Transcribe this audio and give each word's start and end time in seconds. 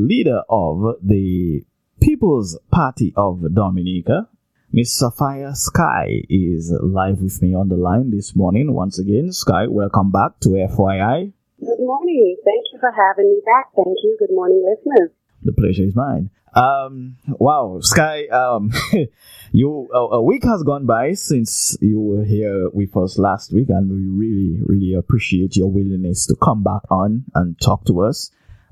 leader 0.00 0.42
of 0.48 0.96
the 1.02 1.62
People's 2.00 2.58
Party 2.70 3.12
of 3.16 3.54
Dominica. 3.54 4.28
Miss 4.72 4.94
Sapphire 4.94 5.52
Sky 5.54 6.22
is 6.28 6.72
live 6.80 7.20
with 7.20 7.42
me 7.42 7.54
on 7.54 7.68
the 7.68 7.76
line 7.76 8.10
this 8.10 8.34
morning. 8.34 8.72
Once 8.72 8.98
again, 8.98 9.32
Sky, 9.32 9.66
welcome 9.66 10.10
back 10.10 10.38
to 10.40 10.50
FYI. 10.50 11.32
Good 11.60 11.80
morning. 11.80 12.36
Thank 12.44 12.64
you 12.72 12.78
for 12.78 12.90
having 12.90 13.30
me 13.30 13.40
back. 13.44 13.66
Thank 13.76 13.98
you. 14.02 14.16
Good 14.18 14.32
morning, 14.32 14.64
listeners. 14.64 15.10
The 15.42 15.52
pleasure 15.52 15.82
is 15.82 15.94
mine. 15.94 16.30
Um, 16.54 17.16
wow, 17.28 17.78
Sky, 17.80 18.26
um, 18.28 18.72
you, 19.52 19.88
a, 19.92 19.98
a 19.98 20.22
week 20.22 20.44
has 20.44 20.62
gone 20.62 20.86
by 20.86 21.12
since 21.12 21.76
you 21.80 22.00
were 22.00 22.24
here 22.24 22.70
with 22.70 22.96
us 22.96 23.18
last 23.18 23.52
week 23.52 23.68
and 23.68 23.90
we 23.90 24.06
really, 24.08 24.60
really 24.64 24.94
appreciate 24.94 25.56
your 25.56 25.70
willingness 25.70 26.26
to 26.26 26.36
come 26.36 26.62
back 26.62 26.82
on 26.90 27.24
and 27.34 27.60
talk 27.60 27.84
to 27.86 28.02
us. 28.02 28.30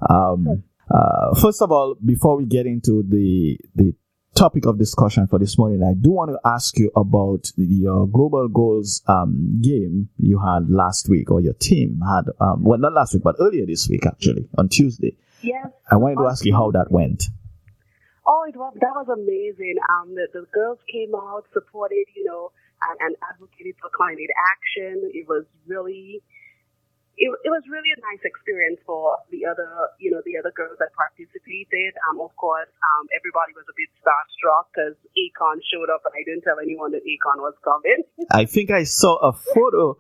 Um, 0.09 0.65
uh, 0.91 1.35
first 1.41 1.63
of 1.63 1.71
all, 1.71 1.97
before 2.05 2.37
we 2.37 2.47
get 2.47 2.67
into 2.67 3.03
the, 3.09 3.59
the 3.75 3.95
topic 4.35 4.67
of 4.67 4.79
discussion 4.79 5.27
for 5.27 5.39
this 5.39 5.59
morning, 5.59 5.83
I 5.83 5.95
do 6.01 6.11
want 6.11 6.31
to 6.31 6.39
ask 6.45 6.79
you 6.79 6.91
about 6.97 7.51
your 7.57 8.07
global 8.07 8.49
goals 8.49 9.03
um, 9.07 9.61
game 9.63 10.09
you 10.19 10.39
had 10.39 10.71
last 10.71 11.09
week, 11.09 11.31
or 11.31 11.41
your 11.41 11.55
team 11.55 12.01
had. 12.07 12.31
Um, 12.41 12.65
well, 12.65 12.79
not 12.79 12.93
last 12.93 13.15
week, 13.15 13.23
but 13.23 13.37
earlier 13.41 13.67
this 13.67 13.89
week, 13.89 14.07
actually, 14.07 14.49
on 14.57 14.69
Tuesday. 14.69 15.17
Yes. 15.43 15.69
I 15.91 15.97
wanted 15.97 16.17
to 16.17 16.27
ask 16.27 16.45
you 16.45 16.55
how 16.55 16.71
that 16.73 16.91
went. 16.91 17.25
Oh, 18.27 18.45
it 18.47 18.57
was 18.57 18.75
that 18.81 18.93
was 18.95 19.09
amazing. 19.09 19.77
Um, 19.89 20.15
the, 20.15 20.29
the 20.33 20.47
girls 20.53 20.79
came 20.93 21.15
out, 21.15 21.45
supported, 21.53 22.05
you 22.15 22.25
know, 22.25 22.53
and, 22.83 22.99
and 23.01 23.17
advocated 23.33 23.75
for 23.81 23.89
climate 23.95 24.31
action. 24.53 25.11
It 25.15 25.27
was 25.27 25.45
really 25.67 26.23
it, 27.19 27.31
it 27.43 27.51
was 27.51 27.67
really 27.67 27.91
a 27.91 27.99
nice 27.99 28.23
experience 28.23 28.79
for 28.87 29.19
the 29.35 29.43
other, 29.43 29.67
you 29.99 30.15
know, 30.15 30.23
the 30.23 30.39
other 30.39 30.55
girls 30.55 30.79
that 30.79 30.95
participated. 30.95 31.99
Um, 32.07 32.23
of 32.23 32.31
course, 32.39 32.71
um, 32.95 33.11
everybody 33.11 33.59
was 33.59 33.67
a 33.67 33.75
bit 33.75 33.91
starstruck 33.99 34.71
because 34.71 34.95
Akon 35.19 35.59
showed 35.67 35.91
up, 35.91 36.07
and 36.07 36.15
I 36.15 36.23
didn't 36.23 36.47
tell 36.47 36.63
anyone 36.63 36.95
that 36.95 37.03
Akon 37.03 37.43
was 37.43 37.59
coming. 37.67 38.07
I 38.31 38.47
think 38.47 38.71
I 38.71 38.87
saw 38.87 39.19
a 39.19 39.35
photo 39.35 39.99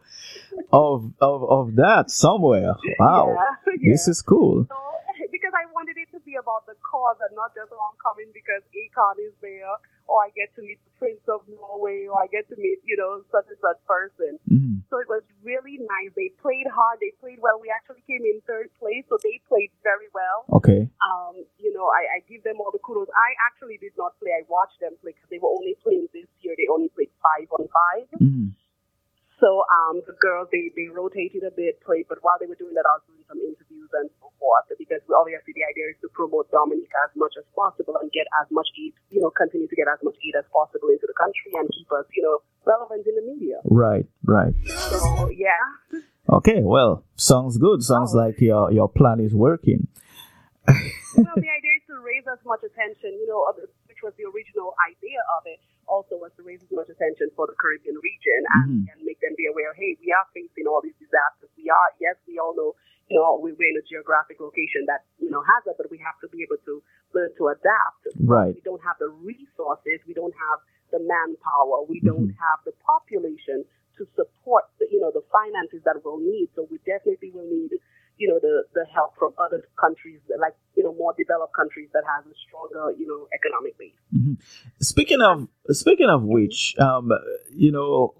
of 0.70 1.10
of, 1.18 1.38
of 1.42 1.64
that 1.82 2.10
somewhere. 2.10 2.78
Wow, 3.02 3.34
yeah, 3.34 3.74
yeah. 3.82 3.92
this 3.92 4.06
is 4.06 4.22
cool. 4.22 4.70
So, 4.70 4.78
because 5.34 5.52
I 5.58 5.66
wanted 5.74 5.98
it 5.98 6.14
to 6.14 6.22
be 6.22 6.38
about 6.38 6.70
the 6.70 6.78
cause 6.86 7.18
and 7.18 7.34
not 7.34 7.50
just 7.54 7.74
oh, 7.74 7.82
I'm 7.82 7.98
coming 7.98 8.30
because 8.30 8.62
Akon 8.70 9.18
is 9.18 9.34
there, 9.42 9.74
or 10.06 10.22
I 10.22 10.30
get 10.38 10.54
to 10.54 10.62
meet 10.62 10.78
the 10.86 10.92
Prince 11.02 11.26
of 11.26 11.42
Norway, 11.50 12.06
or 12.06 12.22
I 12.22 12.30
get 12.30 12.46
to 12.54 12.56
meet, 12.56 12.78
you 12.86 12.94
know, 12.94 13.26
such 13.34 13.50
and 13.50 13.58
such 13.58 13.82
person. 13.90 14.38
Mm-hmm. 14.46 14.86
So 14.86 15.02
it 15.02 15.10
was 15.10 15.26
really 15.48 15.80
nice. 15.80 16.12
They 16.12 16.28
played 16.44 16.68
hard. 16.68 17.00
They 17.00 17.16
played 17.16 17.40
well. 17.40 17.56
We 17.56 17.72
actually 17.72 18.04
came 18.04 18.20
in 18.20 18.44
third 18.44 18.68
place, 18.76 19.08
so 19.08 19.16
they 19.24 19.40
played 19.48 19.72
very 19.80 20.12
well. 20.12 20.44
Okay. 20.60 20.84
Um, 21.00 21.40
you 21.56 21.72
know, 21.72 21.88
I, 21.88 22.20
I 22.20 22.28
give 22.28 22.44
them 22.44 22.60
all 22.60 22.68
the 22.68 22.84
kudos. 22.84 23.08
I 23.16 23.32
actually 23.48 23.80
did 23.80 23.96
not 23.96 24.20
play. 24.20 24.36
I 24.36 24.44
watched 24.52 24.76
them 24.84 25.00
play 25.00 25.16
because 25.16 25.32
they 25.32 25.40
were 25.40 25.48
only 25.48 25.72
playing 25.80 26.12
this 26.12 26.28
year. 26.44 26.52
They 26.52 26.68
only 26.68 26.92
played 26.92 27.08
five 27.24 27.48
on 27.56 27.64
5 28.12 28.20
mm-hmm. 28.20 28.52
So 29.38 29.62
um, 29.70 30.02
the 30.02 30.18
girls 30.18 30.50
they, 30.50 30.74
they 30.74 30.90
rotated 30.90 31.46
a 31.46 31.54
bit, 31.54 31.78
played, 31.86 32.10
but 32.10 32.18
while 32.26 32.42
they 32.42 32.50
were 32.50 32.58
doing 32.58 32.74
that, 32.74 32.82
I 32.82 32.98
was 32.98 33.06
doing 33.06 33.22
some 33.30 33.38
interviews 33.38 33.86
and 33.94 34.10
so 34.18 34.34
forth 34.34 34.66
because 34.74 34.98
obviously 35.14 35.54
the 35.54 35.62
idea 35.62 35.94
is 35.94 35.98
to 36.02 36.10
promote 36.10 36.50
Dominica 36.50 36.98
as 37.06 37.14
much 37.14 37.38
as 37.38 37.46
possible 37.54 37.94
and 38.02 38.10
get 38.10 38.26
as 38.42 38.50
much 38.50 38.66
aid, 38.74 38.98
you 39.14 39.22
know, 39.22 39.30
continue 39.30 39.70
to 39.70 39.78
get 39.78 39.86
as 39.86 40.02
much 40.02 40.18
aid 40.26 40.34
as 40.34 40.46
possible 40.50 40.90
into 40.90 41.06
the 41.06 41.14
country 41.14 41.54
and 41.54 41.70
keep 41.70 41.86
us, 41.94 42.02
you 42.18 42.26
know, 42.26 42.42
relevant 42.68 43.06
in 43.08 43.14
the 43.16 43.24
media. 43.24 43.56
Right, 43.64 44.06
right. 44.24 44.52
So 44.66 45.30
yeah. 45.30 46.00
Okay, 46.28 46.60
well, 46.60 47.04
sounds 47.16 47.56
good. 47.56 47.82
Sounds 47.82 48.14
oh. 48.14 48.18
like 48.18 48.40
your 48.40 48.70
your 48.70 48.88
plan 48.88 49.20
is 49.20 49.34
working. 49.34 49.88
you 50.68 51.24
know, 51.24 51.32
the 51.40 51.48
idea 51.48 51.80
is 51.80 51.84
to 51.88 51.96
raise 52.04 52.28
as 52.28 52.38
much 52.44 52.60
attention, 52.60 53.16
you 53.16 53.26
know, 53.26 53.40
which 53.88 54.04
was 54.04 54.12
the 54.20 54.28
original 54.28 54.76
idea 54.84 55.18
of 55.40 55.48
it 55.48 55.58
also 55.88 56.20
was 56.20 56.30
to 56.36 56.44
raise 56.44 56.60
as 56.60 56.70
much 56.70 56.86
attention 56.92 57.32
for 57.34 57.48
the 57.48 57.56
Caribbean 57.56 57.96
region 57.98 58.40
and, 58.60 58.84
mm-hmm. 58.84 58.92
and 58.92 58.98
make 59.02 59.18
them 59.24 59.32
be 59.40 59.48
aware, 59.48 59.72
hey, 59.72 59.96
we 59.98 60.12
are 60.12 60.28
facing 60.36 60.68
all 60.68 60.84
these 60.84 60.94
disasters. 61.00 61.48
We 61.56 61.72
are, 61.72 61.88
yes, 61.98 62.20
we 62.28 62.36
all 62.36 62.52
know, 62.52 62.76
you 63.08 63.16
know, 63.16 63.40
we're 63.40 63.56
in 63.56 63.80
a 63.80 63.84
geographic 63.88 64.38
location 64.38 64.84
that, 64.86 65.08
you 65.16 65.32
know, 65.32 65.40
has 65.40 65.64
it, 65.64 65.80
but 65.80 65.88
we 65.88 65.96
have 66.04 66.20
to 66.20 66.28
be 66.28 66.44
able 66.44 66.60
to 66.68 66.84
learn 67.16 67.32
to 67.40 67.48
adapt. 67.48 68.02
Right. 68.20 68.52
We 68.52 68.60
don't 68.60 68.84
have 68.84 69.00
the 69.00 69.08
resources. 69.08 70.04
We 70.04 70.12
don't 70.12 70.36
have 70.36 70.60
the 70.90 71.00
manpower. 71.00 71.84
We 71.88 72.00
don't 72.00 72.32
mm-hmm. 72.32 72.44
have 72.44 72.60
the 72.64 72.72
population 72.84 73.64
to 73.98 74.06
support, 74.14 74.64
the, 74.78 74.86
you 74.90 75.00
know, 75.00 75.10
the 75.10 75.24
finances 75.32 75.82
that 75.84 76.00
we'll 76.04 76.18
need. 76.20 76.48
So 76.54 76.66
we 76.70 76.78
definitely 76.86 77.30
will 77.34 77.48
need 77.48 77.72
you 78.18 78.28
know, 78.28 78.38
the, 78.40 78.64
the 78.74 78.84
help 78.92 79.14
from 79.18 79.32
other 79.38 79.62
countries, 79.80 80.20
like, 80.38 80.54
you 80.76 80.82
know, 80.82 80.92
more 80.92 81.14
developed 81.16 81.54
countries 81.54 81.88
that 81.92 82.02
has 82.04 82.26
a 82.26 82.34
stronger, 82.46 82.92
you 82.98 83.06
know, 83.06 83.28
economic 83.32 83.78
base. 83.78 83.92
Mm-hmm. 84.14 84.34
Speaking 84.82 85.22
of, 85.22 85.48
speaking 85.70 86.10
of 86.10 86.24
which, 86.24 86.74
um, 86.78 87.10
you 87.54 87.72
know, 87.72 88.14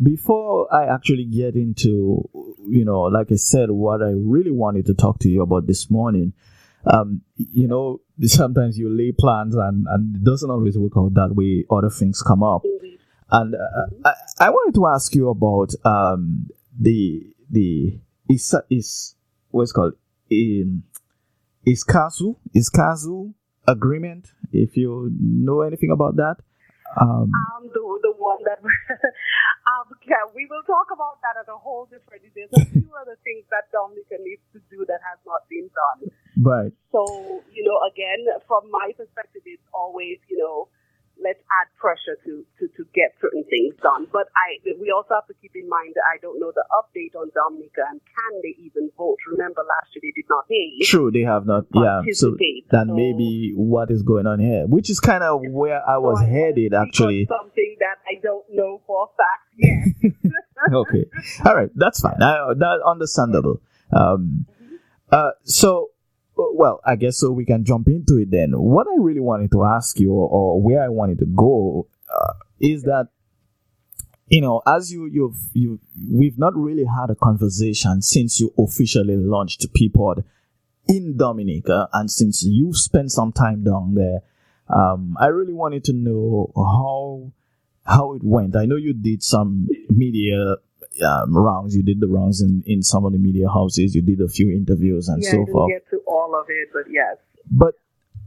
before 0.00 0.72
I 0.72 0.94
actually 0.94 1.24
get 1.24 1.54
into, 1.54 2.28
you 2.68 2.84
know, 2.84 3.02
like 3.02 3.32
I 3.32 3.36
said, 3.36 3.70
what 3.70 4.02
I 4.02 4.12
really 4.14 4.50
wanted 4.50 4.86
to 4.86 4.94
talk 4.94 5.18
to 5.20 5.28
you 5.28 5.42
about 5.42 5.66
this 5.66 5.90
morning, 5.90 6.34
um, 6.86 7.22
you 7.36 7.66
know, 7.66 8.00
sometimes 8.28 8.78
you 8.78 8.88
lay 8.88 9.12
plans 9.12 9.54
and, 9.54 9.86
and 9.88 10.16
it 10.16 10.24
doesn't 10.24 10.50
always 10.50 10.76
work 10.76 10.92
out 10.96 11.14
that 11.14 11.34
way. 11.34 11.64
Other 11.70 11.90
things 11.90 12.22
come 12.22 12.42
up. 12.42 12.62
Mm-hmm. 12.62 12.96
And 13.32 13.54
uh, 13.54 14.08
I, 14.08 14.46
I 14.46 14.50
wanted 14.50 14.74
to 14.74 14.86
ask 14.86 15.14
you 15.14 15.28
about 15.28 15.70
um, 15.84 16.48
the 16.78 17.22
the 17.48 18.00
is 18.28 18.54
is 18.68 19.14
what's 19.50 19.72
called 19.72 19.94
in 20.28 20.82
Escazú 21.66 22.36
Escazú 22.54 23.32
agreement. 23.66 24.32
If 24.52 24.76
you 24.76 25.10
know 25.20 25.62
anything 25.62 25.90
about 25.92 26.16
that. 26.16 26.36
Um, 27.00 27.30
um 27.30 27.70
the, 27.70 27.82
the 28.02 28.14
one 28.18 28.42
that 28.42 28.58
um, 29.70 29.86
yeah, 30.02 30.26
we 30.34 30.46
will 30.50 30.66
talk 30.66 30.90
about 30.90 31.22
that 31.22 31.38
at 31.38 31.46
a 31.46 31.56
whole 31.56 31.86
different. 31.86 32.26
There's 32.34 32.50
a 32.50 32.66
few 32.66 32.90
other 32.98 33.14
things 33.22 33.46
that 33.54 33.70
Dominica 33.70 34.18
needs 34.18 34.42
to 34.54 34.60
do 34.70 34.84
that 34.90 34.98
has 35.06 35.22
not 35.22 35.46
been 35.46 35.70
done. 35.70 36.10
Right. 36.38 36.72
So 36.92 37.42
you 37.52 37.64
know, 37.64 37.78
again, 37.90 38.26
from 38.46 38.70
my 38.70 38.92
perspective, 38.96 39.42
it's 39.46 39.62
always 39.72 40.18
you 40.28 40.38
know 40.38 40.68
let's 41.22 41.40
add 41.60 41.68
pressure 41.76 42.16
to, 42.24 42.44
to, 42.58 42.64
to 42.76 42.82
get 42.92 43.12
certain 43.20 43.44
things 43.48 43.76
done. 43.82 44.08
But 44.12 44.28
I, 44.32 44.60
we 44.80 44.90
also 44.90 45.14
have 45.14 45.26
to 45.28 45.36
keep 45.40 45.52
in 45.54 45.68
mind 45.68 45.94
that 45.94 46.04
I 46.08 46.18
don't 46.20 46.40
know 46.40 46.52
the 46.52 46.64
update 46.72 47.16
on 47.16 47.30
Dominica 47.32 47.84
and 47.88 48.00
can 48.00 48.32
they 48.42 48.56
even 48.60 48.90
vote? 48.96 49.16
Remember 49.30 49.62
last 49.62 49.92
year 49.94 50.02
they 50.02 50.12
did 50.16 50.28
not 50.28 50.48
pay. 50.48 50.80
True, 50.84 51.10
they 51.10 51.22
have 51.22 51.46
not. 51.46 51.64
Yeah, 51.72 52.02
so 52.12 52.36
that 52.70 52.86
so, 52.88 52.94
may 52.94 53.12
be 53.12 53.52
what 53.54 53.90
is 53.90 54.02
going 54.02 54.26
on 54.26 54.40
here, 54.40 54.66
which 54.66 54.90
is 54.90 55.00
kind 55.00 55.22
of 55.22 55.40
where 55.44 55.86
I 55.86 55.98
was 55.98 56.18
so 56.18 56.26
I 56.26 56.28
headed 56.28 56.74
actually. 56.74 57.28
Something 57.28 57.76
that 57.80 58.00
I 58.08 58.20
don't 58.20 58.44
know 58.52 58.80
for 58.86 59.08
a 59.08 59.16
fact 59.16 59.46
yet. 59.56 60.72
okay, 60.74 61.04
all 61.44 61.54
right, 61.54 61.70
that's 61.74 62.00
fine. 62.00 62.20
I, 62.22 62.52
that's 62.56 62.82
understandable. 62.84 63.60
Um, 63.92 64.46
mm-hmm. 64.50 64.76
uh, 65.10 65.30
so 65.44 65.90
well, 66.54 66.80
I 66.84 66.96
guess 66.96 67.18
so 67.18 67.30
we 67.30 67.44
can 67.44 67.64
jump 67.64 67.88
into 67.88 68.16
it 68.16 68.30
then. 68.30 68.52
What 68.52 68.86
I 68.86 68.96
really 68.98 69.20
wanted 69.20 69.50
to 69.52 69.64
ask 69.64 69.98
you, 69.98 70.12
or, 70.12 70.60
where 70.60 70.82
I 70.82 70.88
wanted 70.88 71.18
to 71.20 71.26
go, 71.26 71.88
uh, 72.12 72.32
is 72.60 72.82
that 72.84 73.08
you 74.28 74.40
know, 74.40 74.62
as 74.64 74.92
you 74.92 75.06
you've 75.06 75.36
you 75.52 75.80
we've 76.08 76.38
not 76.38 76.56
really 76.56 76.84
had 76.84 77.10
a 77.10 77.16
conversation 77.16 78.00
since 78.00 78.38
you 78.38 78.52
officially 78.56 79.16
launched 79.16 79.66
PPOD 79.74 80.22
in 80.86 81.16
Dominica, 81.16 81.88
and 81.92 82.10
since 82.10 82.44
you 82.44 82.72
spent 82.72 83.10
some 83.10 83.32
time 83.32 83.64
down 83.64 83.94
there, 83.94 84.20
um, 84.68 85.16
I 85.20 85.26
really 85.26 85.52
wanted 85.52 85.82
to 85.84 85.92
know 85.92 86.52
how 86.56 87.32
how 87.84 88.14
it 88.14 88.22
went. 88.22 88.54
I 88.54 88.66
know 88.66 88.76
you 88.76 88.92
did 88.92 89.22
some 89.22 89.68
media 89.88 90.56
um, 91.04 91.36
rounds. 91.36 91.74
You 91.74 91.82
did 91.82 92.00
the 92.00 92.08
rounds 92.08 92.40
in, 92.40 92.62
in 92.66 92.82
some 92.82 93.04
of 93.04 93.12
the 93.12 93.18
media 93.18 93.48
houses. 93.48 93.94
You 93.94 94.02
did 94.02 94.20
a 94.20 94.28
few 94.28 94.50
interviews 94.50 95.08
and 95.08 95.22
yeah, 95.22 95.30
so 95.30 95.46
forth. 95.46 95.70
Get 95.70 95.88
to 95.90 96.02
all 96.06 96.34
of 96.38 96.46
it, 96.48 96.68
but 96.72 96.90
yes. 96.90 97.16
But 97.50 97.74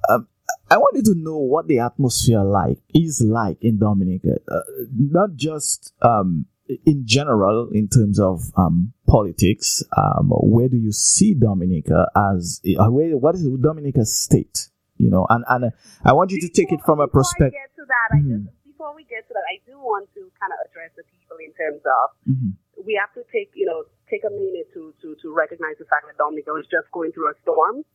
um, 0.10 0.28
I 0.70 0.78
wanted 0.78 1.06
to 1.06 1.16
know 1.16 1.38
what 1.38 1.68
the 1.68 1.80
atmosphere 1.80 2.44
like 2.44 2.80
is 2.94 3.22
like 3.26 3.58
in 3.62 3.80
Dominica, 3.80 4.40
uh, 4.50 4.60
not 4.96 5.36
just 5.36 5.94
um, 6.02 6.46
in 6.86 7.06
general 7.06 7.70
in 7.72 7.88
terms 7.88 8.20
of 8.20 8.42
um, 8.58 8.94
politics. 9.08 9.84
Um, 9.96 10.30
where 10.30 10.70
do 10.70 10.78
you 10.78 10.92
see 10.92 11.34
Dominica 11.36 12.08
as? 12.16 12.62
Uh, 12.66 12.90
where, 12.90 13.18
what 13.18 13.36
is 13.36 13.48
Dominica's 13.62 14.16
state? 14.16 14.70
You 14.98 15.10
know, 15.10 15.28
and 15.30 15.44
and 15.48 15.66
uh, 15.66 15.70
I 16.06 16.14
want 16.14 16.32
you 16.32 16.42
to 16.42 16.50
take 16.50 16.72
it 16.72 16.80
from 16.86 17.00
a 17.00 17.08
perspective. 17.08 17.54
Get 17.54 17.76
to 17.76 17.86
that, 17.88 18.18
mm-hmm. 18.18 18.46
just, 18.46 18.64
before 18.66 18.96
we 18.96 19.04
get 19.04 19.28
to 19.28 19.34
that, 19.34 19.46
I 19.50 19.60
do 19.66 19.78
want 19.78 20.10
to 20.14 20.22
kind 20.40 20.54
of 20.54 20.60
address 20.70 20.92
the 20.96 21.04
people 21.34 21.42
in 21.42 21.54
terms 21.58 21.82
of 21.82 22.06
mm-hmm 22.30 22.62
we 22.86 23.00
have 23.00 23.14
to 23.16 23.24
take, 23.32 23.52
you 23.56 23.66
know, 23.66 23.86
take 24.10 24.24
a 24.26 24.34
minute 24.34 24.68
to, 24.74 24.94
to, 25.02 25.16
to 25.22 25.28
recognize 25.34 25.80
the 25.80 25.86
fact 25.86 26.06
that 26.08 26.18
Dominica 26.18 26.52
is 26.60 26.68
just 26.68 26.90
going 26.92 27.12
through 27.14 27.32
a 27.32 27.36
storm. 27.42 27.86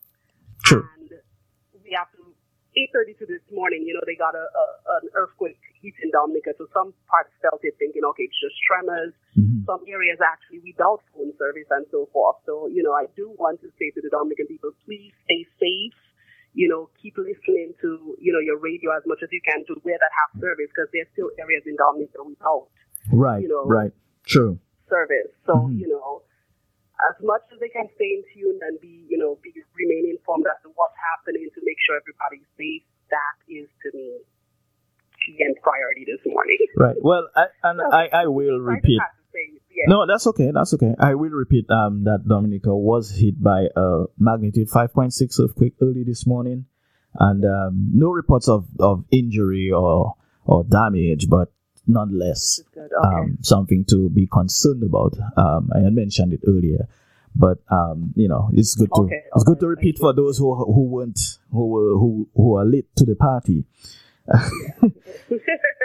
True. 0.65 0.87
And 0.97 1.11
we 1.85 1.93
have 1.99 2.11
to, 2.17 2.23
8.32 2.95 3.27
this 3.27 3.43
morning, 3.51 3.83
you 3.83 3.91
know, 3.97 4.05
they 4.07 4.15
got 4.15 4.39
a, 4.39 4.45
a 4.45 4.65
an 5.03 5.11
earthquake 5.19 5.59
hit 5.83 5.99
in 5.99 6.15
Dominica. 6.15 6.55
So 6.63 6.71
some 6.71 6.95
parts 7.11 7.33
felt 7.43 7.59
it 7.67 7.75
thinking, 7.75 8.07
okay, 8.15 8.29
it's 8.29 8.39
just 8.39 8.55
tremors. 8.63 9.11
Mm-hmm. 9.35 9.67
Some 9.67 9.83
areas 9.89 10.23
actually 10.23 10.63
without 10.63 11.03
phone 11.11 11.35
service 11.41 11.67
and 11.75 11.89
so 11.91 12.07
forth. 12.13 12.39
So, 12.47 12.71
you 12.71 12.87
know, 12.87 12.95
I 12.95 13.11
do 13.19 13.35
want 13.35 13.59
to 13.67 13.69
say 13.83 13.91
to 13.99 14.01
the 14.05 14.13
Dominican 14.13 14.47
people, 14.47 14.71
please 14.87 15.11
stay 15.27 15.43
safe. 15.59 15.97
you 16.55 16.69
know, 16.69 16.89
keep 17.01 17.15
listening 17.19 17.75
to, 17.81 18.17
you 18.19 18.33
know, 18.33 18.41
your 18.41 18.59
radio 18.59 18.91
as 18.97 19.03
much 19.07 19.21
as 19.23 19.29
you 19.31 19.41
can 19.45 19.65
to 19.67 19.77
where 19.83 19.99
that 20.01 20.11
have 20.11 20.41
service 20.41 20.71
because 20.73 20.89
there's 20.93 21.09
still 21.13 21.31
areas 21.39 21.63
in 21.67 21.77
Dominica 21.77 22.19
without, 22.25 22.69
right, 23.13 23.43
you 23.43 23.49
know, 23.49 23.65
right, 23.65 23.93
true 24.27 24.59
service. 24.89 25.31
So, 25.47 25.69
mm-hmm. 25.69 25.79
you 25.79 25.89
know, 25.89 26.23
as 27.09 27.17
much 27.23 27.43
as 27.53 27.61
they 27.61 27.69
can 27.69 27.87
stay 27.95 28.19
in 28.19 28.23
tune 28.35 28.59
and 28.67 28.81
be, 28.81 29.07
you 29.09 29.19
know, 29.19 29.39
be 29.43 29.53
remain 29.77 30.11
informed 30.11 30.47
as 30.51 30.59
to 30.65 30.73
what's 30.75 30.97
happening 31.15 31.47
to 31.55 31.61
make 31.63 31.79
sure 31.87 31.95
everybody's 32.01 32.49
safe, 32.59 32.83
that 33.13 33.37
is 33.47 33.69
to 33.87 33.89
me 33.95 34.19
key 35.23 35.39
and 35.41 35.55
priority 35.63 36.05
this 36.05 36.21
morning. 36.27 36.59
Right. 36.77 36.97
Well, 37.01 37.29
I, 37.37 37.47
and 37.63 37.81
I, 37.81 38.25
I 38.25 38.27
will 38.27 38.59
repeat. 38.59 39.01
No, 39.87 40.07
that's 40.07 40.27
okay. 40.27 40.51
That's 40.53 40.75
okay. 40.75 40.95
I 40.99 41.15
will 41.15 41.31
repeat 41.31 41.71
um, 41.71 42.03
that 42.05 42.27
Dominica 42.27 42.75
was 42.75 43.15
hit 43.17 43.41
by 43.41 43.67
a 43.77 44.05
magnitude 44.19 44.69
5.6 44.69 45.41
earthquake 45.41 45.75
early 45.81 46.03
this 46.03 46.27
morning, 46.27 46.67
and 47.15 47.45
um, 47.45 47.91
no 47.95 48.11
reports 48.11 48.49
of, 48.49 48.67
of 48.81 49.05
injury 49.13 49.71
or 49.71 50.17
or 50.45 50.65
damage, 50.65 51.29
but 51.29 51.53
nonetheless 51.89 52.61
okay. 52.77 52.87
um, 53.03 53.39
something 53.43 53.85
to 53.87 54.09
be 54.11 54.27
concerned 54.27 54.83
about. 54.83 55.15
Um, 55.37 55.71
I 55.75 55.81
had 55.81 55.95
mentioned 55.95 56.33
it 56.35 56.41
earlier, 56.47 56.87
but 57.35 57.59
um, 57.71 58.13
you 58.15 58.29
know 58.29 58.51
it's 58.53 58.75
good 58.75 58.91
to 58.95 59.03
okay, 59.03 59.23
it's 59.35 59.45
good 59.45 59.61
to 59.61 59.67
repeat 59.67 59.99
for 59.99 60.13
those 60.13 60.39
who 60.39 60.55
who 60.55 60.85
weren't 60.85 61.19
who 61.51 61.67
were 61.67 61.99
who 61.99 62.29
who 62.35 62.57
are 62.57 62.65
late 62.65 62.87
to 62.97 63.05
the 63.05 63.17
party. 63.17 63.65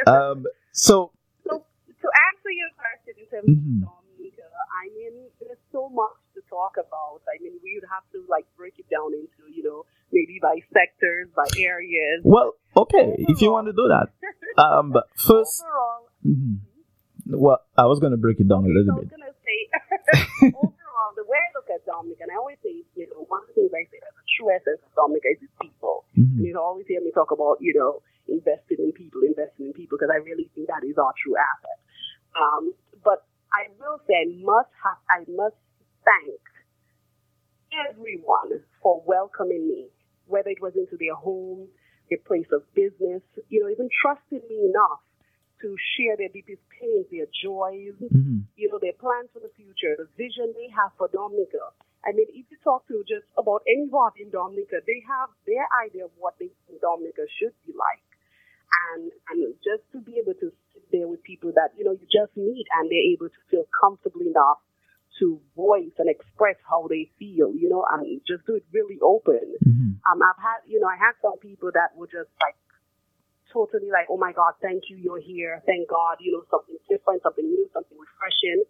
um, 0.06 0.44
so, 0.74 1.12
so 1.48 1.64
to 2.02 2.08
answer 2.28 2.52
your 2.52 2.72
question 2.76 3.16
in 3.16 3.26
terms 3.32 3.48
mm-hmm. 3.48 3.84
of 3.84 3.96
Dominica, 4.04 4.44
I 4.68 4.92
mean 4.94 5.30
there's 5.40 5.58
so 5.72 5.90
much 5.90 6.20
to 6.36 6.42
talk 6.50 6.76
about. 6.76 7.22
I 7.30 7.42
mean 7.42 7.54
we 7.64 7.80
would 7.80 7.88
have 7.90 8.04
to 8.12 8.26
like 8.28 8.46
break 8.58 8.80
it 8.80 8.90
down 8.90 9.14
into 9.14 9.50
you 9.54 9.64
know 9.64 9.86
maybe 10.14 10.38
by 10.42 10.62
sectors, 10.70 11.28
by 11.36 11.50
areas. 11.58 12.22
Well, 12.24 12.54
okay, 12.78 13.18
overall, 13.18 13.34
if 13.34 13.42
you 13.42 13.52
want 13.52 13.68
to 13.68 13.74
do 13.74 13.90
that. 13.90 14.14
Um, 14.54 14.94
but 14.94 15.10
first, 15.18 15.66
overall, 15.66 16.14
mm-hmm. 16.22 16.62
well, 17.26 17.58
I 17.74 17.90
was 17.90 17.98
going 17.98 18.14
to 18.14 18.22
break 18.22 18.38
it 18.38 18.46
down 18.46 18.70
a 18.70 18.70
little 18.70 19.02
bit. 19.02 19.10
I 19.10 19.10
was 19.10 19.14
going 19.18 19.26
to 19.26 19.38
say, 19.42 19.60
overall, 20.62 21.10
the 21.18 21.26
way 21.26 21.42
I 21.42 21.50
look 21.58 21.66
at 21.74 21.82
Dominic, 21.90 22.22
and 22.22 22.30
I 22.30 22.38
always 22.38 22.62
say, 22.62 22.86
you 22.94 23.10
know, 23.10 23.26
one 23.34 23.42
of 23.42 23.50
the 23.50 23.66
things 23.66 23.74
I 23.74 23.90
say 23.90 23.98
as 23.98 24.14
a 24.14 24.26
true 24.38 24.54
essence 24.54 24.78
of 24.86 24.94
Dominic 24.94 25.26
is 25.26 25.50
people. 25.58 26.06
Mm-hmm. 26.14 26.38
And 26.38 26.46
you 26.46 26.54
always 26.54 26.86
hear 26.86 27.02
me 27.02 27.10
talk 27.18 27.34
about, 27.34 27.66
you 27.66 27.74
know, 27.74 28.06
investing 28.30 28.78
in 28.78 28.94
people, 28.94 29.26
investing 29.26 29.70
in 29.70 29.74
people, 29.74 29.98
because 29.98 30.14
I 30.14 30.22
really 30.22 30.54
think 30.54 30.70
that 30.70 30.86
is 30.86 31.02
our 31.02 31.18
true 31.18 31.34
asset. 31.34 31.82
Um, 32.38 32.78
but 33.02 33.26
I 33.50 33.74
will 33.82 33.98
say, 34.06 34.22
I 34.22 34.30
must 34.38 34.70
have, 34.86 35.02
I 35.10 35.26
must 35.34 35.58
thank 36.06 36.42
everyone 37.74 38.66
for 38.82 39.02
welcoming 39.06 39.68
me, 39.68 39.90
whether 40.28 40.50
it 40.50 40.62
was 40.62 40.74
into 40.76 40.98
their 40.98 41.16
home, 41.16 41.68
their 42.10 42.20
place 42.26 42.48
of 42.52 42.64
business, 42.74 43.22
you 43.50 43.62
know, 43.62 43.70
even 43.70 43.90
trusting 44.02 44.42
me 44.50 44.58
enough 44.70 45.02
to 45.64 45.76
share 45.96 46.20
their 46.20 46.28
deepest 46.28 46.60
pains, 46.68 47.08
their 47.08 47.28
joys, 47.32 47.96
mm-hmm. 47.96 48.44
you 48.60 48.68
know, 48.68 48.80
their 48.84 48.96
plans 49.00 49.32
for 49.32 49.40
the 49.40 49.52
future, 49.56 49.96
the 49.96 50.08
vision 50.20 50.52
they 50.60 50.68
have 50.68 50.92
for 51.00 51.08
Dominica. 51.08 51.72
I 52.04 52.12
mean, 52.12 52.28
if 52.36 52.44
you 52.52 52.60
talk 52.60 52.84
to 52.92 53.00
just 53.08 53.24
about 53.40 53.64
anyone 53.64 54.12
in 54.20 54.28
Dominica, 54.28 54.84
they 54.84 55.00
have 55.08 55.32
their 55.48 55.64
idea 55.88 56.04
of 56.04 56.12
what 56.20 56.36
they 56.36 56.52
think 56.68 56.84
Dominica 56.84 57.24
should 57.40 57.56
be 57.64 57.72
like. 57.72 58.04
And, 58.92 59.08
and 59.32 59.56
just 59.64 59.88
to 59.96 60.04
be 60.04 60.20
able 60.20 60.36
to 60.36 60.52
sit 60.76 60.84
there 60.92 61.08
with 61.08 61.24
people 61.24 61.56
that, 61.56 61.72
you 61.80 61.88
know, 61.88 61.96
you 61.96 62.04
just 62.12 62.36
meet 62.36 62.68
and 62.76 62.92
they're 62.92 63.10
able 63.16 63.32
to 63.32 63.42
feel 63.48 63.64
comfortable 63.72 64.20
enough 64.20 64.60
to 65.20 65.40
voice 65.56 65.94
and 66.00 66.10
express 66.10 66.58
how 66.66 66.88
they 66.90 67.10
feel, 67.20 67.54
you 67.54 67.70
know, 67.70 67.86
and 67.92 68.22
just 68.26 68.46
do 68.46 68.56
it 68.56 68.66
really 68.74 68.98
open. 69.02 69.46
Mm-hmm. 69.62 70.02
Um, 70.10 70.20
I've 70.26 70.42
had, 70.42 70.66
you 70.66 70.80
know, 70.80 70.88
I 70.90 70.98
had 70.98 71.14
some 71.22 71.38
people 71.38 71.70
that 71.74 71.94
were 71.94 72.10
just 72.10 72.34
like 72.42 72.58
totally 73.54 73.94
like, 73.94 74.10
oh 74.10 74.18
my 74.18 74.34
God, 74.34 74.58
thank 74.58 74.90
you, 74.90 74.98
you're 74.98 75.22
here. 75.22 75.62
Thank 75.70 75.88
God, 75.90 76.18
you 76.18 76.34
know, 76.34 76.42
something 76.50 76.78
different, 76.90 77.22
something 77.22 77.46
new, 77.46 77.70
something 77.70 77.98
refreshing. 77.98 78.66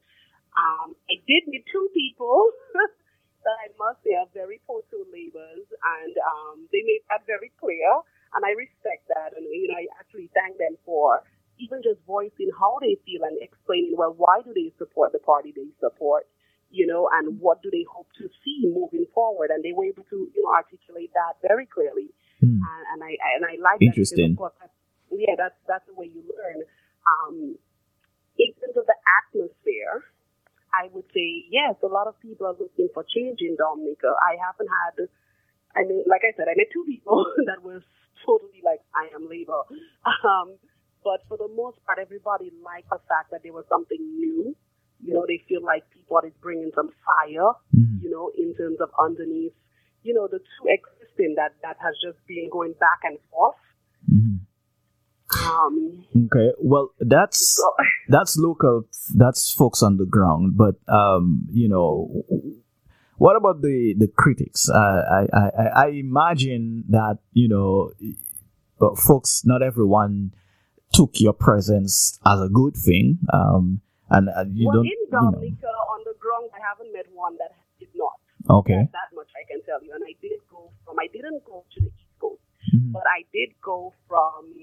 Um, 0.53 0.93
I 1.09 1.23
did 1.23 1.47
meet 1.47 1.63
two 1.71 1.87
people 1.95 2.51
that 3.47 3.57
I 3.63 3.71
must 3.79 4.03
say 4.03 4.13
are 4.19 4.29
very 4.35 4.59
postal 4.67 5.07
labors, 5.09 5.65
and 5.65 6.13
um, 6.19 6.67
they 6.71 6.83
made 6.83 7.07
that 7.09 7.23
very 7.25 7.51
clear, 7.57 7.87
and 8.35 8.43
I 8.43 8.51
respect 8.53 9.07
that, 9.15 9.33
and 9.33 9.47
you 9.47 9.71
know, 9.71 9.79
I 9.79 9.87
actually 9.97 10.29
thank 10.35 10.59
them 10.59 10.75
for 10.85 11.23
even 11.63 11.79
just 11.79 12.03
voicing 12.03 12.51
how 12.59 12.75
they 12.83 12.99
feel 13.07 13.23
and 13.23 13.39
explaining, 13.39 13.95
well, 13.95 14.11
why 14.11 14.43
do 14.43 14.51
they 14.51 14.75
support 14.77 15.15
the 15.15 15.23
party 15.23 15.55
they 15.55 15.71
support, 15.79 16.27
you 16.69 16.85
know, 16.85 17.07
and 17.07 17.39
what 17.39 17.63
do 17.63 17.71
they 17.71 17.85
hope 17.87 18.11
to 18.19 18.27
see 18.43 18.67
moving 18.67 19.07
forward, 19.15 19.49
and 19.49 19.63
they 19.63 19.71
were 19.71 19.87
able 19.87 20.03
to, 20.11 20.27
you 20.35 20.41
know, 20.43 20.51
articulate 20.51 21.11
that 21.15 21.39
very 21.41 21.65
clearly. 21.65 22.11
Hmm. 22.43 22.59
And, 22.59 22.83
and, 22.91 22.99
I 22.99 23.11
and 23.39 23.41
I 23.47 23.55
like 23.63 23.79
interesting. 23.79 24.35
That 24.35 24.51
because, 24.51 24.73
yeah, 25.15 25.39
that's 25.39 25.55
that's 25.67 25.87
the 25.87 25.95
way 25.95 26.11
you 26.11 26.27
learn. 26.27 26.67
Um, 27.07 27.55
in 28.35 28.51
terms 28.59 28.75
of 28.75 28.85
the 28.89 28.97
atmosphere, 29.23 30.03
I 30.73 30.89
would 30.91 31.05
say 31.13 31.45
yes. 31.53 31.77
A 31.83 31.87
lot 31.87 32.07
of 32.09 32.19
people 32.19 32.47
are 32.47 32.57
looking 32.57 32.89
for 32.93 33.05
change 33.05 33.39
in 33.39 33.55
Dominica. 33.55 34.11
I 34.19 34.35
haven't 34.41 34.67
had. 34.67 35.07
I 35.77 35.85
mean, 35.85 36.03
like 36.09 36.21
I 36.25 36.35
said, 36.35 36.49
I 36.49 36.57
met 36.57 36.73
two 36.73 36.85
people 36.85 37.25
that 37.49 37.61
was 37.63 37.81
totally 38.25 38.61
like 38.65 38.81
I 38.97 39.13
am 39.13 39.29
labor. 39.29 39.63
Um, 40.03 40.57
but 41.03 41.21
for 41.27 41.37
the 41.37 41.49
most 41.55 41.83
part, 41.85 41.99
everybody 41.99 42.51
liked 42.63 42.89
the 42.89 42.99
fact 43.07 43.31
that 43.31 43.43
there 43.43 43.53
was 43.53 43.65
something 43.69 43.99
new. 43.99 44.55
You 45.03 45.13
know, 45.13 45.25
they 45.27 45.43
feel 45.49 45.61
like 45.61 45.83
people 45.91 46.19
is 46.25 46.33
bringing 46.41 46.71
some 46.73 46.89
fire. 47.03 47.51
Mm-hmm. 47.75 47.99
You 48.01 48.09
know, 48.09 48.31
in 48.37 48.55
terms 48.55 48.79
of 48.79 48.89
underneath 48.97 49.53
you 50.03 50.13
know, 50.13 50.27
the 50.27 50.39
two 50.39 50.67
existing 50.67 51.35
that, 51.37 51.53
that 51.63 51.77
has 51.81 51.95
just 52.03 52.17
been 52.27 52.49
going 52.51 52.73
back 52.79 52.99
and 53.03 53.17
forth. 53.31 53.55
Mm-hmm. 54.11 55.49
Um, 55.49 56.05
okay, 56.25 56.51
well, 56.59 56.91
that's 56.99 57.55
so, 57.55 57.73
that's 58.07 58.37
local. 58.37 58.83
That's 59.15 59.51
folks 59.51 59.81
on 59.81 59.97
the 59.97 60.05
ground. 60.05 60.55
But 60.55 60.75
um, 60.93 61.47
you 61.51 61.67
know, 61.67 62.23
what 63.17 63.35
about 63.35 63.61
the 63.61 63.95
the 63.97 64.07
critics? 64.07 64.69
Uh, 64.69 64.75
I, 64.77 65.25
I 65.33 65.85
I 65.85 65.87
imagine 65.87 66.83
that 66.89 67.17
you 67.31 67.47
know, 67.47 67.93
folks. 68.95 69.43
Not 69.43 69.63
everyone 69.63 70.35
took 70.93 71.19
your 71.19 71.33
presence 71.33 72.19
as 72.25 72.39
a 72.39 72.49
good 72.49 72.77
thing. 72.77 73.19
Um, 73.33 73.81
and 74.09 74.29
uh, 74.29 74.45
you 74.53 74.69
well, 74.69 74.85
don't. 74.85 74.85
in 74.85 75.01
Dominica, 75.09 75.41
you 75.41 75.57
know. 75.65 75.93
on 75.93 75.99
the 76.05 76.13
ground, 76.21 76.53
I 76.53 76.61
haven't 76.61 76.93
met 76.93 77.09
one 77.11 77.35
that 77.41 77.57
did 77.79 77.89
not. 77.97 78.21
Okay. 78.49 78.85
That, 78.93 79.09
much 79.15 79.31
I 79.33 79.43
can 79.49 79.63
tell 79.65 79.81
you. 79.81 79.91
And 79.95 80.03
I 80.05 80.13
did 80.21 80.37
go 80.51 80.69
from, 80.85 80.99
I 80.99 81.07
didn't 81.09 81.43
go 81.45 81.65
to 81.65 81.77
the 81.81 81.89
East 81.89 82.15
Coast, 82.19 82.43
mm-hmm. 82.69 82.91
but 82.91 83.03
I 83.07 83.25
did 83.33 83.55
go 83.63 83.93
from, 84.07 84.53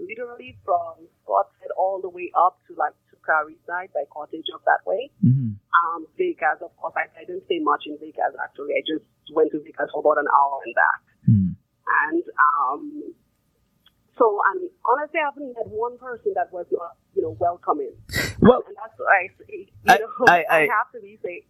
literally 0.00 0.56
from 0.64 1.06
Scotts 1.22 1.54
Head 1.60 1.70
all 1.76 2.00
the 2.00 2.08
way 2.08 2.32
up 2.34 2.58
to 2.66 2.74
like 2.74 2.96
Toucari 3.12 3.60
side 3.68 3.92
by 3.92 4.08
Cottage 4.10 4.48
up 4.54 4.64
that 4.64 4.82
way. 4.88 5.12
Mm-hmm. 5.22 5.60
Um, 5.60 6.00
Vegas, 6.16 6.64
of 6.64 6.74
course, 6.80 6.96
I, 6.96 7.06
I, 7.20 7.28
didn't 7.28 7.44
stay 7.46 7.60
much 7.60 7.84
in 7.86 8.00
Vegas 8.00 8.34
actually. 8.42 8.74
I 8.74 8.82
just 8.82 9.04
went 9.30 9.52
to 9.52 9.60
Vegas 9.60 9.92
for 9.92 10.00
about 10.00 10.18
an 10.18 10.30
hour 10.32 10.58
and 10.64 10.74
back. 10.74 11.02
Mm-hmm. 11.28 11.52
And, 12.08 12.24
um, 12.40 12.82
so, 14.18 14.40
and 14.52 14.68
honestly, 14.84 15.20
I 15.20 15.24
haven't 15.26 15.54
had 15.56 15.70
one 15.70 15.96
person 15.98 16.32
that 16.34 16.52
was 16.52 16.66
not, 16.72 16.96
you 17.14 17.22
know, 17.22 17.36
welcoming. 17.38 17.92
Well, 18.40 18.62
and 18.66 18.76
that's 18.76 18.98
what 18.98 19.08
I 19.08 19.28
say. 19.38 19.68
You 19.84 19.98
know, 19.98 20.26
I, 20.26 20.44
I, 20.50 20.56
I 20.56 20.60
have 20.62 20.92
to 20.94 21.00
be 21.00 21.18
say, 21.22 21.44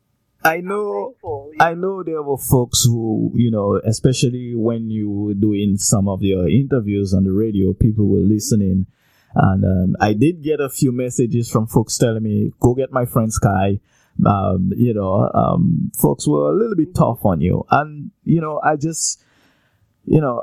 I 0.45 0.61
know, 0.61 1.15
I 1.59 1.75
know 1.75 2.03
there 2.05 2.23
were 2.23 2.39
folks 2.39 2.85
who, 2.85 3.33
you 3.35 3.51
know, 3.51 3.81
especially 3.85 4.55
when 4.55 4.89
you 4.89 5.11
were 5.11 5.35
doing 5.35 5.77
some 5.79 6.09
of 6.09 6.23
your 6.23 6.49
interviews 6.49 7.13
on 7.13 7.25
the 7.25 7.33
radio, 7.33 7.73
people 7.73 8.07
were 8.07 8.21
listening. 8.21 8.87
And 9.35 9.65
um, 9.65 9.97
I 10.01 10.13
did 10.13 10.43
get 10.43 10.61
a 10.61 10.71
few 10.71 10.93
messages 10.93 11.51
from 11.51 11.67
folks 11.67 11.99
telling 11.99 12.23
me, 12.23 12.53
go 12.61 12.75
get 12.75 12.93
my 12.93 13.05
friend 13.05 13.33
Sky. 13.33 13.81
Um, 14.25 14.73
you 14.77 14.95
know, 14.95 15.31
um, 15.35 15.91
folks 15.97 16.27
were 16.27 16.51
a 16.51 16.57
little 16.57 16.77
bit 16.77 16.95
tough 16.95 17.25
on 17.25 17.41
you. 17.41 17.65
And, 17.71 18.11
you 18.25 18.41
know, 18.41 18.61
I 18.63 18.77
just, 18.77 19.23
you 20.07 20.21
know. 20.21 20.43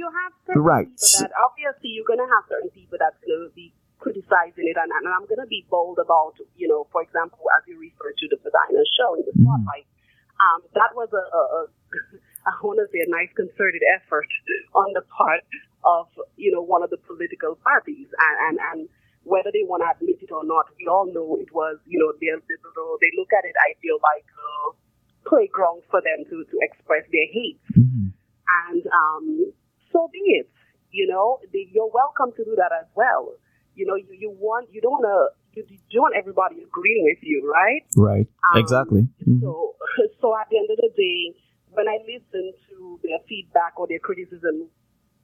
You 0.00 0.08
have, 0.08 0.32
certain 0.48 0.64
right. 0.64 0.88
people 0.88 1.28
that, 1.28 1.32
obviously, 1.36 1.92
you're 1.92 2.08
going 2.08 2.24
to 2.24 2.30
have 2.32 2.48
certain 2.48 2.72
people 2.72 2.96
that's 2.96 3.20
going 3.20 3.44
to 3.44 3.52
be 3.52 3.76
criticizing 4.00 4.64
it, 4.64 4.80
and, 4.80 4.88
and 4.88 5.04
I'm 5.12 5.28
going 5.28 5.44
to 5.44 5.50
be 5.52 5.68
bold 5.68 6.00
about, 6.00 6.40
you 6.56 6.64
know, 6.64 6.88
for 6.88 7.04
example, 7.04 7.44
as 7.52 7.68
you 7.68 7.76
refer 7.76 8.16
to 8.16 8.26
the 8.32 8.40
Vadina 8.40 8.80
show 8.96 9.12
in 9.20 9.28
the 9.28 9.36
mm-hmm. 9.36 9.44
spotlight, 9.44 9.84
mm. 9.84 10.40
um, 10.40 10.58
that 10.72 10.96
was 10.96 11.12
a, 11.12 11.20
a, 11.20 11.42
a 11.44 11.60
I 12.48 12.56
want 12.64 12.80
to 12.80 12.88
say 12.88 13.04
a 13.04 13.10
nice 13.12 13.28
concerted 13.36 13.84
effort 14.00 14.32
on 14.72 14.88
the 14.96 15.04
part 15.12 15.44
of, 15.84 16.08
you 16.40 16.48
know, 16.48 16.64
one 16.64 16.80
of 16.80 16.88
the 16.88 16.96
political 17.04 17.60
parties, 17.60 18.08
and 18.08 18.36
and, 18.48 18.56
and 18.72 18.80
whether 19.28 19.52
they 19.52 19.68
want 19.68 19.84
to 19.84 19.92
admit 19.92 20.24
it 20.24 20.32
or 20.32 20.48
not, 20.48 20.72
we 20.80 20.88
all 20.88 21.04
know 21.12 21.36
it 21.36 21.52
was, 21.52 21.76
you 21.84 22.00
know, 22.00 22.08
they 22.16 22.32
they 22.32 23.12
look 23.20 23.32
at 23.36 23.44
it, 23.44 23.52
I 23.52 23.76
feel 23.84 24.00
like 24.00 24.24
a 24.24 25.28
playground 25.28 25.84
for 25.92 26.00
them 26.00 26.24
to 26.24 26.36
to 26.48 26.56
express 26.64 27.04
their 27.12 27.28
hate, 27.28 27.60
mm-hmm. 27.76 28.16
and 28.16 28.82
um, 28.88 29.52
so 29.92 30.08
be 30.12 30.40
it. 30.40 30.50
You 30.90 31.06
know, 31.06 31.38
you're 31.52 31.90
welcome 31.90 32.32
to 32.36 32.44
do 32.44 32.54
that 32.56 32.72
as 32.72 32.86
well 32.94 33.38
you 33.74 33.86
know, 33.86 33.96
you, 33.96 34.12
you 34.12 34.30
want, 34.36 34.68
you 34.72 34.80
don't 34.84 35.00
want 35.00 35.08
to, 35.08 35.20
you, 35.56 35.64
you 35.88 36.00
want 36.04 36.14
everybody 36.16 36.60
agreeing 36.62 37.04
with 37.08 37.22
you, 37.22 37.48
right? 37.48 37.82
Right. 37.96 38.28
Um, 38.52 38.60
exactly. 38.60 39.08
Mm-hmm. 39.24 39.40
So, 39.40 39.74
so 40.20 40.36
at 40.36 40.52
the 40.52 40.58
end 40.58 40.68
of 40.68 40.76
the 40.76 40.92
day, 40.92 41.32
when 41.72 41.88
I 41.88 41.96
listen 42.04 42.52
to 42.68 43.00
their 43.02 43.18
feedback 43.28 43.78
or 43.78 43.86
their 43.88 44.02
criticism. 44.02 44.68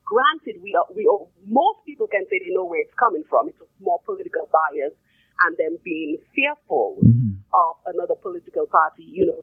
Granted, 0.07 0.63
we 0.63 0.71
are, 0.79 0.87
we 0.95 1.03
are, 1.11 1.27
most 1.51 1.83
people 1.83 2.07
can 2.07 2.23
say 2.31 2.39
they 2.39 2.55
know 2.55 2.63
where 2.63 2.79
it's 2.79 2.95
coming 2.95 3.27
from. 3.27 3.51
It's 3.51 3.59
more 3.83 3.99
political 4.07 4.47
bias 4.47 4.95
and 5.43 5.59
them 5.59 5.83
being 5.83 6.23
fearful 6.31 7.03
mm-hmm. 7.03 7.43
of 7.51 7.75
another 7.91 8.15
political 8.15 8.71
party, 8.71 9.03
you 9.03 9.27
know, 9.27 9.43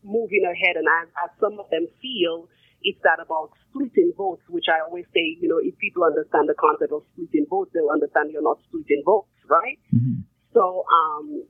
moving 0.00 0.48
ahead. 0.48 0.80
And 0.80 0.88
as, 0.88 1.12
as 1.20 1.30
some 1.36 1.60
of 1.60 1.68
them 1.68 1.92
feel, 2.00 2.48
it's 2.82 3.00
that 3.02 3.18
about 3.18 3.50
splitting 3.68 4.12
votes, 4.16 4.42
which 4.48 4.66
I 4.68 4.84
always 4.84 5.04
say, 5.14 5.36
you 5.40 5.48
know, 5.48 5.58
if 5.62 5.76
people 5.78 6.04
understand 6.04 6.48
the 6.48 6.54
concept 6.54 6.92
of 6.92 7.02
splitting 7.12 7.46
votes, 7.50 7.70
they'll 7.74 7.90
understand 7.90 8.30
you're 8.30 8.42
not 8.42 8.58
splitting 8.68 9.02
votes, 9.04 9.34
right? 9.48 9.78
Mm-hmm. 9.94 10.22
So, 10.54 10.84
um, 10.86 11.44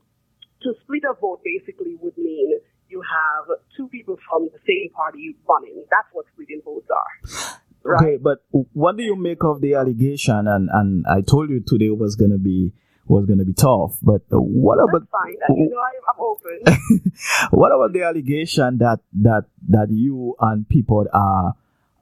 to 0.63 0.75
split 0.83 1.05
a 1.05 1.15
vote 1.21 1.41
basically 1.45 1.97
would 2.01 2.17
mean 2.19 2.59
you 2.89 3.03
have 3.03 3.57
two 3.77 3.89
people 3.89 4.17
from 4.29 4.49
the 4.53 4.59
same 4.67 4.91
party 4.95 5.37
running. 5.49 5.85
That's 5.91 6.09
what 6.13 6.27
splitting 6.33 6.63
votes 6.65 6.89
are. 6.91 7.61
Right? 7.85 8.03
Okay, 8.03 8.17
but 8.17 8.39
what 8.73 8.97
do 8.97 9.03
you 9.03 9.15
make 9.15 9.45
of 9.45 9.61
the 9.61 9.75
allegation? 9.75 10.49
And, 10.49 10.69
and 10.73 11.07
I 11.07 11.21
told 11.21 11.51
you 11.51 11.63
today 11.65 11.91
was 11.91 12.17
going 12.17 12.33
to 12.33 12.39
be 12.39 12.73
was 13.09 13.27
going 13.27 13.39
to 13.39 13.45
be 13.45 13.55
tough. 13.55 13.97
But 14.03 14.23
what 14.31 14.79
about? 14.79 15.03
That's 15.03 15.11
fine. 15.11 15.57
You 15.57 15.71
know, 15.71 15.79
I, 15.79 15.93
am 16.11 16.21
open. 16.21 17.13
what 17.51 17.73
about 17.73 17.93
the 17.93 18.03
allegation 18.03 18.79
that 18.79 19.01
that 19.21 19.45
that 19.69 19.89
you 19.91 20.37
and 20.41 20.69
people 20.69 21.07
are 21.13 21.55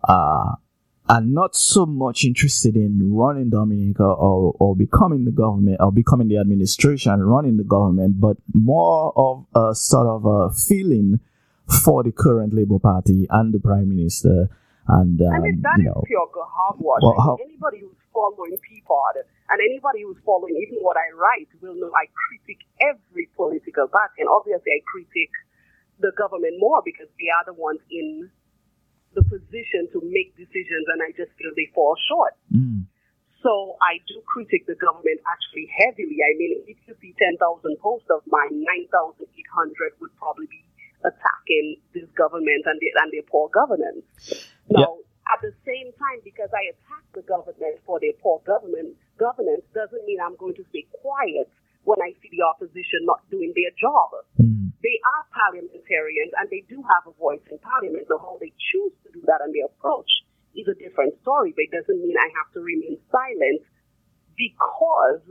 are 0.05 0.59
are 1.09 1.21
not 1.21 1.55
so 1.55 1.87
much 1.87 2.25
interested 2.25 2.77
in 2.77 3.15
running 3.15 3.51
Dominica 3.51 4.03
or, 4.03 4.55
or 4.59 4.75
becoming 4.75 5.25
the 5.25 5.31
government 5.31 5.77
or 5.81 5.93
becoming 5.93 6.29
the 6.29 6.39
administration, 6.39 7.23
running 7.23 7.57
the 7.57 7.65
government, 7.65 8.21
but 8.21 8.37
more 8.53 9.13
of 9.17 9.47
a 9.55 9.75
sort 9.75 10.09
of 10.09 10.25
a 10.27 10.53
feeling 10.53 11.21
for 11.85 12.03
the 12.03 12.13
current 12.13 12.55
Labour 12.55 12.79
Party 12.79 13.27
and 13.31 13.53
the 13.53 13.61
Prime 13.61 13.89
Minister. 13.89 14.49
And, 14.87 15.19
um, 15.19 15.35
I 15.35 15.39
mean, 15.43 15.59
that 15.67 15.83
you 15.83 15.91
know, 15.91 16.03
pure 16.07 16.31
hogwash. 16.31 17.03
Well, 17.03 17.19
how, 17.19 17.35
Anybody 17.43 17.83
who's 17.83 17.99
following 18.15 18.55
PPOD 18.63 19.27
and 19.51 19.59
anybody 19.59 20.07
who's 20.07 20.19
following 20.23 20.55
even 20.63 20.79
what 20.79 20.95
I 20.95 21.11
write 21.19 21.51
will 21.59 21.75
know 21.75 21.91
I 21.91 22.07
critique 22.15 22.63
every 22.79 23.27
political 23.35 23.91
party. 23.91 24.23
And 24.23 24.31
obviously, 24.31 24.71
I 24.71 24.81
critique 24.87 25.35
the 25.99 26.15
government 26.15 26.63
more 26.63 26.87
because 26.87 27.11
they 27.19 27.27
are 27.35 27.43
the 27.43 27.59
ones 27.59 27.83
in 27.91 28.31
the 29.19 29.27
position 29.27 29.91
to 29.91 29.99
make 30.07 30.37
decisions, 30.39 30.87
and 30.93 31.03
I 31.03 31.11
just 31.17 31.35
feel 31.35 31.51
they 31.57 31.73
fall 31.75 31.97
short. 32.07 32.39
Mm. 32.53 32.87
So 33.43 33.75
I 33.81 33.99
do 34.07 34.23
critique 34.27 34.67
the 34.67 34.79
government 34.79 35.19
actually 35.27 35.67
heavily. 35.73 36.19
I 36.23 36.35
mean, 36.39 36.63
if 36.67 36.79
you 36.87 36.95
see 37.01 37.15
10,000 37.15 37.43
posts 37.79 38.11
of 38.11 38.23
mine, 38.27 38.63
9,800 38.91 39.23
would 39.99 40.15
probably 40.19 40.47
be 40.47 40.63
attacking 41.07 41.79
this 41.95 42.11
government 42.19 42.67
and 42.67 42.79
their, 42.83 42.95
and 43.03 43.09
their 43.13 43.27
poor 43.27 43.49
governance. 43.49 44.05
Now, 44.71 44.99
yep. 44.99 45.07
at 45.31 45.41
the 45.43 45.53
same 45.63 45.95
time, 45.95 46.21
because 46.25 46.51
I 46.51 46.75
attack 46.75 47.05
the 47.15 47.23
government 47.23 47.79
for 47.87 48.01
their 48.01 48.15
poor 48.19 48.43
government, 48.47 48.99
governance 49.19 49.65
doesn't 49.75 50.05
mean 50.07 50.19
I'm 50.19 50.37
going 50.37 50.55
to 50.59 50.65
stay 50.71 50.87
quiet 51.03 51.51
when 51.87 52.03
I 52.03 52.13
see 52.19 52.35
the 52.35 52.43
opposition 52.43 53.07
not 53.07 53.23
doing 53.31 53.55
their 53.55 53.71
job. 53.79 54.11
Mm. 54.43 54.75
They 54.83 54.99
are 55.03 55.23
parliamentarians 55.31 56.35
and 56.35 56.51
they 56.51 56.67
do 56.67 56.83
have 56.83 57.07
a 57.07 57.15
voice 57.15 57.43
in 57.47 57.63
parliament. 57.63 58.11
So 58.11 58.19
how 58.19 58.39
they 58.43 58.51
choose 58.59 58.95
to 59.07 59.09
do 59.15 59.23
that 59.31 59.39
and 59.39 59.55
their 59.55 59.71
approach 59.71 60.11
is 60.59 60.67
a 60.67 60.75
different 60.75 61.15
story, 61.23 61.55
but 61.55 61.71
it 61.71 61.73
doesn't 61.73 62.01
mean 62.03 62.19
I 62.19 62.27
have 62.43 62.51
to 62.59 62.61
remain 62.61 62.99
silent 63.15 63.63
because, 64.35 65.23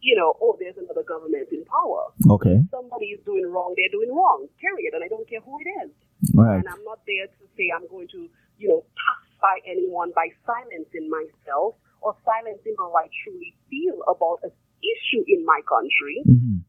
you 0.00 0.16
know, 0.16 0.32
oh, 0.40 0.56
there's 0.56 0.80
another 0.80 1.04
government 1.04 1.52
in 1.52 1.68
power. 1.68 2.08
Okay. 2.24 2.64
Somebody 2.72 3.12
is 3.12 3.20
doing 3.28 3.44
wrong, 3.44 3.76
they're 3.76 3.92
doing 3.92 4.10
wrong, 4.16 4.48
period. 4.56 4.96
And 4.96 5.04
I 5.04 5.08
don't 5.12 5.28
care 5.28 5.44
who 5.44 5.60
it 5.60 5.68
is. 5.84 5.90
Right. 6.32 6.56
And 6.56 6.68
I'm 6.72 6.82
not 6.88 7.04
there 7.04 7.28
to 7.28 7.44
say 7.52 7.68
I'm 7.68 7.84
going 7.92 8.08
to, 8.16 8.32
you 8.58 8.68
know, 8.68 8.84
pacify 8.96 9.60
anyone 9.68 10.12
by 10.14 10.28
silencing 10.44 11.08
myself 11.08 11.76
or 12.00 12.16
silencing 12.24 12.74
how 12.78 12.92
I 12.94 13.08
truly 13.24 13.56
feel 13.68 14.00
about 14.08 14.40
an 14.42 14.52
issue 14.80 15.24
in 15.26 15.44
my 15.44 15.60
country 15.66 16.22
mm-hmm. 16.24 16.62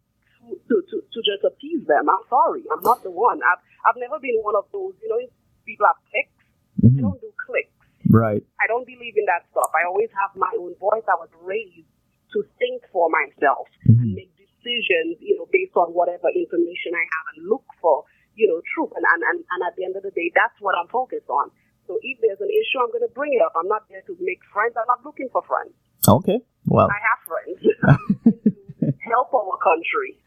to, 0.56 0.76
to, 0.82 0.96
to, 1.04 1.20
just 1.22 1.44
appease 1.44 1.86
them. 1.86 2.08
I'm 2.10 2.24
sorry. 2.30 2.64
I'm 2.72 2.82
not 2.82 3.04
the 3.04 3.12
one. 3.12 3.40
I've, 3.44 3.62
I've 3.86 4.00
never 4.00 4.20
been 4.20 4.40
one 4.42 4.56
of 4.56 4.66
those, 4.72 4.96
you 5.04 5.10
know, 5.12 5.20
people 5.68 5.86
have 5.86 6.00
clicks. 6.10 6.40
Mm-hmm. 6.80 6.98
I 6.98 7.02
don't 7.04 7.22
do 7.22 7.32
clicks. 7.36 7.78
Right. 8.08 8.44
I 8.64 8.66
don't 8.72 8.88
believe 8.88 9.20
in 9.20 9.28
that 9.28 9.44
stuff. 9.52 9.70
I 9.76 9.84
always 9.84 10.10
have 10.16 10.32
my 10.40 10.52
own 10.56 10.74
voice. 10.80 11.04
I 11.12 11.20
was 11.20 11.30
raised 11.44 11.92
to 12.34 12.40
think 12.60 12.84
for 12.92 13.12
myself 13.12 13.68
mm-hmm. 13.84 14.00
and 14.00 14.16
make 14.16 14.32
decisions, 14.40 15.20
you 15.20 15.36
know, 15.36 15.48
based 15.52 15.76
on 15.76 15.92
whatever 15.92 16.32
information 16.32 16.96
I 16.96 17.04
have 17.04 17.26
and 17.36 17.52
look 17.52 17.68
for, 17.84 18.08
you 18.36 18.48
know, 18.48 18.64
truth. 18.74 18.96
And, 18.96 19.04
and, 19.04 19.22
and, 19.22 19.38
and 19.44 19.60
at 19.68 19.76
the 19.76 19.84
end 19.84 20.00
of 20.00 20.04
the 20.08 20.16
day, 20.16 20.32
that's 20.32 20.56
what 20.64 20.76
I'm 20.80 20.88
focused 20.88 21.28
on. 21.28 21.52
So 21.88 21.98
if 22.04 22.20
there's 22.22 22.40
an 22.42 22.52
issue, 22.52 22.80
I'm 22.84 22.92
going 22.92 23.08
to 23.08 23.14
bring 23.16 23.34
it 23.34 23.42
up. 23.42 23.54
I'm 23.56 23.68
not 23.68 23.88
there 23.90 24.04
to 24.06 24.14
make 24.20 24.40
friends. 24.54 24.76
I'm 24.76 24.88
not 24.88 25.04
looking 25.04 25.30
for 25.32 25.42
friends. 25.48 25.74
Okay. 26.08 26.40
Well, 26.66 26.88
I 26.92 27.00
have 27.00 27.22
friends. 27.26 27.60
help 29.08 29.34
our 29.34 29.58
country, 29.64 30.20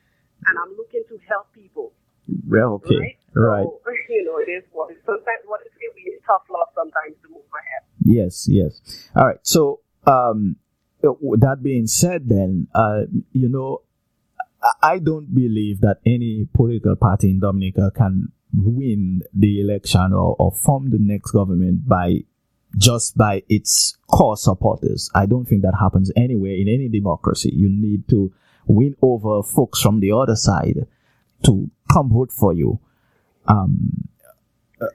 and 0.49 0.59
I'm 0.59 0.76
looking 0.76 1.05
to 1.09 1.17
help 1.29 1.52
people. 1.52 1.93
Well, 2.49 2.81
Okay. 2.81 3.19
Right. 3.35 3.64
right. 3.64 3.64
So, 3.64 3.93
you 4.09 4.25
know, 4.25 4.38
it 4.38 4.50
is 4.50 4.64
what 4.73 4.90
it 4.90 4.99
is. 4.99 5.05
Sometimes 5.05 5.45
what 5.47 5.61
it 5.61 5.73
is, 5.76 5.93
need 5.97 6.19
tough 6.26 6.43
love 6.50 6.69
sometimes 6.75 7.17
to 7.23 7.29
move 7.29 7.45
ahead. 7.52 7.83
Yes. 8.05 8.49
Yes. 8.49 9.09
All 9.14 9.26
right. 9.26 9.38
So, 9.43 9.81
um, 10.07 10.57
that 11.02 11.61
being 11.62 11.87
said, 11.87 12.29
then, 12.29 12.69
uh, 12.75 13.02
you 13.33 13.49
know, 13.49 13.83
I 14.83 14.99
don't 14.99 15.35
believe 15.35 15.81
that 15.81 15.99
any 16.05 16.47
political 16.52 16.95
party 16.97 17.31
in 17.31 17.40
Dominica 17.40 17.90
can 17.95 18.33
win 18.54 19.23
the 19.35 19.61
election 19.61 20.12
or, 20.12 20.37
or 20.38 20.52
form 20.52 20.90
the 20.90 20.99
next 20.99 21.33
government 21.33 21.88
by 21.88 22.25
just 22.76 23.16
by 23.16 23.42
its 23.49 23.97
core 24.07 24.37
supporters. 24.37 25.11
I 25.14 25.26
don't 25.26 25.45
think 25.45 25.62
that 25.62 25.75
happens 25.78 26.12
anywhere 26.16 26.54
in 26.54 26.69
any 26.69 26.88
democracy. 26.88 27.50
You 27.54 27.69
need 27.69 28.09
to 28.09 28.33
win 28.66 28.97
over 29.02 29.42
folks 29.42 29.80
from 29.80 30.00
the 30.00 30.12
other 30.12 30.37
side 30.37 30.87
to 31.45 31.71
come 31.92 32.11
vote 32.11 32.33
for 32.33 32.52
you. 32.52 32.78
Um, 33.47 34.09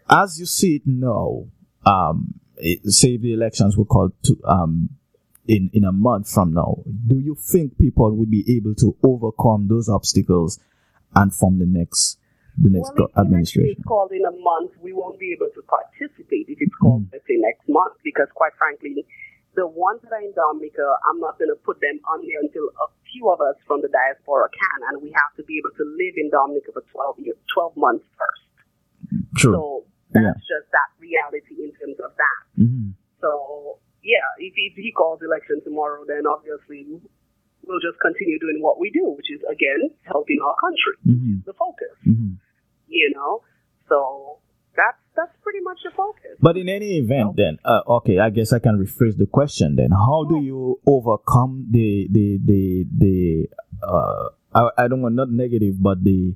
as 0.10 0.40
you 0.40 0.46
see 0.46 0.78
it 0.78 0.84
now, 0.86 1.46
um, 1.86 2.36
it, 2.58 2.86
say 2.92 3.18
the 3.18 3.34
elections 3.34 3.78
were 3.78 3.86
called 3.86 4.14
to, 4.24 4.40
um, 4.46 4.90
in, 5.48 5.70
in 5.74 5.84
a 5.84 5.92
month 5.92 6.32
from 6.32 6.54
now, 6.54 6.84
do 7.08 7.20
you 7.20 7.36
think 7.36 7.78
people 7.78 8.16
would 8.16 8.32
be 8.32 8.46
able 8.56 8.74
to 8.76 8.96
overcome 9.04 9.68
those 9.68 9.90
obstacles 9.90 10.60
and 11.14 11.34
form 11.34 11.60
the 11.60 11.66
next 11.66 12.18
the 12.58 12.72
next 12.72 12.92
well, 12.96 13.12
administration? 13.18 13.76
It's 13.78 13.88
called 13.88 14.12
in 14.12 14.24
a 14.24 14.32
month, 14.32 14.72
we 14.80 14.94
won't 14.94 15.20
be 15.20 15.36
able 15.36 15.52
to 15.54 15.62
participate 15.68 16.48
if 16.48 16.58
it's 16.60 16.76
called, 16.82 17.08
mm. 17.08 17.14
let's 17.14 17.28
say, 17.28 17.36
next 17.38 17.68
month, 17.68 18.00
because 18.04 18.28
quite 18.36 18.56
frankly, 18.58 19.06
the 19.56 19.66
ones 19.68 20.04
that 20.04 20.12
are 20.12 20.24
in 20.24 20.36
Dominica, 20.36 20.84
I'm 21.08 21.20
not 21.20 21.40
going 21.40 21.50
to 21.50 21.60
put 21.64 21.80
them 21.80 22.00
on 22.12 22.20
there 22.28 22.44
until 22.44 22.68
a 22.76 22.88
few 23.12 23.32
of 23.32 23.40
us 23.40 23.56
from 23.64 23.80
the 23.82 23.88
diaspora 23.88 24.52
can, 24.52 24.80
and 24.92 25.02
we 25.02 25.16
have 25.16 25.32
to 25.40 25.44
be 25.48 25.58
able 25.58 25.72
to 25.80 25.86
live 25.96 26.16
in 26.20 26.28
Dominica 26.30 26.76
for 26.76 26.84
12 26.92 27.24
years, 27.24 27.40
12 27.56 27.76
months 27.80 28.06
first. 28.20 28.44
True. 29.40 29.56
So 29.56 29.62
that's 30.12 30.44
yeah. 30.44 30.60
just 30.60 30.68
that 30.76 30.92
reality 31.00 31.56
in 31.64 31.72
terms 31.80 31.98
of 32.04 32.12
that. 32.20 32.40
Mm-hmm. 32.60 33.00
So 33.24 33.80
yeah, 34.04 34.28
if, 34.38 34.54
if 34.56 34.76
he 34.76 34.92
calls 34.92 35.24
election 35.24 35.64
tomorrow, 35.64 36.04
then 36.04 36.28
obviously 36.28 37.00
we'll 37.64 37.84
just 37.84 37.98
continue 38.04 38.38
doing 38.38 38.60
what 38.60 38.78
we 38.78 38.92
do, 38.92 39.16
which 39.16 39.32
is 39.32 39.40
again 39.48 39.88
helping 40.04 40.44
our 40.44 40.56
country. 40.60 40.96
Mm-hmm. 41.08 41.48
The 41.48 41.56
focus. 41.56 41.96
Mm-hmm 42.04 42.44
you 42.88 43.12
know. 43.16 43.44
So 43.90 44.40
that's 44.76 44.98
that's 45.16 45.32
pretty 45.42 45.62
much 45.62 45.80
the 45.84 45.92
focus. 45.96 46.38
But 46.40 46.58
in 46.58 46.70
any 46.70 46.98
event, 46.98 47.36
then 47.38 47.58
uh, 47.66 47.82
okay, 47.88 48.20
I 48.20 48.30
guess 48.30 48.54
I 48.54 48.60
can 48.60 48.78
rephrase 48.78 49.18
the 49.18 49.26
question. 49.26 49.76
Then, 49.76 49.92
how 49.92 50.26
do 50.28 50.42
you 50.42 50.80
overcome 50.86 51.68
the 51.72 52.08
the 52.12 52.40
the 52.44 52.86
the 52.98 53.48
uh, 53.86 54.30
I, 54.54 54.86
I 54.86 54.88
don't 54.88 55.02
want 55.02 55.16
not 55.16 55.30
negative, 55.30 55.82
but 55.82 56.04
the 56.04 56.36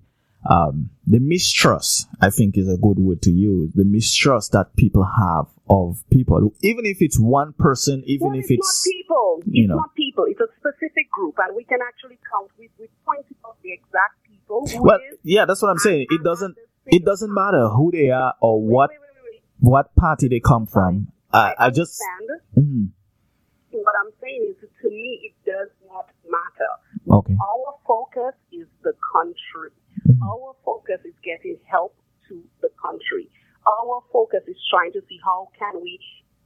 um, 0.49 0.89
the 1.05 1.19
mistrust, 1.19 2.07
I 2.21 2.29
think 2.29 2.57
is 2.57 2.69
a 2.69 2.77
good 2.77 2.97
word 2.97 3.21
to 3.23 3.31
use. 3.31 3.73
The 3.73 3.83
mistrust 3.83 4.53
that 4.53 4.75
people 4.77 5.03
have 5.03 5.47
of 5.69 6.03
people, 6.09 6.53
even 6.61 6.85
if 6.85 7.01
it's 7.01 7.19
one 7.19 7.53
person, 7.53 8.03
even 8.05 8.29
well, 8.29 8.39
if 8.39 8.49
it's, 8.49 8.67
it's 8.67 8.87
not 8.87 8.93
people, 8.93 9.41
you 9.45 9.63
it's 9.63 9.69
know. 9.69 9.75
not 9.75 9.95
people. 9.95 10.25
It's 10.27 10.39
a 10.39 10.47
specific 10.57 11.11
group, 11.11 11.35
and 11.39 11.55
we 11.55 11.65
can 11.65 11.79
actually 11.85 12.19
count. 12.31 12.51
We 12.57 12.69
we 12.79 12.87
pointed 13.05 13.35
out 13.45 13.57
the 13.63 13.73
exact 13.73 14.23
people. 14.49 14.83
well, 14.83 14.99
yeah, 15.23 15.45
that's 15.45 15.61
what 15.61 15.69
I'm 15.69 15.77
saying. 15.77 16.07
It 16.09 16.23
doesn't 16.23 16.55
it 16.87 17.05
doesn't 17.05 17.33
matter 17.33 17.69
who 17.69 17.91
they 17.91 18.09
are 18.09 18.33
or 18.41 18.61
what 18.61 18.89
wait, 18.89 18.99
wait, 18.99 19.33
wait, 19.33 19.41
what 19.59 19.95
party 19.95 20.27
they 20.27 20.39
come 20.39 20.65
from. 20.65 21.11
I, 21.31 21.53
I, 21.57 21.65
I 21.67 21.69
just. 21.69 22.01
Mm-hmm. 22.57 22.85
What 23.71 23.93
I'm 24.01 24.11
saying 24.19 24.49
is, 24.49 24.69
to 24.81 24.89
me, 24.89 25.29
it 25.29 25.35
does 25.45 25.69
not 25.85 26.09
matter. 26.25 26.73
Okay. 27.05 27.37
Our 27.37 27.77
focus 27.85 28.33
is 28.51 28.65
the 28.81 28.93
country. 29.13 29.69
Mm-hmm. 30.09 30.23
Our 30.23 30.55
focus 30.65 31.05
is 31.05 31.13
getting 31.23 31.57
help 31.69 31.93
to 32.29 32.41
the 32.61 32.69
country. 32.81 33.29
Our 33.67 34.01
focus 34.11 34.41
is 34.47 34.57
trying 34.73 34.91
to 34.93 35.01
see 35.05 35.19
how 35.23 35.49
can 35.53 35.81
we 35.81 35.99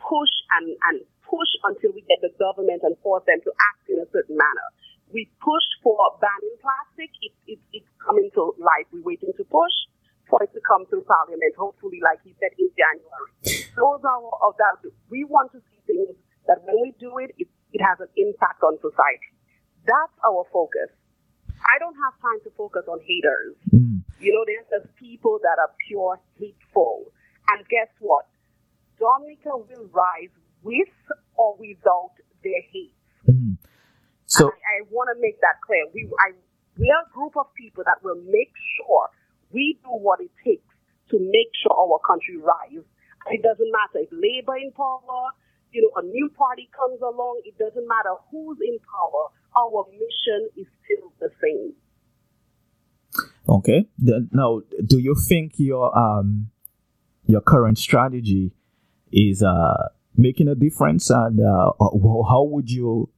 push 0.03 0.33
and, 0.59 0.75
and 0.91 1.07
push 1.23 1.47
until 1.63 1.95
we 1.95 2.03
get 2.11 2.19
the 2.19 2.35
government 2.35 2.83
and 2.83 2.99
force 2.99 3.23
them 3.23 3.39
to 3.47 3.51
act 3.71 3.87
in 3.87 4.03
a 4.03 4.07
certain 4.11 4.35
manner. 4.35 4.67
We 5.13 5.29
push 5.39 5.67
for 5.85 5.95
banning 6.19 6.57
plastic. 6.57 7.13
It, 7.21 7.33
it, 7.45 7.59
it's 7.71 7.91
coming 8.01 8.33
to 8.33 8.57
life. 8.57 8.89
We're 8.91 9.05
waiting 9.05 9.31
to 9.37 9.45
push 9.45 9.75
for 10.29 10.41
it 10.41 10.49
to 10.57 10.61
come 10.65 10.89
through 10.89 11.05
Parliament, 11.05 11.53
hopefully, 11.53 12.01
like 12.01 12.17
he 12.25 12.33
said, 12.41 12.49
in 12.57 12.73
January. 12.73 13.69
Those 13.77 14.01
are 14.01 14.25
of 14.41 14.57
that. 14.57 14.81
We 15.09 15.23
want 15.23 15.53
to 15.53 15.61
see 15.69 15.79
things 15.85 16.17
that 16.47 16.65
when 16.65 16.81
we 16.81 16.97
do 16.97 17.21
it, 17.21 17.37
it, 17.37 17.47
it 17.71 17.81
has 17.85 18.01
an 18.01 18.09
impact 18.17 18.65
on 18.65 18.81
society. 18.81 19.29
That's 19.85 20.15
our 20.25 20.49
focus. 20.51 20.89
I 21.61 21.79
don't 21.79 21.95
have 21.95 22.17
time 22.19 22.41
to 22.43 22.51
focus 22.57 22.83
on 22.87 22.99
haters. 23.05 23.55
Mm. 23.71 24.03
You 24.19 24.33
know, 24.33 24.43
there's 24.47 24.67
just 24.71 24.95
people 24.97 25.39
that 25.43 25.61
are 25.61 25.71
pure 25.87 26.19
hateful. 26.39 27.11
And 27.49 27.67
guess 27.67 27.91
what? 27.99 28.25
Dominica 28.99 29.53
will 29.53 29.87
rise 29.91 30.33
with 30.63 30.91
or 31.35 31.55
without 31.59 32.15
their 32.43 32.61
hate. 32.71 32.95
Mm. 33.27 33.57
So 34.33 34.49
I, 34.49 34.81
I 34.81 34.89
want 34.89 35.13
to 35.13 35.21
make 35.21 35.39
that 35.41 35.61
clear. 35.61 35.85
We, 35.93 36.09
I, 36.17 36.33
we 36.77 36.89
are 36.89 37.05
a 37.05 37.09
group 37.13 37.37
of 37.37 37.53
people 37.53 37.83
that 37.85 38.01
will 38.03 38.17
make 38.25 38.51
sure 38.77 39.09
we 39.51 39.77
do 39.83 39.89
what 39.89 40.19
it 40.21 40.31
takes 40.43 40.65
to 41.11 41.19
make 41.19 41.53
sure 41.61 41.73
our 41.77 41.99
country 42.01 42.37
rise. 42.37 42.83
It 43.29 43.41
doesn't 43.43 43.71
matter 43.71 44.03
if 44.03 44.09
Labour 44.11 44.57
in 44.57 44.71
power, 44.71 45.29
you 45.71 45.81
know, 45.83 46.01
a 46.01 46.03
new 46.03 46.29
party 46.35 46.67
comes 46.75 46.99
along. 47.01 47.41
It 47.45 47.57
doesn't 47.57 47.87
matter 47.87 48.15
who's 48.31 48.57
in 48.59 48.79
power. 48.81 49.29
Our 49.55 49.85
mission 49.93 50.49
is 50.57 50.67
still 50.83 51.13
the 51.21 51.29
same. 51.41 51.73
Okay. 53.47 53.87
Now, 53.99 54.61
do 54.85 54.97
you 54.97 55.15
think 55.15 55.53
your 55.57 55.95
um 55.97 56.49
your 57.25 57.41
current 57.41 57.77
strategy 57.77 58.51
is 59.11 59.43
uh 59.43 59.89
making 60.15 60.47
a 60.47 60.55
difference, 60.55 61.09
and 61.09 61.39
uh, 61.39 61.71
how 61.79 62.43
would 62.43 62.69
you 62.69 63.09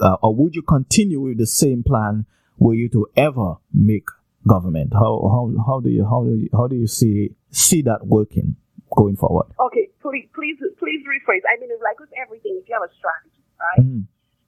uh, 0.00 0.16
or 0.22 0.34
would 0.34 0.54
you 0.54 0.62
continue 0.62 1.20
with 1.20 1.38
the 1.38 1.46
same 1.46 1.82
plan 1.82 2.26
were 2.58 2.74
you 2.74 2.88
to 2.90 3.06
ever 3.16 3.56
make 3.72 4.08
government? 4.46 4.92
How 4.92 5.20
how 5.30 5.52
how 5.66 5.80
do 5.80 5.90
you 5.90 6.04
how 6.04 6.24
do 6.24 6.36
you, 6.36 6.48
how 6.52 6.66
do 6.66 6.76
you 6.76 6.86
see 6.86 7.34
see 7.50 7.82
that 7.82 8.06
working 8.06 8.56
going 8.96 9.16
forward? 9.16 9.46
Okay, 9.60 9.88
please 10.02 10.28
please 10.34 10.58
please 10.78 11.02
rephrase. 11.06 11.42
I 11.46 11.58
mean, 11.60 11.70
like 11.82 12.00
with 12.00 12.10
everything, 12.20 12.60
if 12.62 12.68
you 12.68 12.74
have 12.74 12.88
a 12.88 12.92
strategy, 12.98 13.42
right? 13.60 13.84
Mm-hmm. 13.84 14.02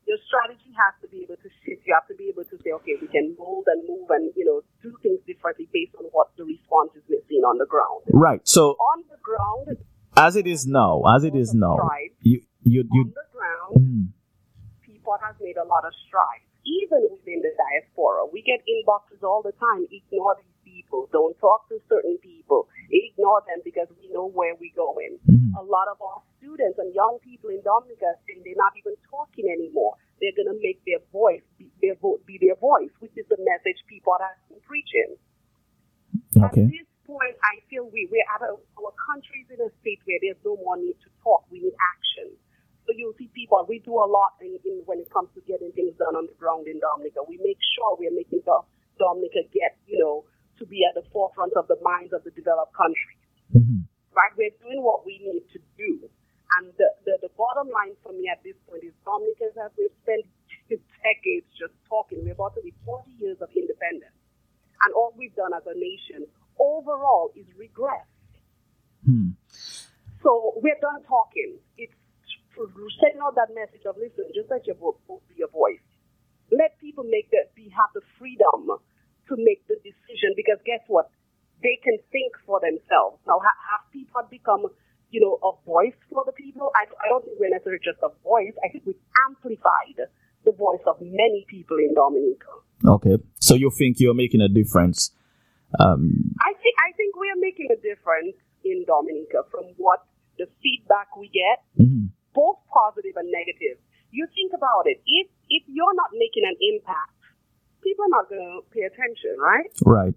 Your 0.08 0.18
strategy 0.26 0.74
has 0.74 0.94
to 1.02 1.08
be 1.08 1.22
able 1.22 1.36
to 1.36 1.48
shift. 1.62 1.86
You 1.86 1.94
have 1.94 2.08
to 2.08 2.16
be 2.16 2.26
able 2.26 2.42
to 2.42 2.56
say, 2.64 2.72
okay, 2.82 2.98
we 3.00 3.06
can 3.06 3.36
mold 3.38 3.66
and 3.68 3.86
move 3.86 4.10
and 4.10 4.32
you 4.34 4.44
know 4.44 4.62
do 4.82 4.96
things 5.02 5.20
differently 5.26 5.68
based 5.72 5.94
on 5.98 6.06
what 6.10 6.34
the 6.36 6.44
responses 6.44 7.02
we're 7.08 7.22
seeing 7.28 7.42
on 7.42 7.58
the 7.58 7.66
ground. 7.66 8.02
Right. 8.10 8.40
So 8.42 8.74
on 8.74 9.04
the 9.08 9.18
ground, 9.22 9.78
as 10.16 10.34
it 10.34 10.46
is 10.46 10.66
now, 10.66 11.02
as 11.14 11.22
it 11.24 11.36
is 11.36 11.54
now, 11.54 11.78
you 12.22 12.42
you 12.64 12.84
you 12.90 13.02
on 13.02 13.14
the 13.14 13.28
ground, 13.32 13.76
mm. 13.78 14.19
People 15.10 15.26
have 15.26 15.40
made 15.42 15.58
a 15.58 15.66
lot 15.66 15.82
of 15.82 15.92
strides 16.06 16.46
even 16.62 17.08
within 17.10 17.42
the 17.42 17.50
diaspora. 17.56 18.28
We 18.30 18.44
get 18.44 18.60
inboxes 18.62 19.24
all 19.24 19.42
the 19.42 19.56
time. 19.58 19.88
Ignore 19.90 20.36
these 20.38 20.60
people. 20.62 21.08
Don't 21.10 21.34
talk 21.40 21.66
to 21.72 21.80
certain 21.88 22.18
people. 22.22 22.68
Ignore 22.92 23.42
them 23.48 23.64
because 23.64 23.88
we 23.96 24.12
know 24.12 24.28
where 24.28 24.54
we're 24.54 24.76
going. 24.76 25.18
Mm-hmm. 25.24 25.56
A 25.56 25.64
lot 25.64 25.88
of 25.88 25.96
our 26.04 26.20
students 26.38 26.78
and 26.78 26.94
young 26.94 27.18
people 27.24 27.48
in 27.50 27.64
Dominica 27.64 28.12
saying 28.28 28.44
they're 28.44 28.60
not 28.60 28.76
even 28.76 28.92
talking 29.08 29.48
anymore. 29.48 29.96
They're 30.20 30.36
going 30.36 30.52
to 30.52 30.60
make 30.60 30.84
their 30.84 31.00
voice 31.10 31.42
be 31.56 31.72
their, 31.80 31.96
vo- 31.96 32.20
be 32.28 32.36
their 32.36 32.60
voice, 32.60 32.92
which 33.00 33.16
is 33.16 33.24
the 33.32 33.40
message 33.40 33.80
people 33.88 34.12
are 34.20 34.36
preaching. 34.68 35.16
Okay. 36.36 36.68
At 36.68 36.76
this 36.76 36.88
point, 37.08 37.34
I 37.40 37.64
feel 37.72 37.88
we, 37.88 38.04
we're 38.12 38.28
at 38.36 38.44
a, 38.44 38.52
our 38.52 38.92
country's 39.00 39.48
in 39.48 39.64
a 39.64 39.72
state 39.80 40.04
where 40.04 40.20
there's 40.20 40.38
no 40.44 40.60
more 40.60 40.76
need 40.76 41.00
to 41.02 41.10
talk. 41.24 41.48
We 41.48 41.64
need 41.64 41.74
action. 41.96 42.36
So 42.90 42.98
you'll 42.98 43.14
see 43.14 43.30
people, 43.30 43.62
we 43.70 43.78
do 43.86 43.94
a 43.94 44.08
lot 44.10 44.34
in, 44.42 44.58
in, 44.66 44.82
when 44.82 44.98
it 44.98 45.06
comes 45.14 45.30
to 45.38 45.40
getting 45.46 45.70
things 45.78 45.94
done 45.94 46.18
on 46.18 46.26
the 46.26 46.34
ground 46.34 46.66
in 46.66 46.82
Dominica. 46.82 47.22
We 47.22 47.38
make 47.38 47.62
sure 47.78 47.94
we're 47.94 48.10
making 48.10 48.42
the 48.42 48.66
Dominica 48.98 49.46
get, 49.54 49.78
you 49.86 49.94
know, 50.02 50.26
to 50.58 50.66
be 50.66 50.82
at 50.82 50.98
the 50.98 51.06
forefront 51.14 51.54
of 51.54 51.70
the 51.70 51.78
minds 51.86 52.10
of 52.10 52.26
the 52.26 52.34
developed 52.34 52.74
countries. 52.74 53.22
Mm-hmm. 53.54 53.86
Right? 54.10 54.34
We're 54.34 54.58
doing 54.58 54.82
what 54.82 55.06
we 55.06 55.22
need 55.22 55.46
to 55.54 55.62
do. 55.78 56.10
And 56.58 56.74
the, 56.82 56.90
the, 57.06 57.30
the 57.30 57.32
bottom 57.38 57.70
line 57.70 57.94
for 58.02 58.10
me 58.10 58.26
at 58.26 58.42
this 58.42 58.58
point 58.66 58.82
is 58.82 58.90
Dominicans 59.06 59.54
have 59.54 59.70
we've 59.78 59.94
spent 60.02 60.26
decades 60.74 61.46
just 61.54 61.78
talking. 61.86 62.26
We're 62.26 62.34
about 62.34 62.58
to 62.58 62.62
be 62.66 62.74
40 62.82 63.06
years 63.22 63.38
of 63.38 63.54
independence. 63.54 64.18
And 64.82 64.90
all 64.98 65.14
we've 65.14 65.38
done 65.38 65.54
as 65.54 65.62
a 65.62 65.78
nation 65.78 66.26
overall 66.58 67.30
is 67.38 67.46
regress. 67.54 68.10
Hmm. 69.06 69.38
So 70.26 70.58
we're 70.58 70.82
done 70.82 71.06
talking. 71.06 71.62
It's 71.78 71.94
sending 72.54 73.22
out 73.22 73.34
that 73.36 73.54
message 73.54 73.86
of 73.86 73.96
listen, 73.96 74.26
just 74.34 74.50
let 74.50 74.66
your 74.66 74.76
be 74.76 75.34
your 75.36 75.50
voice. 75.50 75.82
Let 76.50 76.78
people 76.80 77.04
make 77.04 77.30
that 77.30 77.54
be 77.54 77.70
have 77.70 77.90
the 77.94 78.02
freedom 78.18 78.74
to 79.30 79.34
make 79.38 79.62
the 79.70 79.78
decision 79.86 80.34
because 80.34 80.58
guess 80.66 80.82
what? 80.88 81.10
They 81.62 81.78
can 81.82 81.98
think 82.10 82.34
for 82.46 82.58
themselves. 82.58 83.20
Now, 83.28 83.38
have 83.38 83.84
people 83.92 84.22
become, 84.30 84.66
you 85.10 85.20
know, 85.20 85.38
a 85.44 85.52
voice 85.64 85.94
for 86.10 86.24
the 86.24 86.32
people? 86.32 86.72
I, 86.74 86.88
I 87.04 87.06
don't 87.08 87.24
think 87.24 87.38
we're 87.38 87.52
necessarily 87.52 87.84
just 87.84 88.00
a 88.02 88.10
voice. 88.24 88.56
I 88.64 88.72
think 88.72 88.84
we've 88.86 89.04
amplified 89.28 90.08
the 90.44 90.52
voice 90.52 90.80
of 90.86 90.96
many 91.00 91.46
people 91.48 91.76
in 91.76 91.94
Dominica. 91.94 92.50
Okay, 92.82 93.22
so 93.38 93.54
you 93.54 93.70
think 93.70 94.00
you're 94.00 94.16
making 94.16 94.40
a 94.40 94.48
difference? 94.48 95.12
Um, 95.78 96.34
I 96.40 96.56
think 96.56 96.74
I 96.80 96.90
think 96.96 97.14
we 97.14 97.28
are 97.28 97.38
making 97.38 97.68
a 97.70 97.76
difference 97.76 98.34
in 98.64 98.84
Dominica 98.88 99.44
from 99.52 99.70
what 99.76 100.00
the 100.38 100.48
feedback 100.64 101.14
we 101.14 101.28
get. 101.28 101.62
Mm-hmm 101.78 102.16
both 102.34 102.58
positive 102.70 103.16
and 103.16 103.30
negative. 103.30 103.78
You 104.10 104.26
think 104.34 104.52
about 104.54 104.86
it. 104.86 105.02
If 105.06 105.26
if 105.48 105.62
you're 105.66 105.94
not 105.94 106.10
making 106.14 106.46
an 106.46 106.56
impact, 106.58 107.14
people 107.82 108.06
are 108.06 108.14
not 108.14 108.28
going 108.28 108.42
to 108.42 108.62
pay 108.74 108.82
attention, 108.86 109.38
right? 109.38 109.70
Right. 109.86 110.14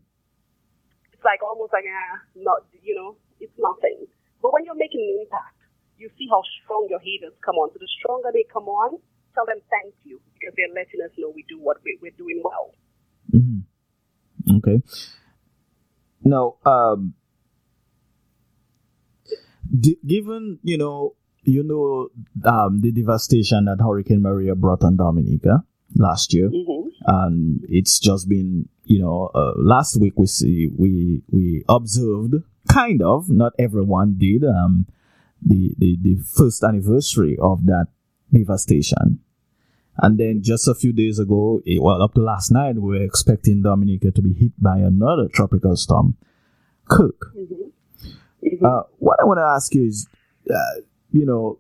It's 1.14 1.26
like 1.26 1.42
almost 1.46 1.74
like 1.74 1.86
ah, 1.86 2.22
not 2.36 2.66
you 2.82 2.96
know, 2.96 3.18
it's 3.40 3.54
nothing. 3.58 4.06
But 4.42 4.54
when 4.54 4.66
you're 4.66 4.78
making 4.78 5.02
an 5.02 5.24
impact, 5.24 5.58
you 5.98 6.10
see 6.18 6.28
how 6.30 6.42
strong 6.64 6.88
your 6.90 7.00
haters 7.00 7.34
come 7.46 7.56
on. 7.56 7.70
So 7.72 7.78
the 7.80 7.88
stronger 8.00 8.30
they 8.34 8.46
come 8.52 8.68
on, 8.68 9.00
tell 9.34 9.46
them 9.46 9.62
thank 9.70 9.94
you 10.04 10.20
because 10.34 10.54
they're 10.58 10.74
letting 10.74 11.02
us 11.06 11.12
know 11.18 11.32
we 11.34 11.46
do 11.48 11.60
what 11.60 11.78
we, 11.86 11.98
are 12.08 12.18
doing 12.18 12.42
well. 12.44 12.74
Mm-hmm. 13.34 14.58
Okay. 14.58 14.82
Now, 16.24 16.58
um, 16.66 17.14
d- 19.70 20.00
given 20.06 20.60
you 20.64 20.78
know 20.78 21.16
you 21.44 21.64
know 21.64 22.10
um, 22.50 22.82
the 22.82 22.92
devastation 22.92 23.66
that 23.66 23.84
Hurricane 23.84 24.22
Maria 24.22 24.56
brought 24.56 24.84
on 24.84 24.98
Dominica 24.98 25.64
last 25.96 26.34
year, 26.34 26.50
mm-hmm. 26.50 26.90
and 27.06 27.66
it's 27.70 28.00
just 28.00 28.30
been 28.30 28.70
you 28.86 29.00
know 29.00 29.32
uh, 29.34 29.54
last 29.56 30.00
week 30.00 30.14
we 30.18 30.28
see 30.28 30.70
we 30.78 31.24
we 31.30 31.64
observed 31.70 32.36
kind 32.72 33.02
of 33.02 33.30
not 33.30 33.54
everyone 33.60 34.16
did 34.18 34.44
um, 34.44 34.88
the, 35.46 35.76
the 35.78 35.98
the 36.02 36.18
first 36.36 36.64
anniversary 36.64 37.38
of 37.42 37.66
that 37.66 37.88
devastation. 38.32 39.20
And 39.98 40.18
then 40.18 40.42
just 40.42 40.68
a 40.68 40.74
few 40.74 40.92
days 40.92 41.20
ago, 41.20 41.62
well, 41.80 42.02
up 42.02 42.16
to 42.16 42.22
last 42.22 42.52
night, 42.52 42.76
we 42.76 42.98
were 42.98 43.04
expecting 43.04 43.62
Dominica 43.62 44.10
to 44.10 44.22
be 44.24 44.34
hit 44.34 44.52
by 44.60 44.80
another 44.80 45.28
tropical 45.32 45.76
storm, 45.76 46.18
Kirk. 46.90 47.32
Mm-hmm. 47.38 48.08
Mm-hmm. 48.44 48.66
Uh, 48.66 48.84
what 48.98 49.20
I 49.22 49.26
want 49.26 49.38
to 49.38 49.44
ask 49.44 49.74
you 49.76 49.86
is, 49.86 50.08
uh, 50.50 50.82
you 51.14 51.26
know, 51.26 51.60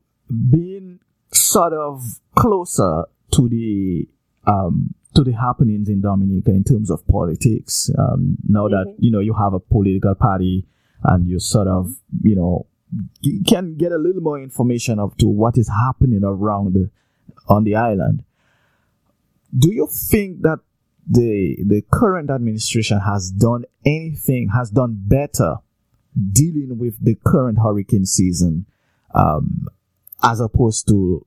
being 0.50 1.00
sort 1.32 1.74
of 1.74 2.04
closer 2.36 3.06
to 3.32 3.48
the 3.48 4.08
um, 4.46 4.94
to 5.16 5.24
the 5.24 5.32
happenings 5.32 5.88
in 5.88 6.02
Dominica 6.02 6.52
in 6.52 6.64
terms 6.64 6.90
of 6.90 7.08
politics. 7.08 7.90
Um, 7.98 8.38
now 8.44 8.68
mm-hmm. 8.68 8.90
that 8.90 8.96
you 9.00 9.12
know 9.12 9.20
you 9.20 9.34
have 9.34 9.54
a 9.54 9.60
political 9.60 10.16
party 10.16 10.66
and 11.04 11.28
you 11.28 11.40
sort 11.40 11.68
of 11.68 11.96
you 12.22 12.36
know 12.36 12.66
you 13.22 13.42
can 13.48 13.76
get 13.76 13.92
a 13.92 13.98
little 13.98 14.22
more 14.22 14.40
information 14.42 15.00
of 15.00 15.16
to 15.18 15.28
what 15.28 15.58
is 15.58 15.70
happening 15.70 16.24
around 16.24 16.74
the, 16.74 16.90
on 17.48 17.64
the 17.64 17.76
island. 17.76 18.24
Do 19.58 19.74
you 19.74 19.88
think 19.88 20.42
that 20.42 20.60
the 21.08 21.58
the 21.66 21.84
current 21.92 22.30
administration 22.30 23.00
has 23.00 23.30
done 23.30 23.66
anything 23.86 24.50
has 24.54 24.72
done 24.72 24.96
better 24.98 25.58
dealing 26.32 26.78
with 26.78 27.04
the 27.04 27.16
current 27.26 27.58
hurricane 27.62 28.06
season 28.06 28.66
um, 29.14 29.68
as 30.24 30.40
opposed 30.40 30.88
to 30.88 31.26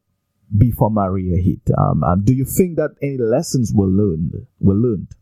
before 0.56 0.90
Maria 0.90 1.36
hit. 1.42 1.60
Um, 1.76 2.04
um, 2.04 2.24
do 2.24 2.32
you 2.32 2.44
think 2.44 2.76
that 2.76 2.94
any 3.02 3.18
lessons 3.18 3.72
were 3.74 3.86
learned? 3.86 4.46
Were 4.60 4.74
learned? 4.74 5.12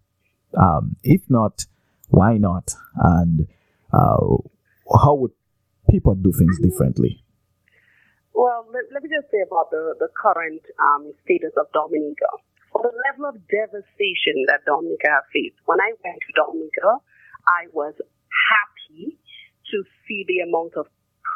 Um, 0.56 0.96
if 1.02 1.22
not, 1.28 1.64
why 2.08 2.36
not? 2.36 2.74
And 2.96 3.48
uh, 3.92 4.36
how 5.02 5.14
would 5.14 5.32
people 5.90 6.14
do 6.14 6.32
things 6.32 6.58
differently? 6.60 7.24
Well, 8.34 8.66
let, 8.72 8.84
let 8.92 9.02
me 9.02 9.08
just 9.08 9.30
say 9.30 9.40
about 9.46 9.70
the, 9.70 9.94
the 9.98 10.08
current 10.14 10.62
um, 10.78 11.12
status 11.24 11.52
of 11.56 11.66
Dominica. 11.72 12.28
For 12.72 12.82
the 12.82 12.94
level 13.06 13.30
of 13.30 13.38
devastation 13.46 14.50
that 14.50 14.66
Dominica 14.66 15.22
faced, 15.32 15.62
when 15.66 15.78
I 15.80 15.94
went 16.02 16.18
to 16.18 16.32
Dominica, 16.34 16.98
I 17.46 17.70
was 17.72 17.94
happy 18.50 19.18
to 19.70 19.76
see 20.06 20.26
the 20.26 20.42
amount 20.42 20.74
of 20.74 20.86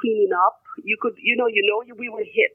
cleaning 0.00 0.34
up 0.34 0.58
you 0.84 0.96
could, 1.00 1.14
you 1.18 1.36
know, 1.36 1.46
you 1.46 1.62
know, 1.66 1.82
we 1.96 2.08
were 2.08 2.24
hit, 2.24 2.54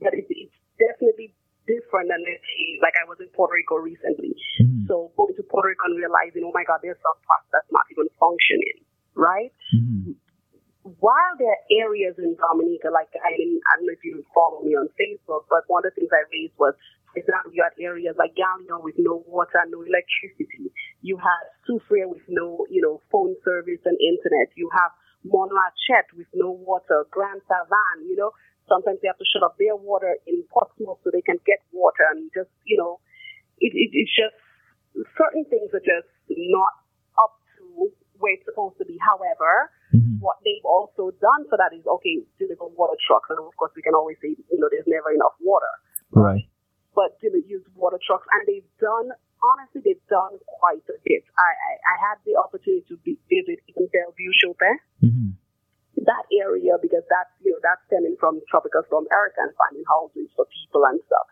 but 0.00 0.14
it, 0.14 0.26
it's 0.28 0.56
definitely 0.76 1.34
different 1.64 2.12
than 2.12 2.20
let's 2.24 2.44
like 2.84 2.92
I 3.00 3.08
was 3.08 3.16
in 3.20 3.28
Puerto 3.32 3.56
Rico 3.56 3.80
recently. 3.80 4.36
Mm-hmm. 4.60 4.86
So 4.88 5.12
going 5.16 5.34
to 5.36 5.44
Puerto 5.44 5.72
Rico 5.72 5.88
and 5.88 5.96
realizing, 5.96 6.44
oh 6.44 6.52
my 6.52 6.64
God, 6.64 6.84
there's 6.84 7.00
some 7.00 7.18
parts 7.24 7.48
that's 7.52 7.70
not 7.72 7.88
even 7.92 8.08
functioning. 8.20 8.84
right? 9.14 9.52
Mm-hmm. 9.74 10.18
While 11.00 11.34
there 11.40 11.48
are 11.48 11.64
areas 11.72 12.20
in 12.20 12.36
Dominica, 12.36 12.92
like 12.92 13.08
I, 13.16 13.32
mean, 13.40 13.56
I 13.72 13.80
don't 13.80 13.88
know 13.88 13.96
if 13.96 14.04
you 14.04 14.20
follow 14.36 14.60
me 14.60 14.76
on 14.76 14.92
Facebook, 15.00 15.48
but 15.48 15.64
one 15.66 15.80
of 15.86 15.94
the 15.94 15.96
things 15.96 16.12
I 16.12 16.28
raised 16.28 16.52
was, 16.60 16.76
for 17.08 17.24
example, 17.24 17.56
you 17.56 17.64
had 17.64 17.72
areas 17.80 18.20
like 18.20 18.36
Galion 18.36 18.84
with 18.84 19.00
no 19.00 19.24
water, 19.24 19.64
no 19.72 19.80
electricity. 19.80 20.68
You 21.00 21.16
had 21.16 21.48
Soufriere 21.64 22.04
with 22.04 22.28
no, 22.28 22.68
you 22.68 22.84
know, 22.84 23.00
phone 23.08 23.32
service 23.48 23.80
and 23.88 23.96
internet. 23.96 24.52
You 24.60 24.68
have 24.76 24.92
Morne 25.24 25.50
Rachette 25.50 26.12
with 26.16 26.28
no 26.34 26.50
water, 26.52 27.04
Grand 27.10 27.40
Savanne, 27.48 28.06
you 28.08 28.16
know. 28.16 28.32
Sometimes 28.68 29.00
they 29.02 29.08
have 29.08 29.20
to 29.20 29.28
shut 29.28 29.44
off 29.44 29.56
their 29.60 29.76
water 29.76 30.16
in 30.26 30.44
Portsmouth 30.48 30.96
so 31.04 31.12
they 31.12 31.20
can 31.20 31.36
get 31.44 31.60
water 31.72 32.08
and 32.12 32.32
just, 32.32 32.48
you 32.64 32.80
know, 32.80 33.00
it, 33.60 33.72
it, 33.76 33.92
it's 33.92 34.12
just 34.12 34.36
certain 35.18 35.44
things 35.50 35.68
are 35.74 35.84
just 35.84 36.08
not 36.28 36.72
up 37.20 37.36
to 37.58 37.92
where 38.18 38.34
it's 38.34 38.46
supposed 38.46 38.78
to 38.78 38.86
be. 38.86 38.96
However, 39.02 39.70
mm-hmm. 39.92 40.22
what 40.22 40.38
they've 40.46 40.64
also 40.64 41.12
done 41.18 41.44
for 41.50 41.58
that 41.58 41.74
is 41.74 41.84
okay, 41.84 42.22
deliver 42.38 42.70
water 42.72 42.96
trucks, 43.04 43.28
and 43.30 43.38
of 43.38 43.54
course 43.58 43.72
we 43.74 43.82
can 43.82 43.94
always 43.94 44.16
say 44.22 44.32
you 44.32 44.58
know 44.58 44.68
there's 44.70 44.88
never 44.88 45.10
enough 45.12 45.34
water, 45.42 45.70
right? 46.14 46.46
But 46.94 47.18
use 47.20 47.66
water 47.74 47.98
trucks, 47.98 48.26
and 48.30 48.42
they've 48.46 48.70
done 48.78 49.10
honestly 49.52 49.84
they've 49.84 50.08
done 50.08 50.40
quite 50.46 50.84
a 50.88 50.96
bit. 51.04 51.24
I 51.36 51.50
I, 51.52 51.72
I 51.76 51.94
had 52.00 52.16
the 52.24 52.40
opportunity 52.40 52.84
to 52.88 52.96
be, 53.04 53.20
visit 53.28 53.60
even 53.68 53.88
Bellevue 53.92 54.32
Chopin. 54.40 54.76
Mm-hmm. 55.04 55.30
That 56.04 56.24
area 56.32 56.76
because 56.80 57.04
that's 57.08 57.32
you 57.44 57.52
know 57.52 57.60
that's 57.62 57.80
stemming 57.88 58.16
from 58.20 58.40
tropical 58.48 58.82
storm 58.88 59.06
Erika 59.12 59.44
and 59.44 59.54
finding 59.56 59.84
houses 59.88 60.28
for 60.36 60.44
people 60.48 60.84
and 60.84 61.00
stuff 61.06 61.28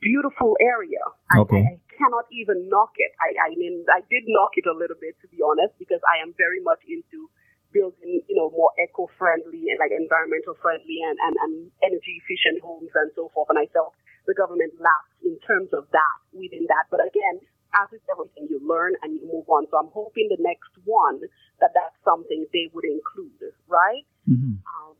beautiful 0.00 0.56
area. 0.60 1.04
Okay. 1.36 1.60
I, 1.60 1.76
I, 1.76 1.80
cannot 2.00 2.24
even 2.32 2.64
knock 2.72 2.96
it. 2.96 3.12
I, 3.20 3.52
I 3.52 3.60
mean, 3.60 3.84
I 3.92 4.00
did 4.08 4.24
knock 4.24 4.56
it 4.56 4.64
a 4.64 4.72
little 4.72 4.96
bit 4.96 5.20
to 5.20 5.28
be 5.28 5.44
honest, 5.44 5.76
because 5.76 6.00
I 6.08 6.24
am 6.24 6.32
very 6.40 6.56
much 6.64 6.80
into 6.88 7.28
building, 7.76 8.24
you 8.24 8.36
know, 8.40 8.48
more 8.56 8.72
eco-friendly 8.80 9.68
and 9.68 9.76
like 9.76 9.92
environmental 9.92 10.56
friendly 10.64 11.04
and, 11.04 11.20
and, 11.20 11.36
and 11.44 11.52
energy 11.84 12.16
efficient 12.24 12.64
homes 12.64 12.88
and 12.96 13.12
so 13.12 13.28
forth. 13.36 13.52
And 13.52 13.60
I 13.60 13.68
felt 13.68 13.92
the 14.30 14.38
government 14.38 14.70
lacked 14.78 15.18
in 15.26 15.34
terms 15.42 15.74
of 15.74 15.90
that 15.90 16.16
within 16.30 16.70
that. 16.70 16.86
But 16.86 17.02
again, 17.02 17.42
as 17.74 17.90
with 17.90 18.06
everything, 18.06 18.46
you 18.46 18.62
learn 18.62 18.94
and 19.02 19.18
you 19.18 19.26
move 19.26 19.50
on. 19.50 19.66
So 19.70 19.78
I'm 19.82 19.90
hoping 19.90 20.30
the 20.30 20.38
next 20.38 20.70
one 20.86 21.18
that 21.58 21.74
that's 21.74 21.98
something 22.06 22.46
they 22.54 22.70
would 22.70 22.86
include, 22.86 23.54
right? 23.66 24.06
Mm-hmm. 24.30 24.62
Um, 24.62 24.94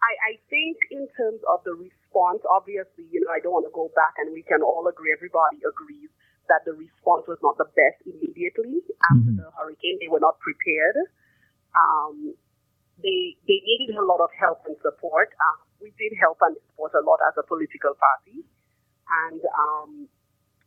I, 0.00 0.12
I 0.16 0.42
think 0.48 0.80
in 0.90 1.04
terms 1.14 1.44
of 1.46 1.60
the 1.68 1.76
response, 1.76 2.42
obviously, 2.48 3.06
you 3.12 3.22
know, 3.22 3.30
I 3.32 3.38
don't 3.44 3.54
want 3.54 3.68
to 3.68 3.76
go 3.76 3.92
back 3.94 4.16
and 4.18 4.32
we 4.32 4.42
can 4.42 4.64
all 4.64 4.88
agree, 4.88 5.12
everybody 5.12 5.62
agrees 5.62 6.10
that 6.50 6.66
the 6.66 6.74
response 6.74 7.28
was 7.30 7.38
not 7.40 7.54
the 7.56 7.70
best 7.76 8.02
immediately 8.02 8.82
after 9.08 9.30
mm-hmm. 9.30 9.38
the 9.38 9.48
hurricane. 9.54 10.00
They 10.02 10.10
were 10.10 10.20
not 10.20 10.42
prepared. 10.42 10.98
Um, 11.72 12.34
they 13.00 13.38
they 13.48 13.58
needed 13.62 13.96
a 13.96 14.04
lot 14.04 14.20
of 14.20 14.28
help 14.36 14.66
and 14.66 14.76
support. 14.82 15.32
Uh, 15.38 15.58
we 15.80 15.94
did 15.96 16.12
help 16.18 16.38
and 16.42 16.54
support 16.70 16.92
a 16.94 17.02
lot 17.02 17.18
as 17.26 17.34
a 17.38 17.44
political 17.46 17.94
party, 17.96 18.44
and 19.28 19.40
um, 19.52 19.90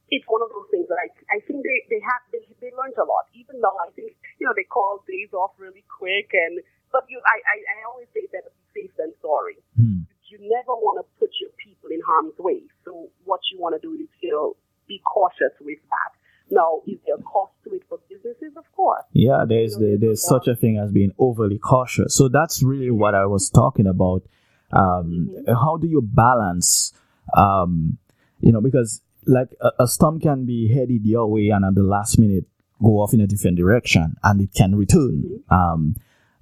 it's 0.10 0.26
one 0.30 0.42
of 0.46 0.50
those 0.54 0.70
things 0.70 0.86
that 0.90 1.00
I 1.02 1.10
I 1.34 1.40
think 1.46 1.66
they 1.66 1.78
they 1.90 2.02
have 2.04 2.22
they 2.30 2.44
they 2.62 2.72
learned 2.78 2.98
a 2.98 3.06
lot. 3.06 3.30
Even 3.34 3.62
though 3.62 3.76
I 3.82 3.90
think 3.98 4.14
you 4.38 4.46
know 4.46 4.54
they 4.54 4.68
called 4.68 5.06
days 5.10 5.34
off 5.34 5.58
really 5.58 5.86
quick, 5.90 6.30
and 6.34 6.62
but 6.92 7.06
you 7.10 7.18
I 7.26 7.38
I, 7.42 7.58
I 7.62 7.78
always 7.90 8.10
say 8.14 8.30
that 8.34 8.50
safe 8.76 8.92
than 8.98 9.14
sorry. 9.22 9.58
Hmm. 9.76 10.06
You 10.30 10.42
never 10.42 10.74
want 10.74 11.00
to 11.00 11.06
put 11.20 11.30
your 11.40 11.52
people 11.62 11.90
in 11.94 12.02
harm's 12.02 12.34
way. 12.40 12.62
So 12.84 13.10
what 13.24 13.40
you 13.54 13.62
want 13.62 13.80
to 13.80 13.82
do 13.82 13.94
is, 13.94 14.10
you 14.22 14.32
know, 14.32 14.58
be 14.88 15.00
cautious 15.06 15.54
with 15.62 15.78
that. 15.90 16.12
Now, 16.50 16.82
is 16.86 16.98
there 17.06 17.16
a 17.16 17.22
cost 17.22 17.54
to 17.64 17.74
it 17.74 17.84
for 17.90 18.00
businesses? 18.10 18.58
Of 18.58 18.66
course. 18.76 19.04
Yeah, 19.14 19.46
there's 19.48 19.78
you 19.80 19.92
know, 19.92 19.98
there's 20.00 20.28
such 20.28 20.48
a 20.48 20.56
thing 20.56 20.78
as 20.78 20.92
being 20.92 21.12
overly 21.18 21.58
cautious. 21.58 22.16
So 22.16 22.28
that's 22.28 22.62
really 22.62 22.92
what 22.92 23.16
I 23.16 23.26
was 23.26 23.50
talking 23.50 23.88
about. 23.88 24.24
Um, 24.72 25.30
mm-hmm. 25.32 25.54
How 25.54 25.78
do 25.78 25.88
you 25.88 26.02
balance, 26.02 26.94
um, 27.36 27.98
you 28.40 28.52
know, 28.52 28.62
because 28.62 29.02
like 29.26 29.50
a, 29.62 29.84
a, 29.84 29.88
storm 29.88 30.20
can 30.20 30.46
be 30.46 30.72
headed 30.74 31.06
your 31.06 31.28
way 31.28 31.50
and 31.50 31.66
at 31.66 31.76
the 31.76 31.84
last 31.84 32.20
minute 32.20 32.46
go 32.82 33.00
off 33.00 33.14
in 33.14 33.22
a 33.22 33.28
different 33.28 33.58
direction 33.58 34.16
and 34.24 34.42
it 34.42 34.54
can 34.54 34.76
return. 34.76 35.42
Mm-hmm. 35.50 35.54
Um, 35.54 35.96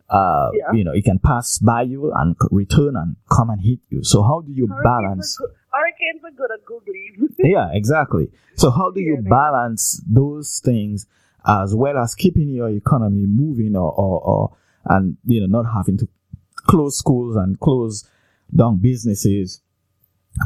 uh, 0.09 0.49
yeah. 0.53 0.71
you 0.73 0.83
know, 0.83 0.91
it 0.91 1.03
can 1.03 1.17
pass 1.17 1.57
by 1.59 1.81
you 1.81 2.11
and 2.13 2.35
return 2.51 2.95
and 2.95 3.15
come 3.31 3.49
and 3.49 3.61
hit 3.61 3.79
you. 3.89 4.03
So 4.03 4.21
how 4.21 4.41
do 4.41 4.51
you 4.51 4.67
hurricanes 4.67 4.83
balance? 4.83 5.39
Are 5.41 5.79
hurricanes 5.79 6.23
are 6.23 6.31
good 6.31 6.51
at 6.51 6.65
googling. 6.65 7.33
yeah, 7.39 7.69
exactly. 7.73 8.29
So 8.55 8.69
how 8.69 8.91
do 8.91 8.99
you 8.99 9.23
balance 9.27 10.01
those 10.07 10.61
things 10.63 11.07
as 11.45 11.75
well 11.75 11.97
as 11.97 12.15
keeping 12.15 12.49
your 12.49 12.69
economy 12.69 13.25
moving 13.25 13.75
or, 13.75 13.91
or, 13.91 14.21
or, 14.21 14.57
and, 14.85 15.17
you 15.25 15.41
know, 15.41 15.61
not 15.61 15.71
having 15.73 15.97
to 15.97 16.07
close 16.57 16.97
schools 16.97 17.35
and 17.35 17.59
close 17.59 18.07
down 18.55 18.77
businesses, 18.77 19.61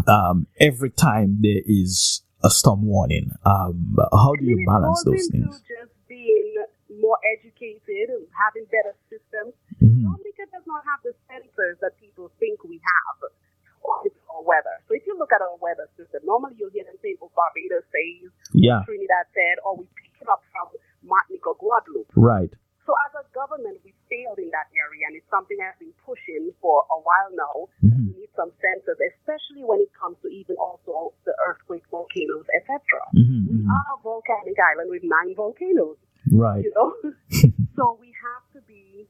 um, 0.08 0.48
every 0.60 0.90
time 0.90 1.38
there 1.42 1.62
is 1.66 2.24
a 2.44 2.50
storm 2.50 2.86
warning. 2.86 3.32
Um, 3.46 3.96
how 4.12 4.34
do 4.38 4.46
you 4.46 4.64
balance 4.66 5.04
those 5.04 5.28
things? 5.32 5.62
Just 5.68 5.94
being 6.08 6.56
more 7.02 7.18
educated 7.38 8.10
and 8.10 8.26
having 8.34 8.66
better 8.70 8.96
systems. 9.10 9.54
Mm-hmm. 9.82 10.06
Dominica 10.06 10.46
does 10.54 10.66
not 10.66 10.84
have 10.86 11.02
the 11.04 11.14
sensors 11.30 11.80
that 11.82 11.98
people 12.00 12.32
think 12.40 12.64
we 12.64 12.80
have 12.80 13.32
on 13.84 14.10
weather. 14.48 14.80
So 14.88 14.96
if 14.96 15.04
you 15.04 15.20
look 15.20 15.36
at 15.36 15.44
our 15.44 15.60
weather 15.60 15.92
system, 16.00 16.24
normally 16.24 16.56
you'll 16.56 16.72
hear 16.72 16.88
them 16.88 16.96
say, 17.04 17.20
oh, 17.20 17.28
Barbados 17.36 17.84
says, 17.92 18.32
yeah. 18.56 18.88
Trinidad 18.88 19.28
said, 19.36 19.60
or 19.68 19.76
we 19.76 19.86
pick 20.00 20.16
it 20.24 20.30
up 20.32 20.40
from 20.56 20.72
Martinique 21.04 21.44
or 21.44 21.60
Guadeloupe. 21.60 22.12
Right. 22.16 22.54
So 22.88 22.96
as 23.04 23.12
a 23.20 23.28
government, 23.36 23.84
we 23.84 23.92
failed 24.08 24.40
in 24.40 24.48
that 24.56 24.72
area, 24.72 25.12
and 25.12 25.20
it's 25.20 25.28
something 25.28 25.60
I've 25.60 25.76
been 25.76 25.92
pushing 26.28 26.52
for 26.62 26.84
a 26.92 27.00
while 27.00 27.32
now. 27.34 27.56
Mm-hmm. 27.84 28.08
We 28.08 28.22
need 28.22 28.30
some 28.36 28.52
sensors, 28.60 29.00
especially 29.00 29.64
when 29.64 29.80
it 29.80 29.92
comes 29.96 30.18
to 30.22 30.28
even 30.28 30.56
also 30.58 31.14
the 31.26 31.34
earthquake 31.48 31.84
volcanoes, 31.92 32.46
etc. 32.56 32.80
Mm-hmm, 33.16 33.48
we 33.48 33.56
mm-hmm. 33.64 33.72
are 33.72 33.86
a 33.96 34.02
volcanic 34.04 34.58
island 34.60 34.90
with 34.92 35.04
nine 35.04 35.36
volcanoes. 35.36 35.98
Right. 36.32 36.64
You 36.64 36.72
know? 36.76 36.94
so 37.76 37.98
we 38.00 38.12
have 38.12 38.46
to 38.54 38.62
be 38.68 39.08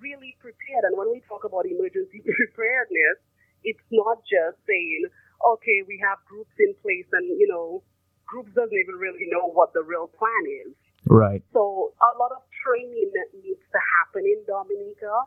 really 0.00 0.36
prepared. 0.40 0.84
And 0.84 0.96
when 0.96 1.10
we 1.10 1.22
talk 1.28 1.44
about 1.44 1.66
emergency 1.66 2.20
preparedness, 2.24 3.18
it's 3.64 3.84
not 3.92 4.20
just 4.24 4.56
saying, 4.66 5.08
okay, 5.40 5.84
we 5.88 6.00
have 6.04 6.18
groups 6.28 6.52
in 6.58 6.74
place 6.80 7.08
and, 7.12 7.26
you 7.40 7.48
know, 7.48 7.82
groups 8.26 8.52
doesn't 8.54 8.76
even 8.76 8.96
really 8.96 9.28
know 9.28 9.48
what 9.50 9.72
the 9.72 9.82
real 9.82 10.08
plan 10.08 10.44
is. 10.64 10.72
Right. 11.08 11.42
So 11.52 11.92
a 11.96 12.12
lot 12.20 12.30
of 12.32 12.44
training 12.60 13.10
needs 13.40 13.64
to 13.72 13.80
happen 13.80 14.24
in 14.28 14.44
Dominica. 14.44 15.24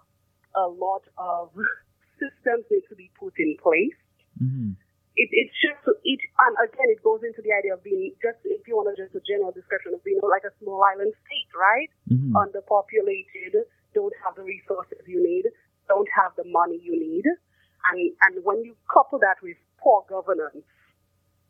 A 0.56 0.68
lot 0.68 1.04
of 1.18 1.50
systems 2.20 2.66
need 2.72 2.84
to 2.90 2.96
be 2.96 3.12
put 3.20 3.34
in 3.38 3.58
place. 3.62 3.98
Mm-hmm 4.42 4.74
it, 5.16 5.30
it's 5.32 5.54
just 5.62 5.82
it 5.86 6.20
and 6.42 6.54
again 6.58 6.90
it 6.90 7.02
goes 7.04 7.22
into 7.22 7.42
the 7.46 7.54
idea 7.54 7.74
of 7.74 7.84
being 7.84 8.14
just 8.22 8.42
if 8.46 8.66
you 8.68 8.76
want 8.76 8.90
to 8.90 8.98
just 8.98 9.14
a 9.14 9.22
general 9.22 9.54
discussion 9.54 9.94
of 9.94 10.02
being 10.04 10.18
like 10.26 10.42
a 10.46 10.54
small 10.62 10.82
island 10.82 11.14
state, 11.26 11.52
right? 11.54 11.90
Mm-hmm. 12.10 12.34
Underpopulated, 12.34 13.70
don't 13.94 14.14
have 14.26 14.36
the 14.36 14.44
resources 14.44 15.06
you 15.06 15.22
need, 15.22 15.54
don't 15.88 16.10
have 16.18 16.34
the 16.36 16.46
money 16.50 16.82
you 16.82 16.98
need, 16.98 17.26
and 17.26 17.98
and 18.26 18.44
when 18.44 18.66
you 18.66 18.76
couple 18.90 19.20
that 19.20 19.38
with 19.44 19.58
poor 19.78 20.04
governance, 20.10 20.66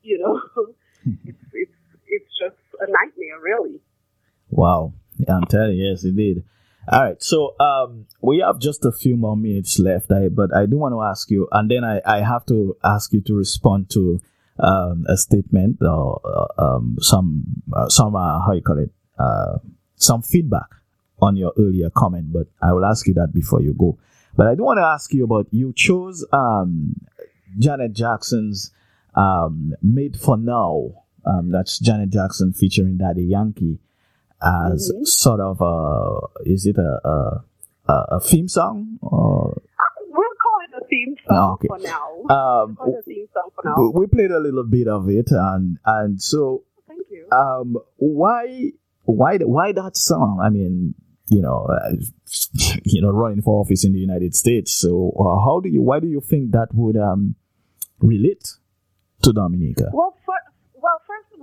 you 0.03 0.19
know, 0.19 0.39
it's 1.23 1.43
it's 1.53 1.79
it's 2.07 2.31
just 2.35 2.59
a 2.83 2.87
nightmare, 2.91 3.39
really. 3.39 3.79
Wow, 4.49 4.93
yeah, 5.17 5.39
I'm 5.39 5.47
telling 5.47 5.77
you, 5.79 5.87
yes, 5.87 6.03
it 6.03 6.15
did. 6.15 6.43
All 6.85 7.01
right, 7.01 7.23
so 7.23 7.55
um, 7.61 8.07
we 8.21 8.39
have 8.39 8.59
just 8.59 8.83
a 8.83 8.91
few 8.91 9.15
more 9.15 9.37
minutes 9.37 9.79
left, 9.79 10.11
I, 10.11 10.27
but 10.27 10.53
I 10.53 10.65
do 10.65 10.77
want 10.77 10.93
to 10.93 11.01
ask 11.01 11.31
you, 11.31 11.47
and 11.49 11.71
then 11.71 11.85
I, 11.85 12.01
I 12.05 12.21
have 12.21 12.45
to 12.47 12.75
ask 12.83 13.13
you 13.13 13.21
to 13.21 13.33
respond 13.33 13.89
to 13.91 14.19
um, 14.59 15.05
a 15.07 15.15
statement 15.15 15.77
or 15.81 16.19
uh, 16.25 16.61
um, 16.61 16.97
some 16.99 17.45
uh, 17.73 17.87
some 17.87 18.17
uh, 18.17 18.45
how 18.45 18.51
you 18.51 18.61
call 18.61 18.79
it 18.79 18.91
uh, 19.17 19.59
some 19.95 20.23
feedback 20.23 20.67
on 21.21 21.37
your 21.37 21.53
earlier 21.57 21.89
comment. 21.89 22.33
But 22.33 22.47
I 22.61 22.73
will 22.73 22.83
ask 22.83 23.07
you 23.07 23.13
that 23.13 23.33
before 23.33 23.61
you 23.61 23.73
go. 23.73 23.97
But 24.35 24.47
I 24.47 24.55
do 24.55 24.63
want 24.63 24.77
to 24.77 24.85
ask 24.85 25.13
you 25.13 25.23
about 25.23 25.47
you 25.51 25.71
chose 25.73 26.25
um, 26.33 26.95
Janet 27.59 27.93
Jackson's 27.93 28.71
um, 29.15 29.73
"Made 29.81 30.19
for 30.19 30.35
Now." 30.35 31.05
Um, 31.25 31.49
that's 31.49 31.79
Janet 31.79 32.09
Jackson 32.09 32.51
featuring 32.51 32.97
Daddy 32.97 33.23
Yankee 33.23 33.79
as 34.43 34.91
mm-hmm. 34.93 35.03
sort 35.03 35.39
of 35.39 35.61
a 35.61 36.49
is 36.49 36.65
it 36.65 36.77
a 36.77 37.43
a, 37.87 37.93
a 38.11 38.19
theme 38.19 38.47
song 38.47 38.99
or 39.01 39.61
we'll 40.09 40.29
call 40.41 40.59
it 40.67 40.83
a 40.83 40.87
theme 40.87 41.15
song 41.27 41.37
oh, 41.37 41.53
okay. 41.53 41.67
for 41.67 41.79
now. 41.79 42.35
Um, 42.35 42.77
we'll 42.79 43.01
theme 43.03 43.27
song 43.33 43.49
for 43.55 43.63
now. 43.65 43.91
We 43.93 44.07
played 44.07 44.31
a 44.31 44.39
little 44.39 44.63
bit 44.63 44.87
of 44.87 45.09
it, 45.09 45.31
and 45.31 45.77
and 45.85 46.21
so 46.21 46.63
thank 46.87 47.01
you. 47.09 47.27
Um, 47.31 47.77
why 47.97 48.71
why 49.03 49.37
why 49.37 49.71
that 49.73 49.97
song? 49.97 50.39
I 50.43 50.49
mean, 50.49 50.95
you 51.29 51.41
know, 51.41 51.67
uh, 51.69 51.95
you 52.83 53.01
know, 53.01 53.11
running 53.11 53.41
for 53.41 53.61
office 53.61 53.83
in 53.83 53.93
the 53.93 53.99
United 53.99 54.35
States. 54.35 54.71
So 54.71 55.13
uh, 55.19 55.43
how 55.43 55.59
do 55.61 55.69
you 55.69 55.81
why 55.81 55.99
do 55.99 56.07
you 56.07 56.21
think 56.21 56.51
that 56.51 56.69
would 56.73 56.97
um 56.97 57.35
relate 57.99 58.53
to 59.23 59.33
Dominica? 59.33 59.89
Well, 59.93 60.15
for, 60.25 60.35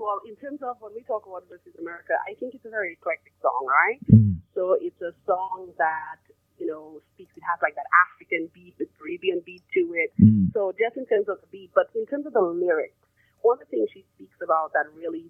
well, 0.01 0.19
first 0.25 0.25
of 0.25 0.25
of 0.25 0.25
all, 0.25 0.25
in 0.25 0.37
terms 0.41 0.61
of 0.65 0.81
when 0.81 0.97
we 0.97 1.05
talk 1.05 1.29
about 1.29 1.45
versus 1.53 1.77
America, 1.77 2.17
I 2.25 2.33
think 2.41 2.57
it's 2.57 2.65
a 2.65 2.73
very 2.73 2.97
eclectic 2.97 3.37
song, 3.45 3.69
right? 3.69 4.01
Mm. 4.09 4.41
So 4.57 4.81
it's 4.81 4.97
a 5.05 5.13
song 5.29 5.77
that 5.77 6.25
you 6.57 6.67
know 6.67 7.05
speaks. 7.13 7.37
It 7.37 7.45
has 7.45 7.61
like 7.61 7.77
that 7.77 7.85
African 8.09 8.49
beat, 8.57 8.81
the 8.81 8.89
Caribbean 8.97 9.45
beat 9.45 9.63
to 9.77 9.93
it. 9.93 10.17
Mm. 10.17 10.57
So 10.57 10.73
just 10.73 10.97
in 10.97 11.05
terms 11.05 11.29
of 11.29 11.45
the 11.45 11.49
beat, 11.53 11.71
but 11.77 11.93
in 11.93 12.09
terms 12.09 12.25
of 12.25 12.33
the 12.33 12.41
lyrics, 12.41 12.97
one 13.45 13.61
of 13.61 13.69
the 13.69 13.69
things 13.69 13.93
she 13.93 14.09
speaks 14.17 14.41
about 14.41 14.73
that 14.73 14.89
really 14.97 15.29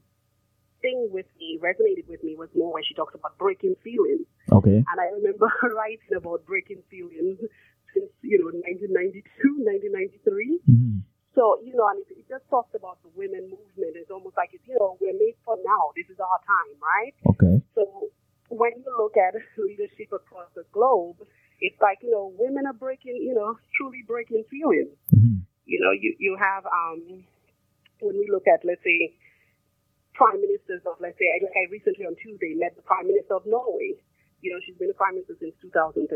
thing 0.81 1.11
with 1.13 1.27
me, 1.37 1.61
resonated 1.61 2.09
with 2.09 2.23
me, 2.25 2.39
was 2.39 2.49
more 2.55 2.73
when 2.73 2.87
she 2.87 2.95
talks 2.95 3.13
about 3.13 3.37
breaking 3.37 3.77
feelings. 3.85 4.25
Okay. 4.49 4.81
And 4.81 4.97
I 4.97 5.13
remember 5.13 5.51
writing 5.75 6.15
about 6.17 6.47
breaking 6.47 6.87
feelings 6.89 7.43
since 7.93 8.11
you 8.23 8.39
know 8.39 8.55
1992, 8.55 9.67
1993. 9.67 10.63
Mm. 10.71 11.03
So, 11.35 11.63
you 11.63 11.75
know, 11.75 11.87
and 11.87 12.03
it, 12.03 12.11
it 12.19 12.27
just 12.29 12.43
talks 12.51 12.75
about 12.75 12.99
the 13.03 13.11
women 13.15 13.47
movement. 13.47 13.95
It's 13.95 14.11
almost 14.11 14.37
like, 14.37 14.51
it's, 14.53 14.67
you 14.67 14.75
know, 14.75 14.99
we're 15.01 15.15
made 15.15 15.39
for 15.45 15.57
now. 15.63 15.95
This 15.95 16.11
is 16.11 16.19
our 16.19 16.41
time, 16.43 16.75
right? 16.83 17.15
Okay. 17.35 17.63
So 17.75 18.11
when 18.51 18.73
you 18.83 18.91
look 18.99 19.15
at 19.17 19.39
leadership 19.57 20.11
across 20.11 20.51
the 20.55 20.67
globe, 20.73 21.23
it's 21.61 21.79
like, 21.81 22.03
you 22.03 22.11
know, 22.11 22.35
women 22.35 22.67
are 22.67 22.75
breaking, 22.75 23.21
you 23.23 23.35
know, 23.35 23.59
truly 23.77 24.03
breaking 24.07 24.43
feelings. 24.51 24.91
Mm-hmm. 25.15 25.47
You 25.67 25.79
know, 25.79 25.93
you, 25.95 26.17
you 26.19 26.37
have, 26.41 26.67
um, 26.67 27.23
when 28.01 28.19
we 28.19 28.27
look 28.27 28.51
at, 28.51 28.67
let's 28.67 28.83
say, 28.83 29.15
prime 30.15 30.41
ministers 30.43 30.83
of, 30.85 30.99
let's 30.99 31.17
say, 31.17 31.31
like 31.31 31.55
I 31.55 31.71
recently 31.71 32.05
on 32.05 32.17
Tuesday 32.19 32.59
met 32.59 32.75
the 32.75 32.83
prime 32.83 33.07
minister 33.07 33.39
of 33.39 33.47
Norway 33.47 34.03
you 34.41 34.53
know, 34.53 34.59
she's 34.65 34.77
been 34.77 34.91
a 34.91 34.97
prime 34.97 35.15
minister 35.15 35.37
since 35.41 35.55
2013. 35.61 36.09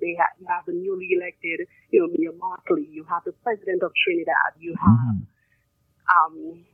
They 0.00 0.16
have, 0.16 0.32
you 0.40 0.46
have 0.48 0.64
the 0.64 0.72
newly 0.72 1.12
elected, 1.12 1.68
you 1.92 2.00
know, 2.00 2.08
Mia 2.08 2.32
Mottley. 2.32 2.88
You 2.88 3.04
have 3.08 3.24
the 3.24 3.32
president 3.44 3.82
of 3.84 3.92
Trinidad. 3.92 4.56
You 4.56 4.74
have, 4.80 5.16
mm-hmm. 5.20 6.08
um, 6.08 6.64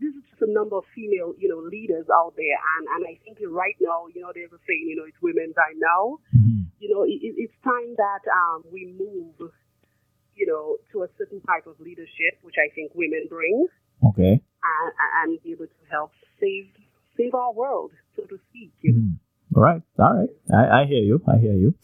this 0.00 0.12
is 0.12 0.24
just 0.28 0.42
a 0.44 0.50
number 0.52 0.76
of 0.76 0.84
female, 0.92 1.32
you 1.40 1.48
know, 1.48 1.64
leaders 1.64 2.04
out 2.12 2.36
there. 2.36 2.58
And, 2.76 2.84
and 2.96 3.02
I 3.08 3.16
think 3.24 3.40
right 3.48 3.76
now, 3.80 4.12
you 4.12 4.20
know, 4.20 4.32
there's 4.34 4.52
a 4.52 4.60
saying, 4.68 4.84
you 4.90 4.96
know, 4.96 5.08
it's 5.08 5.20
women's 5.24 5.56
time 5.56 5.80
now. 5.80 6.20
Mm-hmm. 6.36 6.68
You 6.82 6.88
know, 6.92 7.02
it, 7.08 7.20
it's 7.22 7.56
time 7.64 7.96
that 7.96 8.22
um, 8.28 8.68
we 8.68 8.92
move, 8.92 9.38
you 10.36 10.46
know, 10.50 10.76
to 10.92 11.06
a 11.06 11.08
certain 11.16 11.40
type 11.48 11.64
of 11.64 11.80
leadership, 11.80 12.42
which 12.42 12.60
I 12.60 12.68
think 12.74 12.92
women 12.92 13.24
bring. 13.30 13.68
Okay. 14.02 14.42
And, 14.42 14.88
and 15.22 15.28
be 15.42 15.52
able 15.54 15.70
to 15.70 15.82
help 15.88 16.12
save 16.40 16.68
save 17.16 17.34
our 17.34 17.52
world, 17.52 17.92
so 18.16 18.24
to 18.24 18.38
speak. 18.50 18.72
You 18.80 18.92
know? 18.92 18.98
mm-hmm. 18.98 19.21
All 19.54 19.62
right, 19.62 19.82
all 19.98 20.14
right. 20.14 20.28
I, 20.54 20.82
I 20.82 20.84
hear 20.86 21.02
you. 21.02 21.22
I 21.28 21.38
hear 21.38 21.54
you. 21.54 21.74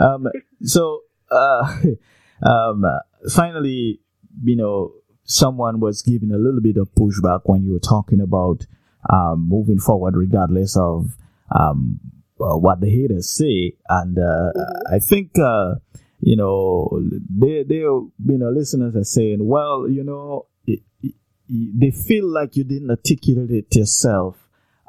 Um, 0.00 0.26
so, 0.62 1.02
uh, 1.30 1.76
um, 2.42 2.84
finally, 3.32 4.00
you 4.42 4.56
know, 4.56 4.92
someone 5.24 5.80
was 5.80 6.02
giving 6.02 6.32
a 6.32 6.38
little 6.38 6.60
bit 6.60 6.76
of 6.76 6.88
pushback 6.94 7.42
when 7.44 7.62
you 7.62 7.72
were 7.72 7.78
talking 7.78 8.20
about 8.20 8.66
um, 9.08 9.46
moving 9.48 9.78
forward, 9.78 10.16
regardless 10.16 10.76
of 10.76 11.16
um, 11.54 12.00
uh, 12.40 12.56
what 12.56 12.80
the 12.80 12.90
haters 12.90 13.30
say. 13.30 13.76
And 13.88 14.18
uh, 14.18 14.52
I 14.90 14.98
think, 14.98 15.38
uh, 15.38 15.74
you 16.20 16.36
know, 16.36 17.02
they, 17.30 17.62
they, 17.62 17.76
you 17.76 18.12
know, 18.18 18.50
listeners 18.50 18.96
are 18.96 19.04
saying, 19.04 19.38
well, 19.40 19.88
you 19.88 20.04
know, 20.04 20.46
it, 20.66 20.80
it, 21.02 21.14
they 21.48 21.90
feel 21.90 22.26
like 22.26 22.56
you 22.56 22.64
didn't 22.64 22.90
articulate 22.90 23.50
it 23.50 23.74
yourself. 23.76 24.36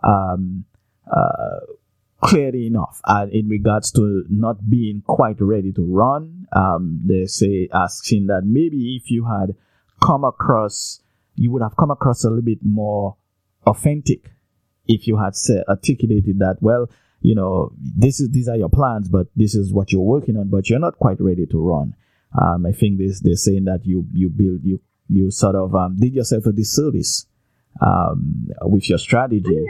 Um, 0.03 0.65
uh, 1.11 1.59
clearly 2.23 2.67
enough 2.67 3.01
uh, 3.03 3.27
in 3.31 3.49
regards 3.49 3.91
to 3.91 4.23
not 4.29 4.69
being 4.69 5.03
quite 5.05 5.39
ready 5.39 5.71
to 5.73 5.85
run. 5.85 6.47
Um, 6.55 7.01
they 7.05 7.25
say 7.25 7.67
asking 7.73 8.27
that 8.27 8.43
maybe 8.45 8.95
if 8.95 9.11
you 9.11 9.25
had 9.25 9.55
come 10.01 10.23
across, 10.23 11.01
you 11.35 11.51
would 11.51 11.61
have 11.61 11.75
come 11.75 11.91
across 11.91 12.23
a 12.23 12.29
little 12.29 12.43
bit 12.43 12.59
more 12.63 13.17
authentic 13.65 14.31
if 14.87 15.07
you 15.07 15.17
had 15.17 15.35
said, 15.35 15.63
articulated 15.67 16.39
that, 16.39 16.57
well, 16.61 16.89
you 17.21 17.35
know, 17.35 17.71
this 17.77 18.19
is, 18.19 18.29
these 18.31 18.49
are 18.49 18.57
your 18.57 18.69
plans, 18.69 19.09
but 19.09 19.27
this 19.35 19.55
is 19.55 19.73
what 19.73 19.91
you're 19.91 20.01
working 20.01 20.37
on, 20.37 20.49
but 20.49 20.69
you're 20.69 20.79
not 20.79 20.99
quite 20.99 21.19
ready 21.19 21.45
to 21.45 21.57
run. 21.57 21.95
Um, 22.39 22.65
I 22.65 22.71
think 22.71 22.97
this, 22.97 23.21
they're 23.21 23.35
saying 23.35 23.65
that 23.65 23.85
you, 23.85 24.05
you 24.13 24.29
build, 24.29 24.61
you, 24.63 24.81
you 25.07 25.31
sort 25.31 25.55
of, 25.55 25.73
um, 25.75 25.95
did 25.97 26.13
yourself 26.13 26.45
a 26.45 26.51
disservice, 26.51 27.25
um, 27.81 28.47
with 28.63 28.89
your 28.89 28.97
strategy. 28.97 29.65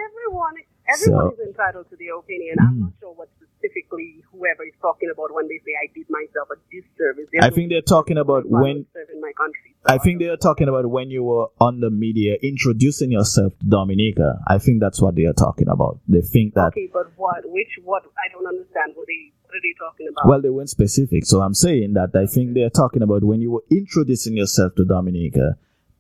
Everyone 0.94 1.34
so, 1.36 1.42
is 1.42 1.48
entitled 1.48 1.90
to 1.90 1.96
their 1.98 2.18
opinion. 2.18 2.56
Mm. 2.60 2.68
I'm 2.68 2.80
not 2.82 2.94
sure 3.00 3.14
what 3.14 3.30
specifically 3.64 4.24
whoever 4.32 4.64
is 4.64 4.74
talking 4.82 5.10
about 5.12 5.34
when 5.34 5.48
they 5.48 5.60
say 5.66 5.74
I 5.82 5.88
did 5.94 6.08
myself 6.10 6.50
a 6.52 6.58
disservice. 6.70 7.30
I 7.42 7.50
think 7.50 7.70
they're 7.70 7.82
talking 7.82 8.18
about 8.18 8.44
when 8.48 8.86
serving 8.94 9.22
my 9.22 9.32
country. 9.38 9.76
So 9.86 9.94
I 9.94 9.98
think 9.98 10.20
they're 10.20 10.38
talking 10.38 10.68
about 10.68 10.90
when 10.90 11.10
you 11.10 11.24
were 11.24 11.48
on 11.60 11.80
the 11.80 11.90
media 11.90 12.36
introducing 12.42 13.12
yourself 13.12 13.58
to 13.60 13.66
Dominica. 13.66 14.40
I 14.48 14.58
think 14.58 14.82
that's 14.82 15.02
what 15.02 15.16
they 15.16 15.26
are 15.26 15.34
talking 15.34 15.68
about. 15.68 16.00
They 16.08 16.22
think 16.22 16.54
that. 16.56 16.68
Okay, 16.68 16.90
but 16.92 17.12
what? 17.18 17.42
Which? 17.46 17.80
What? 17.84 18.04
I 18.04 18.32
don't 18.32 18.48
understand. 18.48 18.94
What 18.96 19.08
they? 19.08 19.32
What 19.44 19.58
are 19.58 19.62
they 19.62 19.76
talking 19.80 20.08
about? 20.10 20.28
Well, 20.28 20.42
they 20.42 20.50
weren't 20.50 20.70
specific, 20.70 21.26
so 21.26 21.42
I'm 21.42 21.54
saying 21.54 21.94
that 21.94 22.16
I 22.16 22.26
think 22.26 22.54
they're 22.54 22.70
talking 22.70 23.02
about 23.02 23.24
when 23.24 23.40
you 23.42 23.52
were 23.52 23.64
introducing 23.70 24.36
yourself 24.36 24.74
to 24.76 24.86
Dominica 24.86 25.58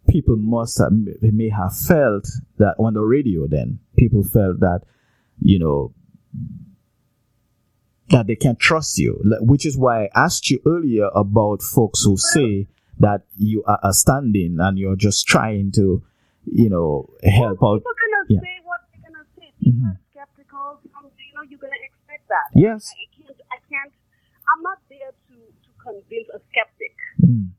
people 0.07 0.35
must 0.35 0.79
have, 0.79 0.91
may 1.21 1.49
have 1.49 1.75
felt 1.75 2.27
that 2.57 2.75
on 2.79 2.93
the 2.93 3.01
radio 3.01 3.47
then 3.47 3.79
people 3.97 4.23
felt 4.23 4.59
that 4.59 4.81
you 5.41 5.59
know 5.59 5.93
that 8.09 8.27
they 8.27 8.35
can 8.35 8.55
trust 8.55 8.97
you. 8.97 9.19
Which 9.39 9.65
is 9.65 9.77
why 9.77 10.05
i 10.05 10.09
asked 10.15 10.49
you 10.49 10.59
earlier 10.65 11.09
about 11.15 11.61
folks 11.61 12.03
who 12.03 12.17
say 12.17 12.67
that 12.99 13.23
you 13.37 13.63
are 13.65 13.93
standing 13.93 14.57
and 14.59 14.77
you're 14.77 14.95
just 14.95 15.25
trying 15.25 15.71
to 15.73 16.03
you 16.45 16.69
know 16.69 17.09
help 17.23 17.61
well, 17.61 17.75
out. 17.75 17.79
people 17.79 17.93
gonna 18.03 18.25
yeah. 18.29 18.39
say 18.41 18.57
what 18.63 18.81
they're 18.91 19.11
gonna 19.11 19.25
say. 19.37 19.51
People 19.59 19.79
mm-hmm. 19.79 19.87
are 19.87 19.99
skeptical 20.11 20.79
you 20.83 21.33
know 21.35 21.43
you're 21.49 21.59
gonna 21.59 21.83
expect 21.83 22.27
that. 22.27 22.51
Yes. 22.53 22.93
I 22.93 23.07
can't 23.15 23.39
i 23.51 23.57
can't 23.69 23.93
i'm 24.51 24.61
not 24.61 24.79
there 24.89 25.11
to 25.11 25.35
to 25.35 25.69
convince 25.81 26.27
a 26.35 26.39
skeptic. 26.51 26.95
Mm. 27.23 27.49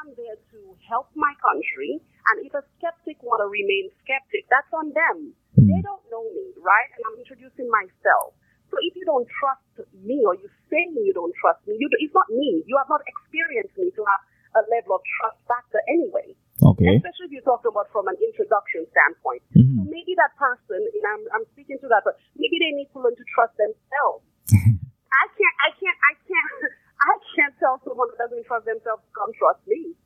Am 0.00 0.16
there 0.16 0.40
to 0.52 0.58
help 0.88 1.12
my 1.14 1.34
country. 1.40 1.98
And 2.32 2.46
if 2.46 2.52
a 2.52 2.62
skeptic 2.76 3.18
want 3.24 3.40
to 3.40 3.48
remain 3.48 3.90
skeptic, 4.04 4.46
that's 4.52 4.70
on 4.76 4.92
them. 4.92 5.32
Mm. 5.56 5.66
They 5.66 5.80
don't 5.82 6.04
know 6.12 6.24
me, 6.30 6.54
right? 6.60 6.88
And 6.94 7.02
I'm 7.10 7.18
introducing 7.18 7.66
myself. 7.72 8.36
So 8.70 8.78
if 8.86 8.94
you 8.94 9.02
don't 9.02 9.26
trust 9.26 9.82
me 10.06 10.22
or 10.22 10.38
you 10.38 10.46
say 10.70 10.86
you 10.94 11.10
don't 11.10 11.34
trust 11.42 11.58
me, 11.66 11.74
you, 11.74 11.90
it's 11.98 12.14
not 12.14 12.30
me. 12.30 12.62
You 12.70 12.78
have 12.78 12.86
not 12.86 13.02
experienced 13.02 13.74
me 13.74 13.90
to 13.98 14.02
have 14.06 14.22
a 14.54 14.62
level 14.70 14.94
of 14.98 15.02
trust 15.18 15.42
factor 15.50 15.82
anyway. 15.90 16.38
Okay. 16.62 17.02
Especially 17.02 17.26
if 17.30 17.32
you're 17.34 17.46
talking 17.46 17.72
about 17.72 17.90
from 17.90 18.06
an 18.06 18.14
introduction 18.22 18.86
standpoint. 18.94 19.42
Mm-hmm. 19.58 19.74
So 19.74 19.80
maybe 19.90 20.14
that 20.20 20.38
person, 20.38 20.78
and 20.78 21.04
I'm, 21.06 21.22
I'm 21.34 21.46
speaking 21.56 21.82
to 21.82 21.88
that 21.90 22.06
person, 22.06 22.20
maybe 22.38 22.62
they 22.62 22.70
need 22.76 22.90
to 22.94 22.98
learn 23.02 23.16
to 23.18 23.26
trust 23.34 23.58
themselves. 23.58 24.22
I 24.54 25.26
can't, 25.34 25.56
I 25.66 25.70
can't, 25.74 25.98
I 25.98 26.12
can't, 26.22 26.52
I 27.10 27.14
can't 27.34 27.54
tell 27.58 27.82
someone 27.82 28.12
who 28.12 28.16
doesn't 28.20 28.44
trust 28.46 28.70
themselves 28.70 29.02
to 29.02 29.10
come 29.16 29.32
trust 29.34 29.64
me. 29.66 29.98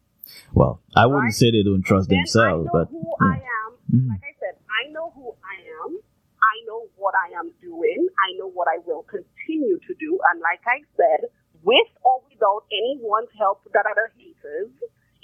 Well, 0.53 0.81
I 0.95 1.07
wouldn't 1.07 1.35
right? 1.35 1.35
say 1.35 1.51
they 1.51 1.63
don't 1.63 1.83
trust 1.85 2.09
then 2.09 2.19
themselves, 2.19 2.69
but 2.73 2.89
who 2.91 3.03
yeah. 3.03 3.27
I 3.27 3.37
am. 3.43 3.71
Mm-hmm. 3.93 4.09
Like 4.11 4.25
I 4.25 4.35
said, 4.41 4.55
I 4.71 4.91
know 4.91 5.13
who 5.15 5.35
I 5.43 5.57
am. 5.85 5.99
I 5.99 6.55
know 6.67 6.87
what 6.97 7.15
I 7.17 7.35
am 7.39 7.51
doing. 7.61 8.07
I 8.21 8.37
know 8.39 8.49
what 8.49 8.69
I 8.69 8.79
will 8.87 9.03
continue 9.05 9.79
to 9.81 9.93
do. 9.99 10.19
And 10.31 10.41
like 10.41 10.63
I 10.67 10.85
said, 10.97 11.29
with 11.65 11.91
or 12.05 12.21
without 12.29 12.69
anyone's 12.71 13.33
help 13.41 13.65
that 13.73 13.89
are 13.89 13.97
the 13.97 14.09
haters, 14.15 14.73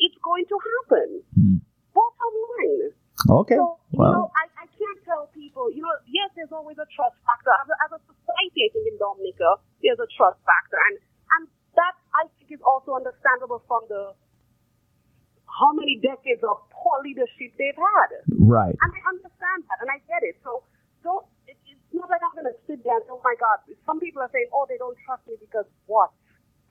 it's 0.01 0.19
going 0.25 0.49
to 0.49 0.57
happen. 0.57 1.09
Mm. 1.37 1.61
Bottom 1.93 2.35
line. 2.57 2.97
Okay. 3.45 3.61
So, 3.61 3.77
well. 3.93 4.09
you 4.09 4.17
know, 4.17 4.29
I, 4.33 4.45
I 4.65 4.67
can't 4.73 5.01
tell 5.05 5.29
people, 5.37 5.69
you 5.69 5.85
know, 5.85 5.93
yes, 6.09 6.33
there's 6.35 6.53
always 6.53 6.81
a 6.81 6.89
trust 6.97 7.21
factor. 7.29 7.53
As 7.53 7.69
a, 7.69 7.77
as 7.85 7.91
a 7.95 8.01
society, 8.09 8.61
I 8.65 8.69
think 8.73 8.85
in 8.89 8.97
Dominica, 8.97 9.61
there's 9.85 10.01
a 10.01 10.09
trust 10.17 10.41
factor. 10.49 10.81
And, 10.89 10.97
and 11.37 11.43
that, 11.77 11.95
I 12.17 12.27
think, 12.41 12.57
is 12.57 12.65
also 12.65 12.97
understandable 12.97 13.61
from 13.69 13.85
the 13.93 14.17
how 15.51 15.73
many 15.75 15.99
decades 15.99 16.43
of 16.47 16.63
poor 16.71 17.03
leadership 17.03 17.53
they've 17.59 17.77
had. 17.77 18.11
Right. 18.39 18.75
And 18.75 18.91
I 18.91 19.01
understand 19.11 19.67
that, 19.67 19.79
and 19.83 19.91
I 19.91 19.99
get 20.07 20.23
it. 20.23 20.39
So 20.45 20.63
don't. 21.03 21.27
It, 21.47 21.59
it's 21.67 21.93
not 21.93 22.09
like 22.09 22.23
I'm 22.23 22.35
going 22.39 22.49
to 22.49 22.57
sit 22.67 22.85
there 22.87 22.95
and 22.95 23.05
say, 23.05 23.13
"Oh 23.13 23.23
my 23.25 23.35
God." 23.39 23.59
Some 23.87 23.99
people 23.99 24.23
are 24.23 24.31
saying, 24.33 24.49
"Oh, 24.55 24.65
they 24.71 24.79
don't 24.79 24.97
trust 25.05 25.27
me 25.27 25.35
because 25.41 25.67
what? 25.87 26.11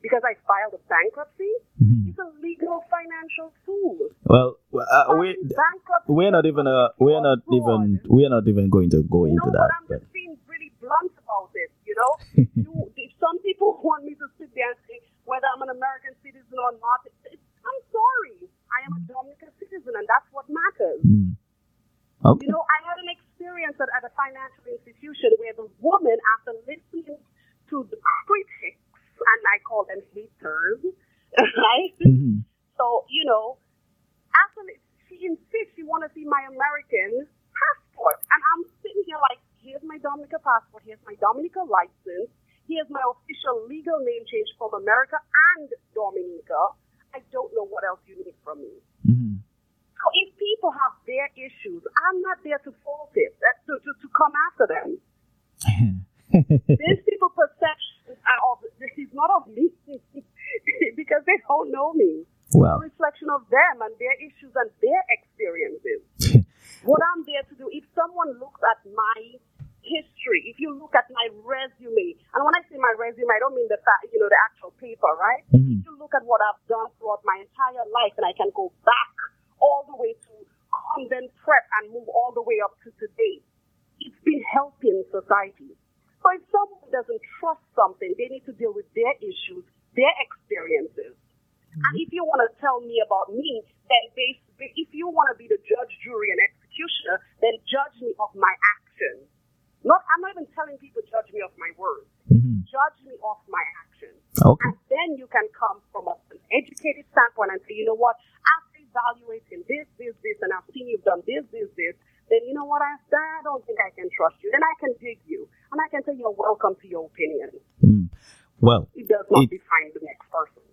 Because 0.01 0.23
I 0.23 0.39
filed 0.47 0.73
a 0.73 0.81
bankruptcy." 0.87 1.51
Mm-hmm. 1.77 2.15
It's 2.15 2.19
a 2.19 2.29
legal 2.39 2.83
financial 2.87 3.51
tool. 3.67 4.15
Well, 4.23 4.57
uh, 4.73 5.15
we 5.19 5.35
we're 6.07 6.31
not 6.31 6.45
even 6.45 6.67
uh, 6.67 6.95
we're 6.97 7.21
not 7.21 7.39
even 7.51 7.99
we're 8.07 8.31
not 8.31 8.47
even 8.47 8.69
going 8.69 8.89
to 8.91 9.03
go 9.03 9.25
into 9.25 9.51
that. 9.51 10.01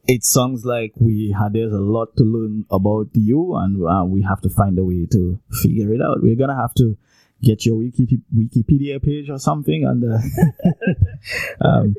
It 0.09 0.25
sounds 0.25 0.65
like 0.65 0.93
we 1.01 1.35
had 1.37 1.55
there's 1.55 1.73
a 1.73 1.81
lot 1.81 2.17
to 2.17 2.25
learn 2.25 2.65
about 2.71 3.09
you, 3.15 3.57
and 3.57 3.83
uh, 3.85 4.05
we 4.05 4.23
have 4.23 4.41
to 4.43 4.49
find 4.49 4.79
a 4.79 4.85
way 4.85 5.07
to 5.11 5.41
figure 5.63 5.93
it 5.93 6.01
out. 6.01 6.23
We're 6.23 6.37
gonna 6.37 6.57
have 6.57 6.75
to 6.75 6.97
get 7.43 7.67
your 7.67 7.77
Wiki, 7.77 8.21
Wikipedia 8.35 9.03
page 9.03 9.29
or 9.31 9.39
something. 9.39 9.85
And 9.85 10.05
uh, 10.05 10.19
um, 11.67 11.97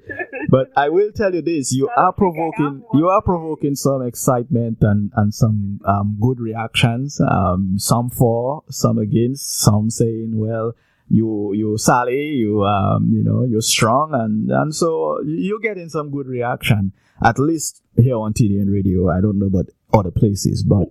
but 0.50 0.72
I 0.76 0.89
will 0.89 1.12
tell 1.12 1.34
you 1.34 1.41
this: 1.41 1.74
you 1.74 1.89
are 1.96 2.13
provoking, 2.13 2.84
you 2.93 3.10
are 3.10 3.22
provoking 3.22 3.76
some 3.76 4.02
excitement 4.02 4.78
and 4.82 5.12
and 5.15 5.34
some 5.34 5.82
um, 5.86 6.17
good 6.22 6.39
reactions. 6.39 7.20
Um, 7.20 7.76
some 7.78 8.10
for, 8.10 8.63
some 8.70 8.98
against, 8.98 9.60
some 9.60 9.89
saying, 9.89 10.32
"Well." 10.34 10.76
You, 11.10 11.54
you, 11.54 11.78
Sally, 11.78 12.32
you, 12.36 12.65
um, 12.65 13.12
you 13.13 13.24
know, 13.24 13.46
you're 13.46 13.62
strong, 13.62 14.13
and 14.13 14.52
and 14.52 14.76
so 14.76 15.22
you're 15.26 15.62
getting 15.62 15.88
some 15.88 16.12
good 16.12 16.28
reaction, 16.28 16.91
at 17.23 17.39
least 17.39 17.82
here 17.95 18.15
on 18.15 18.34
TDN 18.34 18.71
Radio. 18.71 19.10
I 19.10 19.21
don't 19.21 19.39
know 19.39 19.47
about 19.47 19.67
other 19.93 20.12
places, 20.12 20.63
but, 20.63 20.89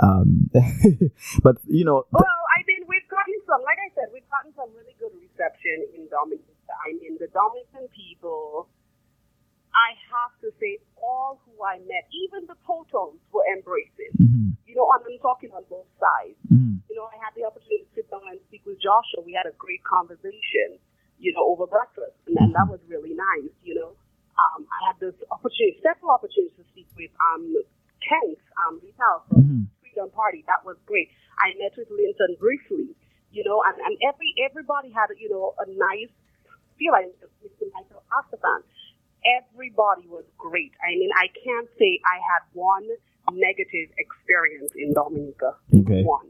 um, 0.00 0.50
but 1.42 1.56
you 1.68 1.84
know. 1.84 2.04
Well, 2.12 2.42
I 2.56 2.60
mean, 2.66 2.84
we've 2.88 3.08
gotten 3.08 3.36
some, 3.46 3.62
like 3.64 3.78
I 3.80 3.88
said, 3.94 4.12
we've 4.12 4.28
gotten 4.28 4.52
some 4.56 4.68
really 4.76 4.96
good 5.00 5.12
reception 5.16 5.88
in 5.96 6.08
Dominican. 6.08 6.52
I 6.84 6.96
mean, 6.98 7.16
the 7.20 7.28
Dominican 7.32 7.88
people, 7.94 8.68
I 9.72 9.96
have 10.12 10.32
to 10.44 10.52
say, 10.60 10.80
all 11.00 11.40
who 11.44 11.52
I 11.64 11.78
met, 11.84 12.08
even 12.12 12.46
the 12.46 12.56
Potons 12.64 13.20
were 13.32 13.44
embracing. 13.52 14.12
Mm-hmm. 14.16 14.48
You 14.66 14.74
know, 14.76 14.88
I'm 14.88 15.04
talking 15.20 15.52
on 15.52 15.64
both 15.68 15.88
sides. 16.00 16.38
Mm-hmm. 16.48 16.80
You 16.88 16.94
know, 16.96 17.08
I 17.08 17.16
had 17.20 17.36
the 17.36 17.44
opportunity 17.44 17.84
to 17.84 17.92
sit 17.92 18.08
down 18.08 18.24
and 18.28 18.40
speak 18.48 18.64
with 18.64 18.80
Joshua. 18.80 19.20
We 19.24 19.36
had 19.36 19.44
a 19.44 19.54
great 19.56 19.84
conversation, 19.84 20.80
you 21.20 21.32
know, 21.36 21.44
over 21.44 21.68
breakfast, 21.68 22.16
and, 22.26 22.36
and 22.40 22.56
that 22.56 22.68
mm-hmm. 22.68 22.76
was 22.78 22.80
really 22.88 23.12
nice, 23.12 23.52
you 23.64 23.76
know. 23.76 23.92
Um, 24.42 24.66
I 24.66 24.90
had 24.90 24.96
this 24.98 25.14
opportunity, 25.30 25.78
several 25.82 26.10
opportunities 26.10 26.56
to 26.58 26.64
speak 26.74 26.90
with 26.98 27.14
um, 27.22 27.54
Kent 28.02 28.38
um, 28.66 28.82
Vital 28.82 29.16
from 29.28 29.38
mm-hmm. 29.38 29.62
Freedom 29.78 30.10
Party. 30.10 30.42
That 30.50 30.66
was 30.66 30.76
great. 30.86 31.10
I 31.38 31.54
met 31.58 31.78
with 31.78 31.88
Linton 31.90 32.34
briefly, 32.42 32.90
you 33.30 33.42
know, 33.46 33.62
and, 33.62 33.78
and 33.78 33.94
every 34.02 34.34
everybody 34.42 34.90
had, 34.90 35.14
you 35.18 35.30
know, 35.30 35.54
a 35.62 35.66
nice 35.70 36.12
feel. 36.78 36.92
like 36.92 37.14
Mr. 37.42 37.70
Michael 37.72 38.02
Astaphan. 38.10 38.66
Everybody 39.22 40.10
was 40.10 40.26
great. 40.34 40.74
I 40.82 40.98
mean, 40.98 41.10
I 41.14 41.30
can't 41.30 41.70
say 41.78 42.02
I 42.02 42.18
had 42.18 42.42
one 42.58 42.82
negative 43.30 43.94
experience 43.94 44.72
in 44.74 44.92
Dominica. 44.92 45.54
Okay. 45.70 46.02
One. 46.02 46.26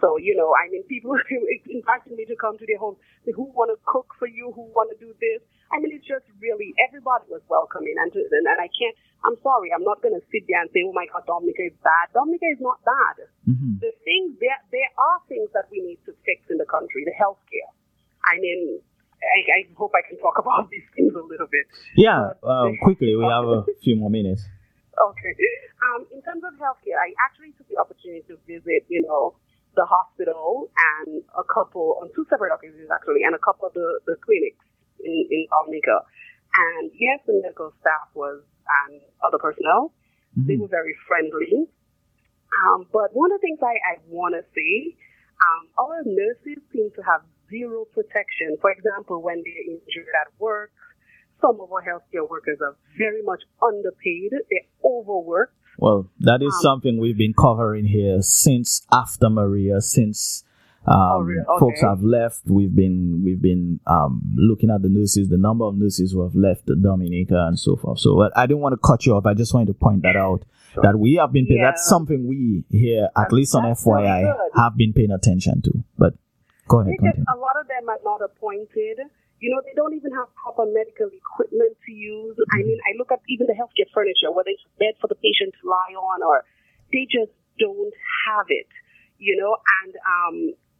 So, 0.00 0.14
you 0.16 0.38
know, 0.38 0.54
I 0.54 0.70
mean, 0.70 0.86
people 0.86 1.18
inviting 1.66 2.14
me 2.14 2.24
to 2.30 2.36
come 2.38 2.54
to 2.58 2.66
their 2.66 2.78
home, 2.78 2.96
who 3.26 3.50
want 3.50 3.74
to 3.74 3.78
cook 3.82 4.14
for 4.18 4.30
you, 4.30 4.54
who 4.54 4.70
want 4.70 4.94
to 4.94 4.98
do 5.02 5.10
this. 5.18 5.42
I 5.74 5.82
mean, 5.82 5.90
it's 5.92 6.06
just 6.06 6.24
really, 6.38 6.72
everybody 6.78 7.26
was 7.28 7.42
welcoming. 7.50 7.98
And, 7.98 8.08
to, 8.14 8.22
and, 8.22 8.46
and 8.46 8.58
I 8.62 8.70
can't, 8.70 8.94
I'm 9.26 9.34
sorry, 9.42 9.74
I'm 9.74 9.82
not 9.82 10.00
going 10.00 10.14
to 10.14 10.22
sit 10.30 10.46
there 10.46 10.62
and 10.62 10.70
say, 10.70 10.86
oh 10.86 10.94
my 10.94 11.10
God, 11.10 11.26
Dominica 11.26 11.66
is 11.66 11.76
bad. 11.82 12.14
Dominica 12.14 12.46
is 12.46 12.62
not 12.62 12.78
bad. 12.86 13.26
Mm-hmm. 13.44 13.82
The 13.82 13.92
things, 14.06 14.38
there, 14.38 14.56
there 14.70 14.90
are 14.96 15.18
things 15.26 15.50
that 15.52 15.66
we 15.68 15.82
need 15.82 16.00
to 16.06 16.14
fix 16.22 16.46
in 16.48 16.62
the 16.62 16.68
country, 16.70 17.02
the 17.02 17.16
healthcare. 17.18 17.68
I 18.22 18.38
mean, 18.38 18.78
I, 19.18 19.38
I 19.50 19.58
hope 19.74 19.92
I 19.98 20.06
can 20.06 20.16
talk 20.22 20.38
about 20.42 20.70
these 20.70 20.86
things 20.94 21.10
a 21.12 21.24
little 21.26 21.50
bit. 21.50 21.66
Yeah, 21.98 22.38
uh, 22.38 22.70
quickly, 22.86 23.18
we 23.18 23.26
have 23.26 23.44
a 23.50 23.66
few 23.82 23.98
more 23.98 24.14
minutes. 24.14 24.46
Okay. 24.94 25.34
Um, 25.78 26.06
in 26.10 26.22
terms 26.22 26.42
of 26.42 26.54
healthcare, 26.58 26.98
I 26.98 27.14
actually 27.22 27.54
took 27.54 27.66
the 27.70 27.78
opportunity 27.78 28.26
to 28.30 28.38
visit, 28.46 28.86
you 28.90 29.02
know, 29.02 29.38
the 29.78 29.86
hospital 29.86 30.66
and 30.98 31.22
a 31.38 31.46
couple, 31.46 32.02
on 32.02 32.10
two 32.18 32.26
separate 32.26 32.50
occasions 32.50 32.90
actually, 32.90 33.22
and 33.22 33.38
a 33.38 33.42
couple 33.42 33.70
of 33.70 33.74
the, 33.78 34.02
the 34.10 34.18
clinics 34.18 34.66
in, 34.98 35.14
in 35.30 35.46
Dominica. 35.46 36.02
And 36.50 36.90
yes, 36.98 37.22
the 37.22 37.38
medical 37.38 37.70
staff 37.78 38.10
was 38.18 38.42
and 38.82 38.98
other 39.22 39.38
personnel. 39.38 39.94
Mm-hmm. 40.34 40.46
They 40.50 40.56
were 40.58 40.68
very 40.68 40.98
friendly. 41.06 41.70
Um, 42.66 42.90
but 42.90 43.14
one 43.14 43.30
of 43.30 43.38
the 43.38 43.44
things 43.46 43.60
I, 43.62 43.78
I 43.78 43.94
want 44.08 44.34
to 44.34 44.42
say, 44.50 44.96
um, 45.38 45.62
our 45.78 46.02
nurses 46.02 46.58
seem 46.72 46.90
to 46.96 47.02
have 47.06 47.22
zero 47.46 47.86
protection. 47.94 48.58
For 48.60 48.72
example, 48.72 49.22
when 49.22 49.44
they're 49.44 49.66
injured 49.68 50.10
at 50.24 50.32
work, 50.40 50.72
some 51.40 51.60
of 51.60 51.70
our 51.70 51.84
healthcare 51.84 52.26
workers 52.28 52.58
are 52.60 52.76
very 52.98 53.22
much 53.22 53.46
underpaid. 53.62 54.32
They're 54.32 54.68
overworked. 54.82 55.54
Well, 55.78 56.10
that 56.20 56.42
is 56.42 56.52
um, 56.54 56.60
something 56.60 56.98
we've 56.98 57.16
been 57.16 57.34
covering 57.34 57.86
here 57.86 58.20
since 58.20 58.84
after 58.92 59.30
Maria, 59.30 59.80
since 59.80 60.44
um, 60.86 60.96
oh, 60.96 61.20
okay. 61.20 61.60
Folks 61.60 61.80
have 61.82 62.02
left. 62.02 62.42
We've 62.46 62.74
been 62.74 63.22
we've 63.22 63.42
been 63.42 63.78
um, 63.86 64.22
looking 64.34 64.70
at 64.70 64.80
the 64.80 64.88
nurses, 64.88 65.28
the 65.28 65.36
number 65.36 65.64
of 65.64 65.76
nurses 65.76 66.12
who 66.12 66.22
have 66.22 66.34
left 66.34 66.66
Dominica 66.66 67.46
and 67.46 67.58
so 67.58 67.76
forth. 67.76 68.00
So 68.00 68.30
I 68.34 68.46
didn't 68.46 68.60
want 68.60 68.72
to 68.72 68.78
cut 68.78 69.04
you 69.04 69.14
off. 69.14 69.26
I 69.26 69.34
just 69.34 69.52
wanted 69.52 69.66
to 69.66 69.74
point 69.74 70.02
that 70.02 70.16
out 70.16 70.44
sure. 70.72 70.82
that 70.82 70.98
we 70.98 71.14
have 71.14 71.32
been 71.32 71.46
paying. 71.46 71.60
Yeah. 71.60 71.72
That's 71.72 71.86
something 71.86 72.26
we 72.26 72.64
here, 72.70 73.08
at 73.16 73.32
least 73.32 73.54
on 73.54 73.64
FYI, 73.64 74.34
have 74.56 74.76
been 74.76 74.92
paying 74.94 75.10
attention 75.10 75.60
to. 75.62 75.84
But 75.98 76.14
go 76.68 76.80
ahead. 76.80 76.94
Because 76.98 77.18
a 77.18 77.36
lot 77.36 77.60
of 77.60 77.68
them 77.68 77.88
are 77.88 77.98
not 78.02 78.22
appointed. 78.22 78.98
You 79.38 79.54
know, 79.54 79.62
they 79.62 79.74
don't 79.78 79.94
even 79.94 80.10
have 80.18 80.26
proper 80.34 80.66
medical 80.66 81.10
equipment 81.10 81.78
to 81.86 81.90
use. 81.92 82.34
Mm-hmm. 82.34 82.56
I 82.56 82.58
mean, 82.66 82.80
I 82.82 82.98
look 82.98 83.14
at 83.14 83.22
even 83.28 83.46
the 83.46 83.54
healthcare 83.54 83.86
furniture, 83.94 84.34
whether 84.34 84.50
it's 84.50 84.66
a 84.66 84.74
bed 84.78 84.98
for 84.98 85.06
the 85.06 85.18
patient 85.18 85.54
to 85.58 85.62
lie 85.68 85.94
on, 85.94 86.26
or 86.26 86.42
they 86.90 87.06
just 87.06 87.30
don't 87.58 87.94
have 88.26 88.50
it. 88.50 88.70
You 89.18 89.34
know, 89.38 89.58
and 89.82 89.92
um, 90.06 90.36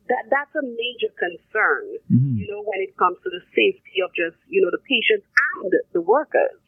that 0.09 0.25
that's 0.33 0.53
a 0.57 0.65
major 0.65 1.13
concern, 1.15 1.85
mm-hmm. 2.09 2.41
you 2.41 2.49
know, 2.49 2.65
when 2.65 2.81
it 2.81 2.97
comes 2.97 3.21
to 3.23 3.29
the 3.29 3.45
safety 3.53 4.01
of 4.01 4.11
just, 4.17 4.41
you 4.49 4.65
know, 4.65 4.73
the 4.73 4.81
patients 4.89 5.29
and 5.29 5.71
the 5.93 6.01
workers. 6.01 6.59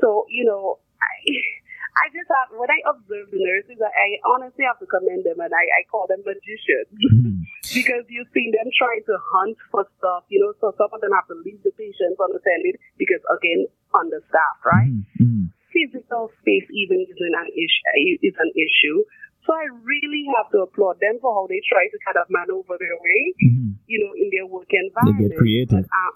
So, 0.00 0.24
you 0.32 0.48
know, 0.48 0.80
I, 0.98 1.14
I 2.02 2.04
just 2.08 2.28
have, 2.32 2.56
when 2.56 2.72
I 2.72 2.80
observe 2.88 3.28
the 3.28 3.40
nurses, 3.44 3.76
I, 3.76 3.92
I 3.92 4.08
honestly 4.24 4.64
have 4.64 4.80
to 4.80 4.88
commend 4.88 5.28
them 5.28 5.38
and 5.44 5.52
I, 5.52 5.64
I 5.76 5.80
call 5.92 6.08
them 6.08 6.24
magicians 6.24 6.88
mm-hmm. 6.96 7.44
Because 7.74 8.04
you've 8.08 8.30
seen 8.36 8.52
them 8.52 8.68
trying 8.76 9.02
to 9.08 9.16
hunt 9.18 9.56
for 9.72 9.88
stuff, 9.98 10.24
you 10.28 10.38
know, 10.40 10.52
so 10.60 10.76
some 10.76 10.92
of 10.92 11.00
them 11.00 11.12
have 11.16 11.26
to 11.32 11.36
leave 11.40 11.60
the 11.64 11.72
patients 11.74 12.20
unattended 12.20 12.76
because, 13.00 13.20
again, 13.32 13.66
understaffed, 13.96 14.62
right? 14.64 14.92
Mm-hmm. 15.18 15.52
Physical 15.72 16.28
space 16.44 16.68
even 16.68 17.00
is 17.08 17.16
an 17.16 17.48
issue, 17.56 18.20
is 18.20 18.36
an 18.36 18.52
issue. 18.52 19.02
So 19.42 19.50
I 19.56 19.66
really 19.82 20.28
have 20.38 20.52
to 20.54 20.62
applaud 20.68 21.02
them 21.02 21.18
for 21.18 21.34
how 21.34 21.50
they 21.50 21.58
try 21.66 21.90
to 21.90 21.98
kind 22.06 22.20
of 22.20 22.30
maneuver 22.30 22.78
their 22.78 22.94
way, 22.94 23.22
mm-hmm. 23.42 23.74
you 23.90 23.98
know, 24.04 24.12
in 24.14 24.30
their 24.30 24.46
work 24.46 24.70
environment. 24.70 25.32
They 25.32 25.34
get 25.34 25.40
creative. 25.40 25.82
But, 25.82 25.90
um, 25.90 26.14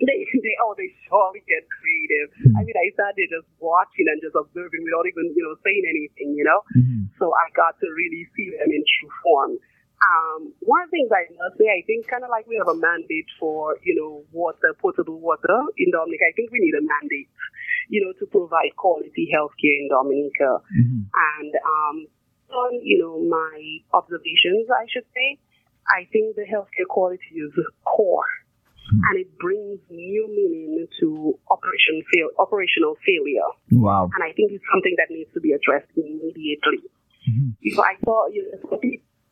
they, 0.00 0.24
they, 0.32 0.54
oh, 0.64 0.72
they 0.78 0.88
surely 1.10 1.44
get 1.44 1.66
creative. 1.68 2.28
Mm-hmm. 2.38 2.56
I 2.56 2.60
mean, 2.64 2.78
I 2.78 2.88
started 2.96 3.28
just 3.28 3.50
watching 3.60 4.08
and 4.08 4.22
just 4.22 4.32
observing 4.32 4.80
without 4.86 5.04
even, 5.10 5.28
you 5.34 5.44
know, 5.44 5.58
saying 5.60 5.84
anything, 5.84 6.32
you 6.38 6.46
know. 6.46 6.64
Mm-hmm. 6.72 7.12
So 7.18 7.34
I 7.34 7.50
got 7.52 7.76
to 7.82 7.86
really 7.92 8.24
see 8.32 8.48
them 8.54 8.70
in 8.70 8.80
true 8.80 9.12
form. 9.24 9.58
Um, 10.00 10.56
one 10.64 10.80
of 10.80 10.88
the 10.88 10.96
things 10.96 11.12
I 11.12 11.28
must 11.36 11.60
say, 11.60 11.68
I 11.68 11.84
think 11.84 12.08
kind 12.08 12.24
of 12.24 12.32
like 12.32 12.48
we 12.48 12.56
have 12.56 12.72
a 12.72 12.78
mandate 12.78 13.28
for, 13.36 13.76
you 13.84 13.92
know, 13.92 14.24
water, 14.32 14.72
potable 14.80 15.20
water 15.20 15.60
in 15.76 15.92
Dominica. 15.92 16.24
I 16.24 16.32
think 16.32 16.48
we 16.48 16.60
need 16.64 16.72
a 16.72 16.80
mandate, 16.80 17.28
you 17.92 18.00
know, 18.00 18.16
to 18.16 18.24
provide 18.24 18.72
quality 18.80 19.28
healthcare 19.28 19.76
in 19.76 19.92
Dominica. 19.92 20.64
Mm-hmm. 20.72 21.04
And 21.04 21.52
um, 21.60 21.96
on, 22.48 22.80
you 22.80 22.96
know, 22.96 23.20
my 23.28 23.60
observations, 23.92 24.72
I 24.72 24.88
should 24.88 25.04
say, 25.12 25.36
I 25.92 26.08
think 26.08 26.32
the 26.32 26.48
healthcare 26.48 26.88
quality 26.88 27.36
is 27.36 27.52
core. 27.84 28.24
Mm-hmm. 28.88 29.04
And 29.04 29.14
it 29.20 29.36
brings 29.36 29.78
new 29.92 30.24
meaning 30.32 30.88
to 31.00 31.38
operation 31.52 32.00
fail, 32.08 32.32
operational 32.40 32.96
failure. 33.04 33.52
Wow. 33.70 34.08
And 34.16 34.24
I 34.24 34.32
think 34.32 34.56
it's 34.56 34.64
something 34.72 34.96
that 34.96 35.12
needs 35.12 35.28
to 35.34 35.40
be 35.44 35.52
addressed 35.52 35.92
immediately. 35.92 36.88
Mm-hmm. 37.28 37.80
I 37.80 38.00
thought, 38.00 38.32
you 38.32 38.48
know, 38.48 38.80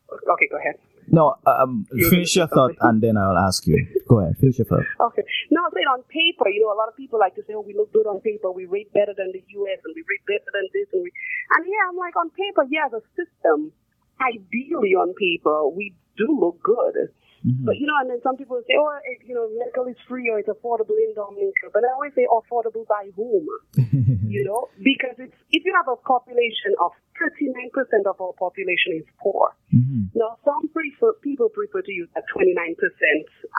Okay, 0.09 0.47
go 0.49 0.57
ahead. 0.57 0.75
No, 1.11 1.35
um, 1.45 1.85
finish 1.89 2.35
your 2.35 2.47
thought 2.47 2.75
and 2.81 3.01
then 3.01 3.17
I'll 3.17 3.37
ask 3.37 3.65
you. 3.65 3.77
Go 4.07 4.19
ahead, 4.19 4.37
finish 4.37 4.59
your 4.59 4.65
thought. 4.65 4.85
Okay. 5.09 5.23
No, 5.49 5.65
I'm 5.65 5.71
saying 5.73 5.89
on 5.89 6.03
paper, 6.05 6.49
you 6.49 6.61
know, 6.61 6.73
a 6.73 6.77
lot 6.77 6.87
of 6.87 6.95
people 6.95 7.17
like 7.17 7.35
to 7.35 7.41
say, 7.47 7.53
oh, 7.53 7.61
we 7.65 7.73
look 7.73 7.91
good 7.93 8.05
on 8.05 8.21
paper, 8.21 8.51
we 8.51 8.65
rate 8.65 8.93
better 8.93 9.13
than 9.17 9.31
the 9.33 9.41
U.S. 9.41 9.79
and 9.83 9.93
we 9.95 10.05
rate 10.05 10.25
better 10.29 10.49
than 10.53 10.69
this. 10.73 10.85
And, 10.93 11.01
we, 11.01 11.11
and 11.57 11.65
yeah, 11.65 11.89
I'm 11.89 11.97
like, 11.97 12.15
on 12.15 12.29
paper, 12.29 12.65
yeah, 12.69 12.89
the 12.93 13.01
system, 13.17 13.73
ideally 14.21 14.93
on 14.93 15.13
paper, 15.17 15.67
we 15.67 15.95
do 16.17 16.29
look 16.29 16.61
good. 16.61 17.09
Mm-hmm. 17.45 17.65
But 17.65 17.79
you 17.79 17.87
know, 17.87 17.95
and 18.03 18.09
then 18.11 18.19
some 18.23 18.35
people 18.35 18.59
say, 18.67 18.75
"Oh, 18.75 18.91
it, 19.03 19.23
you 19.23 19.35
know, 19.35 19.47
medical 19.55 19.87
is 19.87 19.99
free 20.07 20.27
or 20.27 20.39
it's 20.39 20.51
affordable 20.51 20.97
in 20.99 21.15
Dominica." 21.15 21.71
But 21.71 21.87
I 21.87 21.95
always 21.95 22.11
say, 22.15 22.27
"Affordable 22.27 22.83
by 22.87 23.11
whom?" 23.15 23.47
you 24.27 24.43
know, 24.43 24.67
because 24.83 25.15
it's 25.17 25.35
if 25.51 25.63
you 25.63 25.73
have 25.75 25.87
a 25.87 25.95
population 25.95 26.75
of 26.83 26.91
39% 27.19 28.07
of 28.07 28.15
our 28.19 28.33
population 28.39 28.99
is 28.99 29.07
poor. 29.19 29.51
Mm-hmm. 29.75 30.15
Now, 30.15 30.39
some 30.43 30.71
prefer 30.71 31.13
people 31.19 31.49
prefer 31.51 31.83
to 31.83 31.91
use 31.91 32.07
that 32.15 32.23
29% 32.31 32.75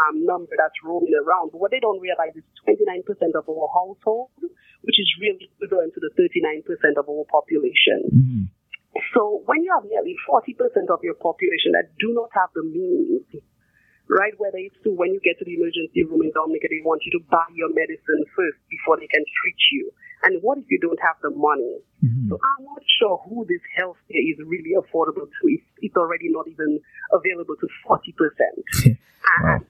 um, 0.08 0.24
number 0.24 0.52
that's 0.56 0.76
roaming 0.84 1.12
around, 1.12 1.52
but 1.52 1.60
what 1.60 1.70
they 1.70 1.80
don't 1.80 2.00
realize 2.00 2.32
is 2.36 2.44
29% 2.64 3.04
of 3.36 3.44
our 3.48 3.68
household, 3.68 4.32
which 4.80 4.96
is 4.96 5.08
really 5.20 5.52
equivalent 5.56 5.92
to 5.94 6.00
the 6.00 6.12
39% 6.16 6.64
of 6.96 7.04
our 7.08 7.24
population. 7.28 8.00
Mm-hmm. 8.08 8.44
So 9.14 9.42
when 9.46 9.62
you 9.62 9.70
have 9.74 9.86
nearly 9.86 10.16
40% 10.26 10.90
of 10.90 11.00
your 11.02 11.14
population 11.14 11.72
that 11.78 11.94
do 11.98 12.10
not 12.12 12.30
have 12.34 12.50
the 12.54 12.64
means 12.64 13.22
right? 14.10 14.34
Whether 14.36 14.58
it's 14.58 14.76
to 14.82 14.90
when 14.90 15.14
you 15.14 15.20
get 15.22 15.38
to 15.38 15.46
the 15.46 15.54
emergency 15.54 16.02
room 16.02 16.26
in 16.26 16.34
Dominica, 16.34 16.66
they 16.66 16.82
want 16.82 17.06
you 17.06 17.14
to 17.14 17.22
buy 17.30 17.46
your 17.54 17.70
medicine 17.70 18.26
first 18.34 18.58
before 18.66 18.98
they 18.98 19.06
can 19.06 19.22
treat 19.22 19.60
you. 19.72 19.94
And 20.26 20.42
what 20.42 20.58
if 20.58 20.66
you 20.68 20.78
don't 20.82 20.98
have 21.00 21.16
the 21.22 21.30
money? 21.30 21.80
Mm-hmm. 22.04 22.28
So 22.28 22.36
I'm 22.36 22.64
not 22.66 22.82
sure 23.00 23.22
who 23.24 23.46
this 23.46 23.62
health 23.78 23.96
care 24.10 24.20
is 24.20 24.36
really 24.44 24.76
affordable 24.76 25.30
to 25.30 25.42
if 25.48 25.62
it's 25.80 25.96
already 25.96 26.28
not 26.28 26.50
even 26.50 26.82
available 27.14 27.56
to 27.56 27.66
40%. 27.88 28.98
wow. 29.42 29.60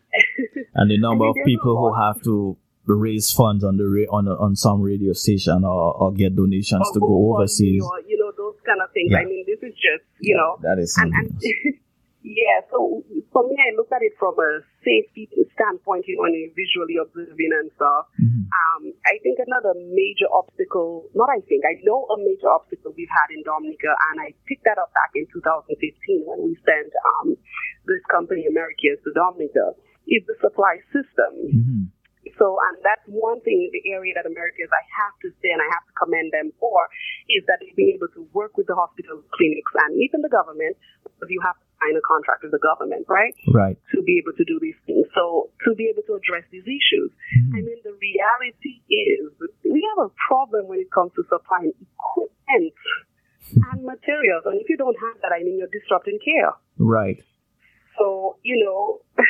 and 0.75 0.91
the 0.91 0.99
number 1.07 1.29
of 1.29 1.37
people 1.45 1.77
who 1.79 1.95
have 1.95 2.21
to 2.25 2.57
raise 2.87 3.31
funds 3.31 3.63
on 3.63 3.77
the 3.77 3.85
on 4.11 4.27
on 4.27 4.57
some 4.57 4.81
radio 4.81 5.13
station 5.13 5.63
or, 5.65 5.95
or 5.95 6.13
get 6.13 6.35
donations 6.35 6.83
or 6.89 6.95
to 6.95 7.01
go 7.01 7.35
overseas. 7.35 7.83
Or, 7.85 8.01
you 8.09 8.19
know 8.19 8.33
those 8.37 8.59
kind 8.67 8.81
of 8.83 8.91
things. 8.93 9.13
Yeah. 9.13 9.19
I 9.19 9.25
mean, 9.25 9.45
this 9.47 9.63
is 9.63 9.75
just 9.75 10.03
you 10.19 10.35
yeah, 10.35 10.43
know 10.43 10.59
that 10.63 10.83
is 10.83 10.97
and, 10.99 11.13
and 11.15 11.31
Yeah, 12.41 12.65
so 12.73 13.05
for 13.37 13.45
me, 13.45 13.53
I 13.61 13.77
look 13.77 13.93
at 13.93 14.01
it 14.01 14.17
from 14.17 14.33
a 14.41 14.65
safety 14.81 15.29
standpoint, 15.53 16.09
you 16.09 16.17
know, 16.17 16.25
and 16.25 16.49
visually 16.57 16.97
observing 16.97 17.53
and 17.53 17.69
stuff. 17.77 18.09
Mm-hmm. 18.17 18.49
Um, 18.49 18.83
I 19.05 19.21
think 19.21 19.45
another 19.45 19.77
major 19.77 20.25
obstacle, 20.33 21.05
not 21.13 21.29
I 21.29 21.45
think, 21.45 21.69
I 21.69 21.77
know 21.85 22.09
a 22.09 22.17
major 22.17 22.49
obstacle 22.49 22.97
we've 22.97 23.13
had 23.13 23.29
in 23.37 23.45
Dominica, 23.45 23.93
and 23.93 24.25
I 24.25 24.33
picked 24.49 24.65
that 24.65 24.81
up 24.81 24.89
back 24.97 25.13
in 25.13 25.29
2015 25.37 25.69
when 26.25 26.41
we 26.49 26.57
sent 26.65 26.89
um, 27.21 27.37
this 27.85 28.01
company, 28.09 28.49
AmeriCares, 28.49 29.05
to 29.05 29.13
Dominica, 29.13 29.77
is 30.09 30.25
the 30.25 30.37
supply 30.41 30.81
system. 30.97 31.33
Mm-hmm. 31.45 31.83
So, 32.41 32.57
and 32.57 32.81
that's 32.81 33.05
one 33.05 33.45
thing, 33.45 33.69
in 33.69 33.71
the 33.77 33.85
area 33.93 34.17
that 34.17 34.25
AmeriCares, 34.25 34.73
I 34.73 34.85
have 35.05 35.13
to 35.25 35.29
say, 35.45 35.53
and 35.53 35.61
I 35.61 35.69
have 35.77 35.85
to 35.85 35.95
commend 36.01 36.33
them 36.33 36.57
for, 36.57 36.89
is 37.29 37.45
that 37.53 37.61
they've 37.61 37.77
been 37.77 38.01
able 38.01 38.09
to 38.17 38.25
work 38.33 38.57
with 38.57 38.65
the 38.65 38.77
hospitals, 38.77 39.29
clinics, 39.37 39.73
and 39.85 40.01
even 40.01 40.25
the 40.25 40.33
government, 40.33 40.81
because 41.05 41.29
you 41.29 41.45
have 41.45 41.61
to 41.61 41.70
sign 41.81 41.97
a 41.97 42.05
contract 42.05 42.45
with 42.45 42.53
the 42.53 42.63
government, 42.63 43.09
right? 43.09 43.35
Right. 43.49 43.77
To 43.97 44.03
be 44.05 44.21
able 44.21 44.37
to 44.37 44.45
do 44.45 44.61
these 44.61 44.77
things. 44.87 45.09
So 45.17 45.51
to 45.65 45.75
be 45.75 45.89
able 45.89 46.05
to 46.07 46.15
address 46.21 46.45
these 46.53 46.69
issues. 46.69 47.11
Mm-hmm. 47.11 47.57
I 47.57 47.61
mean, 47.65 47.81
the 47.83 47.97
reality 47.97 48.85
is 48.93 49.33
we 49.65 49.81
have 49.97 50.07
a 50.07 50.13
problem 50.29 50.69
when 50.69 50.79
it 50.79 50.93
comes 50.93 51.13
to 51.17 51.25
supplying 51.29 51.73
equipment 51.73 52.77
and 53.73 53.81
materials. 53.83 54.45
And 54.45 54.61
if 54.61 54.69
you 54.69 54.77
don't 54.77 54.97
have 55.01 55.17
that, 55.25 55.33
I 55.33 55.43
mean, 55.43 55.59
you're 55.59 55.73
disrupting 55.73 56.21
care. 56.21 56.53
Right. 56.79 57.23
So, 57.99 58.37
you 58.43 58.65
know, 58.65 59.01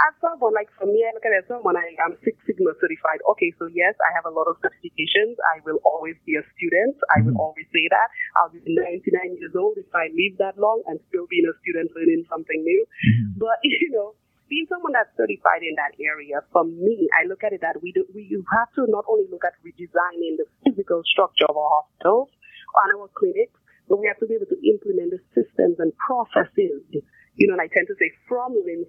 as 0.00 0.12
someone, 0.24 0.56
like 0.56 0.72
for 0.80 0.88
me, 0.88 1.04
I 1.04 1.12
look 1.12 1.24
at 1.28 1.36
it 1.36 1.44
as 1.44 1.48
someone, 1.52 1.76
I, 1.76 1.92
am 2.00 2.16
Six 2.24 2.40
Sigma 2.48 2.72
certified. 2.80 3.20
Okay, 3.36 3.52
so 3.60 3.68
yes, 3.68 3.92
I 4.00 4.10
have 4.16 4.24
a 4.24 4.32
lot 4.32 4.48
of 4.48 4.56
certifications. 4.64 5.36
I 5.52 5.60
will 5.68 5.84
always 5.84 6.16
be 6.24 6.40
a 6.40 6.44
student. 6.56 6.96
I 7.12 7.20
will 7.20 7.36
mm-hmm. 7.36 7.44
always 7.44 7.68
say 7.68 7.84
that. 7.92 8.08
I'll 8.40 8.48
be 8.48 8.64
99 8.64 9.36
years 9.36 9.52
old 9.52 9.76
if 9.76 9.88
I 9.92 10.08
live 10.16 10.40
that 10.40 10.56
long 10.56 10.80
and 10.88 10.96
still 11.12 11.28
being 11.28 11.44
a 11.44 11.54
student 11.60 11.92
learning 11.92 12.24
something 12.32 12.60
new. 12.64 12.82
Mm-hmm. 12.88 13.36
But, 13.36 13.60
you 13.68 13.92
know, 13.92 14.16
being 14.48 14.64
someone 14.72 14.96
that's 14.96 15.12
certified 15.12 15.60
in 15.60 15.76
that 15.76 15.92
area, 16.00 16.40
for 16.52 16.64
me, 16.64 17.08
I 17.12 17.28
look 17.28 17.44
at 17.44 17.52
it 17.52 17.60
that 17.60 17.80
we 17.84 17.92
do, 17.92 18.08
we 18.16 18.32
have 18.56 18.72
to 18.80 18.88
not 18.88 19.04
only 19.08 19.28
look 19.28 19.44
at 19.44 19.60
redesigning 19.60 20.40
the 20.40 20.48
physical 20.64 21.04
structure 21.04 21.48
of 21.48 21.56
our 21.56 21.68
hospitals 21.84 22.32
and 22.80 22.88
our 22.96 23.08
clinics, 23.12 23.60
but 23.88 24.00
we 24.00 24.08
have 24.08 24.20
to 24.24 24.28
be 24.28 24.40
able 24.40 24.48
to 24.48 24.60
implement 24.64 25.12
the 25.12 25.20
systems 25.36 25.76
and 25.80 25.92
processes 26.00 26.80
you 27.36 27.48
know, 27.48 27.56
and 27.56 27.64
I 27.64 27.68
tend 27.72 27.88
to 27.88 27.96
say 27.96 28.12
from 28.28 28.52
Lean 28.52 28.84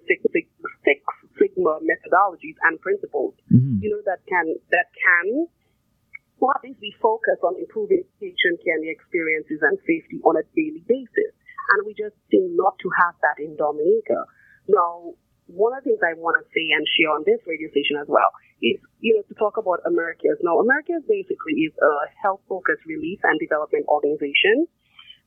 Six 1.64 1.88
methodologies 1.88 2.56
and 2.68 2.80
principles, 2.80 3.34
mm-hmm. 3.48 3.80
you 3.80 3.90
know, 3.90 4.02
that 4.04 4.20
can, 4.28 4.54
that 4.70 4.92
can, 4.92 5.48
well, 6.38 6.52
at 6.52 6.62
least 6.62 6.78
we 6.84 6.92
focus 7.00 7.40
on 7.42 7.56
improving 7.56 8.04
patient 8.20 8.60
care 8.60 8.76
and 8.76 8.84
the 8.84 8.92
experiences 8.92 9.64
and 9.64 9.80
safety 9.88 10.20
on 10.24 10.36
a 10.36 10.44
daily 10.52 10.84
basis. 10.84 11.32
And 11.72 11.88
we 11.88 11.96
just 11.96 12.14
seem 12.28 12.52
not 12.54 12.76
to 12.84 12.88
have 13.00 13.16
that 13.24 13.40
in 13.40 13.56
Dominica. 13.56 14.28
Now, 14.68 15.16
one 15.48 15.76
of 15.76 15.84
the 15.84 15.92
things 15.92 16.00
I 16.04 16.16
want 16.16 16.36
to 16.40 16.44
say 16.52 16.72
and 16.72 16.84
share 16.84 17.12
on 17.12 17.24
this 17.24 17.40
radio 17.48 17.68
station 17.72 17.96
as 18.00 18.08
well 18.08 18.28
is, 18.60 18.80
you 19.00 19.16
know, 19.16 19.24
to 19.28 19.34
talk 19.36 19.56
about 19.56 19.80
AmeriCares. 19.84 20.40
Now, 20.40 20.60
AmeriCares 20.60 21.04
basically 21.08 21.68
is 21.68 21.72
a 21.80 21.92
health-focused 22.20 22.84
relief 22.88 23.20
and 23.24 23.36
development 23.40 23.84
organization 23.88 24.68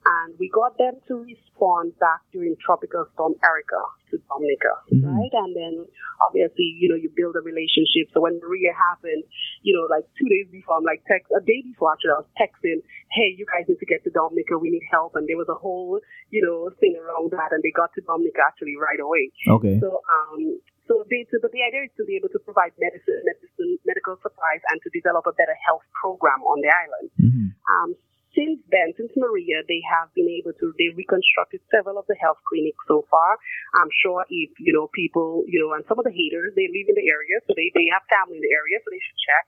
and 0.06 0.36
we 0.40 0.48
got 0.54 0.78
them 0.78 1.02
to 1.08 1.26
respond 1.26 1.98
back 2.00 2.22
during 2.32 2.56
Tropical 2.64 3.08
Storm 3.14 3.36
Erika 3.44 3.82
to 4.12 4.16
Dominica, 4.30 4.74
mm-hmm. 4.88 5.04
right? 5.04 5.34
And 5.34 5.52
then 5.52 5.76
obviously, 6.24 6.78
you 6.80 6.88
know, 6.88 6.96
you 6.96 7.12
build 7.12 7.36
a 7.36 7.44
relationship. 7.44 8.08
So 8.16 8.24
when 8.24 8.40
Maria 8.40 8.72
happened, 8.72 9.28
you 9.68 9.76
know, 9.76 9.84
like 9.92 10.08
two 10.16 10.30
days 10.32 10.48
before, 10.48 10.80
I'm 10.80 10.88
like 10.88 11.04
text 11.10 11.28
a 11.36 11.44
day 11.44 11.60
before 11.66 11.92
actually, 11.92 12.16
I 12.16 12.24
was 12.24 12.32
texting, 12.40 12.80
"Hey, 13.12 13.36
you 13.36 13.44
guys 13.50 13.68
need 13.68 13.84
to 13.84 13.90
get 13.90 14.04
to 14.08 14.12
Dominica. 14.14 14.56
We 14.56 14.72
need 14.72 14.86
help." 14.88 15.20
And 15.20 15.28
there 15.28 15.40
was 15.40 15.52
a 15.52 15.60
whole, 15.60 16.00
you 16.32 16.40
know, 16.40 16.72
thing 16.80 16.96
around 16.96 17.36
that, 17.36 17.52
and 17.52 17.60
they 17.60 17.76
got 17.76 17.92
to 18.00 18.02
Dominica 18.06 18.48
actually 18.48 18.80
right 18.80 19.02
away. 19.02 19.34
Okay. 19.60 19.76
So, 19.84 20.00
um, 20.08 20.62
so 20.88 21.04
they, 21.12 21.28
but 21.28 21.52
the 21.52 21.68
idea 21.68 21.84
is 21.84 21.94
to 22.00 22.08
be 22.08 22.16
able 22.16 22.32
to 22.32 22.40
provide 22.40 22.72
medicine, 22.80 23.20
medicine, 23.28 23.76
medical 23.84 24.16
supplies, 24.24 24.64
and 24.72 24.80
to 24.88 24.90
develop 24.96 25.28
a 25.28 25.36
better 25.36 25.56
health 25.68 25.84
program 25.92 26.40
on 26.48 26.64
the 26.64 26.72
island. 26.72 27.08
Mm-hmm. 27.20 27.48
Um, 27.68 27.90
since 28.38 28.62
then, 28.70 28.94
since 28.94 29.10
Maria, 29.18 29.66
they 29.66 29.82
have 29.90 30.14
been 30.14 30.30
able 30.30 30.54
to, 30.54 30.70
they 30.78 30.94
reconstructed 30.94 31.66
several 31.74 31.98
of 31.98 32.06
the 32.06 32.14
health 32.22 32.38
clinics 32.46 32.78
so 32.86 33.02
far. 33.10 33.42
I'm 33.74 33.90
sure 34.06 34.22
if, 34.30 34.54
you 34.62 34.78
know, 34.78 34.86
people, 34.94 35.42
you 35.50 35.58
know, 35.58 35.74
and 35.74 35.82
some 35.90 35.98
of 35.98 36.06
the 36.06 36.14
haters, 36.14 36.54
they 36.54 36.70
live 36.70 36.94
in 36.94 36.98
the 37.02 37.10
area, 37.10 37.42
so 37.50 37.58
they, 37.58 37.74
they 37.74 37.90
have 37.90 38.06
family 38.06 38.38
in 38.38 38.46
the 38.46 38.54
area, 38.54 38.78
so 38.86 38.94
they 38.94 39.02
should 39.02 39.22
check 39.26 39.48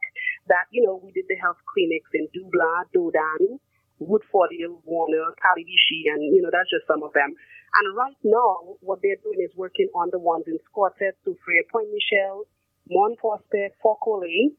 that, 0.50 0.66
you 0.74 0.82
know, 0.82 0.98
we 0.98 1.14
did 1.14 1.30
the 1.30 1.38
health 1.38 1.62
clinics 1.70 2.10
in 2.18 2.26
Dublanc, 2.34 2.90
Dodan, 2.90 3.62
Woodford 4.02 4.58
Hill, 4.58 4.82
Warner, 4.82 5.38
Calibishie, 5.38 6.10
and, 6.10 6.26
you 6.34 6.42
know, 6.42 6.50
that's 6.50 6.74
just 6.74 6.90
some 6.90 7.06
of 7.06 7.14
them. 7.14 7.38
And 7.38 7.86
right 7.94 8.18
now, 8.26 8.82
what 8.82 9.06
they're 9.06 9.22
doing 9.22 9.46
is 9.46 9.54
working 9.54 9.94
on 9.94 10.10
the 10.10 10.18
ones 10.18 10.50
in 10.50 10.58
Scotts 10.66 10.98
Head, 10.98 11.14
Soufriere, 11.22 11.70
Point 11.70 11.94
Michel, 11.94 12.50
Mont 12.90 13.22
Prospect, 13.22 13.78
Forcolé, 13.78 14.58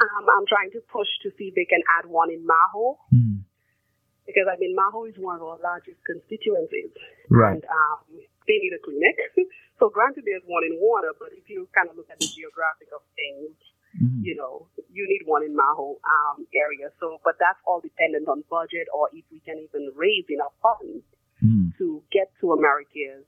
um, 0.00 0.24
I'm 0.30 0.46
trying 0.46 0.70
to 0.78 0.80
push 0.86 1.08
to 1.26 1.34
see 1.36 1.50
if 1.50 1.54
they 1.54 1.66
can 1.66 1.82
add 1.98 2.06
one 2.06 2.30
in 2.30 2.46
Mahaut. 2.46 3.02
Mm. 3.12 3.42
Because 4.26 4.46
I 4.46 4.60
mean, 4.60 4.76
Mahaut 4.76 5.08
is 5.08 5.18
one 5.18 5.36
of 5.36 5.42
our 5.42 5.58
largest 5.58 5.98
constituencies. 6.04 6.92
Right. 7.30 7.58
And 7.58 7.64
um, 7.64 8.04
they 8.46 8.60
need 8.60 8.76
a 8.76 8.82
clinic. 8.82 9.16
so 9.80 9.88
granted, 9.88 10.24
there's 10.28 10.44
one 10.46 10.62
in 10.62 10.76
Warner, 10.78 11.16
but 11.18 11.32
if 11.32 11.48
you 11.48 11.66
kind 11.74 11.88
of 11.88 11.96
look 11.96 12.12
at 12.12 12.20
the 12.20 12.28
geographic 12.28 12.92
of 12.92 13.02
things, 13.16 13.56
mm-hmm. 13.96 14.22
you 14.22 14.36
know, 14.36 14.68
you 14.92 15.08
need 15.08 15.24
one 15.24 15.42
in 15.42 15.56
Mahaut 15.56 15.98
um, 16.04 16.44
area. 16.52 16.92
So, 17.00 17.18
but 17.24 17.40
that's 17.40 17.58
all 17.64 17.80
dependent 17.80 18.28
on 18.28 18.44
budget 18.52 18.86
or 18.92 19.08
if 19.16 19.24
we 19.32 19.40
can 19.40 19.58
even 19.58 19.96
raise 19.96 20.28
enough 20.28 20.52
funds 20.60 21.02
mm. 21.40 21.72
to 21.80 22.04
get 22.12 22.30
to 22.44 22.52
AmeriCares 22.52 23.24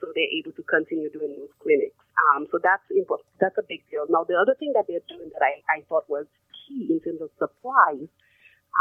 so 0.00 0.12
they're 0.14 0.34
able 0.38 0.52
to 0.52 0.62
continue 0.64 1.10
doing 1.10 1.34
those 1.38 1.54
clinics. 1.62 2.03
Um, 2.14 2.46
so 2.50 2.62
that's 2.62 2.86
important. 2.94 3.26
That's 3.42 3.58
a 3.58 3.66
big 3.66 3.82
deal. 3.90 4.06
Now, 4.08 4.22
the 4.22 4.38
other 4.38 4.54
thing 4.54 4.72
that 4.78 4.86
they're 4.86 5.02
doing 5.10 5.34
that 5.34 5.42
I, 5.42 5.58
I 5.66 5.78
thought 5.90 6.06
was 6.06 6.26
key 6.66 6.86
in 6.90 7.00
terms 7.02 7.20
of 7.20 7.30
supplies, 7.38 8.06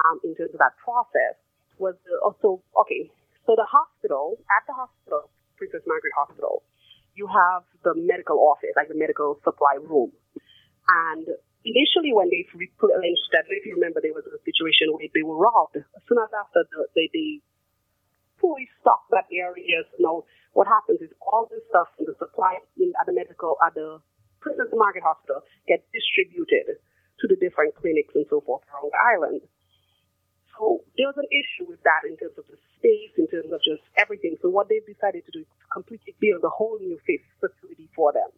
um, 0.05 0.21
in 0.23 0.37
terms 0.37 0.53
of 0.53 0.61
that 0.61 0.77
process, 0.77 1.37
was 1.81 1.97
also, 2.21 2.61
okay, 2.77 3.09
so 3.45 3.57
the 3.57 3.65
hospital, 3.65 4.37
at 4.53 4.63
the 4.69 4.77
hospital, 4.77 5.33
Princess 5.57 5.81
Margaret 5.89 6.13
Hospital, 6.13 6.61
you 7.17 7.25
have 7.29 7.65
the 7.83 7.93
medical 7.97 8.37
office, 8.41 8.73
like 8.77 8.89
the 8.89 8.97
medical 8.97 9.37
supply 9.43 9.77
room. 9.81 10.13
And 10.87 11.25
initially, 11.65 12.13
when 12.13 12.29
they 12.29 12.45
replenished 12.53 13.29
that, 13.33 13.49
if 13.49 13.65
you 13.65 13.75
remember, 13.77 14.01
there 14.01 14.13
was 14.13 14.25
a 14.29 14.41
situation 14.45 14.93
where 14.93 15.09
they 15.09 15.25
were 15.25 15.37
robbed. 15.37 15.77
As 15.77 16.03
soon 16.09 16.21
as 16.21 16.29
after 16.33 16.65
the, 16.69 16.89
they, 16.93 17.09
they 17.13 17.41
fully 18.43 18.67
stocked 18.83 19.07
that 19.15 19.31
area, 19.31 19.87
you 19.95 20.03
know, 20.03 20.27
what 20.51 20.67
happens 20.67 20.99
is 20.99 21.15
all 21.23 21.47
this 21.47 21.63
stuff 21.71 21.87
in 21.95 22.03
the 22.03 22.15
supply 22.19 22.59
in, 22.75 22.91
at 22.99 23.07
the 23.07 23.15
medical, 23.15 23.55
at 23.63 23.71
the 23.71 24.03
Princess 24.43 24.67
Margaret 24.75 25.07
Hospital 25.07 25.47
get 25.63 25.87
distributed 25.95 26.75
to 27.23 27.25
the 27.31 27.39
different 27.39 27.71
clinics 27.79 28.11
and 28.11 28.27
so 28.27 28.43
forth 28.43 28.67
around 28.67 28.91
the 28.91 28.99
island. 28.99 29.39
So 30.59 30.83
there 30.99 31.07
was 31.09 31.17
an 31.17 31.31
issue 31.31 31.65
with 31.65 31.81
that 31.87 32.05
in 32.05 32.19
terms 32.19 32.37
of 32.37 32.45
the 32.45 32.59
space, 32.77 33.15
in 33.17 33.25
terms 33.31 33.49
of 33.49 33.63
just 33.63 33.81
everything. 33.97 34.37
So 34.43 34.51
what 34.51 34.69
they've 34.69 34.85
decided 34.85 35.25
to 35.25 35.31
do 35.33 35.41
is 35.47 35.49
completely 35.71 36.13
build 36.19 36.43
a 36.43 36.51
whole 36.51 36.77
new 36.77 36.99
facility 37.01 37.89
for 37.95 38.13
them. 38.13 38.29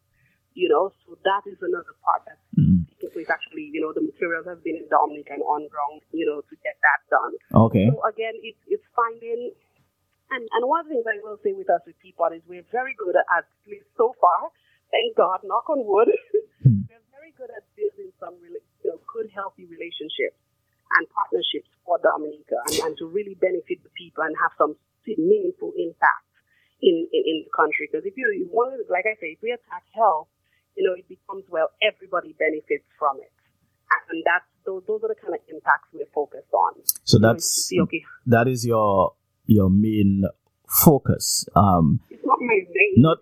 You 0.56 0.72
know, 0.72 0.95
so 1.03 1.20
that 1.28 1.43
is 1.51 1.60
another 1.60 1.91
part 1.99 2.24
that's 2.24 2.39
mm. 2.56 2.88
taking 2.88 3.12
place. 3.12 3.28
Actually, 3.28 3.68
you 3.68 3.84
know, 3.84 3.91
the 3.91 3.99
materials 3.99 4.47
have 4.47 4.64
been 4.64 4.80
in 4.80 4.88
Dominica 4.88 5.36
and 5.36 5.43
on 5.43 5.68
ground, 5.68 5.99
you 6.16 6.24
know, 6.24 6.39
to 6.39 6.56
get 6.64 6.80
that 6.80 6.99
done. 7.12 7.36
Okay. 7.68 7.91
So 7.91 7.99
again, 8.08 8.39
it's 8.39 8.64
it's 8.72 8.88
finding, 8.95 9.51
and 10.32 10.43
and 10.51 10.61
one 10.65 10.82
of 10.82 10.88
the 10.88 10.97
things 10.97 11.05
I 11.05 11.21
will 11.21 11.39
say 11.43 11.53
with 11.53 11.69
us 11.69 11.82
with 11.86 11.95
PPOD 12.01 12.38
is 12.39 12.43
we're 12.47 12.67
very 12.71 12.95
good 12.97 13.15
at, 13.15 13.26
at 13.30 13.45
least 13.67 13.89
so 13.97 14.13
far, 14.19 14.49
thank 14.91 15.15
God, 15.17 15.41
knock 15.43 15.69
on 15.69 15.86
wood, 15.86 16.09
mm. 16.65 16.86
we're 16.89 17.07
very 17.13 17.32
good 17.38 17.51
at 17.51 17.63
building 17.76 18.11
some 18.19 18.36
really, 18.41 18.61
you 18.84 18.89
know, 18.89 18.99
good, 19.11 19.30
healthy 19.34 19.65
relationships 19.65 20.38
and 20.97 21.03
partnerships 21.09 21.69
for 21.84 21.97
Dominica 21.99 22.61
and, 22.69 22.76
and 22.89 22.93
to 22.97 23.05
really 23.09 23.36
benefit 23.36 23.82
the 23.84 23.93
people 23.97 24.23
and 24.23 24.36
have 24.38 24.53
some 24.57 24.78
meaningful 25.05 25.73
impact 25.78 26.26
in, 26.82 27.07
in, 27.11 27.21
in 27.26 27.36
the 27.45 27.51
country. 27.53 27.89
Because 27.89 28.05
if 28.05 28.17
you, 28.17 28.30
you 28.34 28.49
want 28.49 28.78
to, 28.78 28.82
like 28.91 29.05
I 29.05 29.17
say, 29.21 29.38
if 29.38 29.41
we 29.41 29.51
attack 29.51 29.86
health, 29.93 30.30
you 30.78 30.84
know, 30.84 30.93
it 30.93 31.07
becomes, 31.07 31.45
well, 31.49 31.69
everybody 31.82 32.36
benefits 32.38 32.86
from 32.99 33.17
it. 33.21 33.32
And 34.09 34.23
that's, 34.26 34.45
those, 34.65 34.84
those 34.88 35.01
are 35.03 35.09
the 35.09 35.19
kind 35.19 35.34
of 35.34 35.41
impacts 35.49 35.89
we're 35.93 36.09
focused 36.13 36.51
on. 36.53 36.73
So 37.05 37.17
that's, 37.17 37.45
see, 37.45 37.80
okay. 37.82 38.03
that 38.28 38.47
is 38.47 38.65
your, 38.65 39.13
your 39.48 39.70
main 39.70 40.26
focus. 40.68 41.46
Um, 41.56 42.00
it's 42.10 42.26
not 42.26 42.39
my 42.41 42.60
main. 42.74 42.93
Not, 42.98 43.18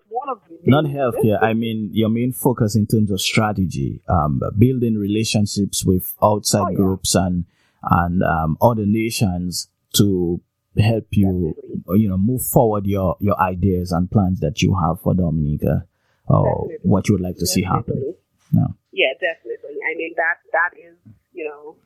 not 0.64 0.84
healthcare. 0.86 1.42
I 1.42 1.54
mean, 1.54 1.90
your 1.92 2.08
main 2.08 2.32
focus 2.32 2.76
in 2.76 2.86
terms 2.86 3.10
of 3.10 3.20
strategy, 3.20 4.00
um, 4.08 4.40
building 4.58 4.96
relationships 4.96 5.84
with 5.84 6.14
outside 6.22 6.62
oh, 6.62 6.70
yeah. 6.70 6.76
groups 6.76 7.14
and 7.14 7.44
and 7.90 8.22
um, 8.22 8.56
other 8.62 8.86
nations 8.86 9.68
to 9.96 10.40
help 10.78 11.06
you, 11.10 11.54
Definitely. 11.54 12.00
you 12.00 12.08
know, 12.08 12.16
move 12.16 12.42
forward 12.42 12.86
your 12.86 13.16
your 13.20 13.38
ideas 13.40 13.92
and 13.92 14.10
plans 14.10 14.40
that 14.40 14.62
you 14.62 14.74
have 14.74 15.00
for 15.00 15.14
Dominica, 15.14 15.86
or 16.26 16.66
Definitely. 16.68 16.90
what 16.90 17.08
you 17.08 17.14
would 17.14 17.22
like 17.22 17.36
to 17.36 17.44
Definitely. 17.46 17.62
see 17.62 17.62
happen. 17.62 18.14
Yeah. 18.52 18.66
yeah, 18.92 19.12
definitely. 19.20 19.76
I 19.84 19.96
mean 19.96 20.14
that 20.16 20.36
that 20.52 20.70
is, 20.78 20.96
you 21.32 21.44
know, 21.44 21.76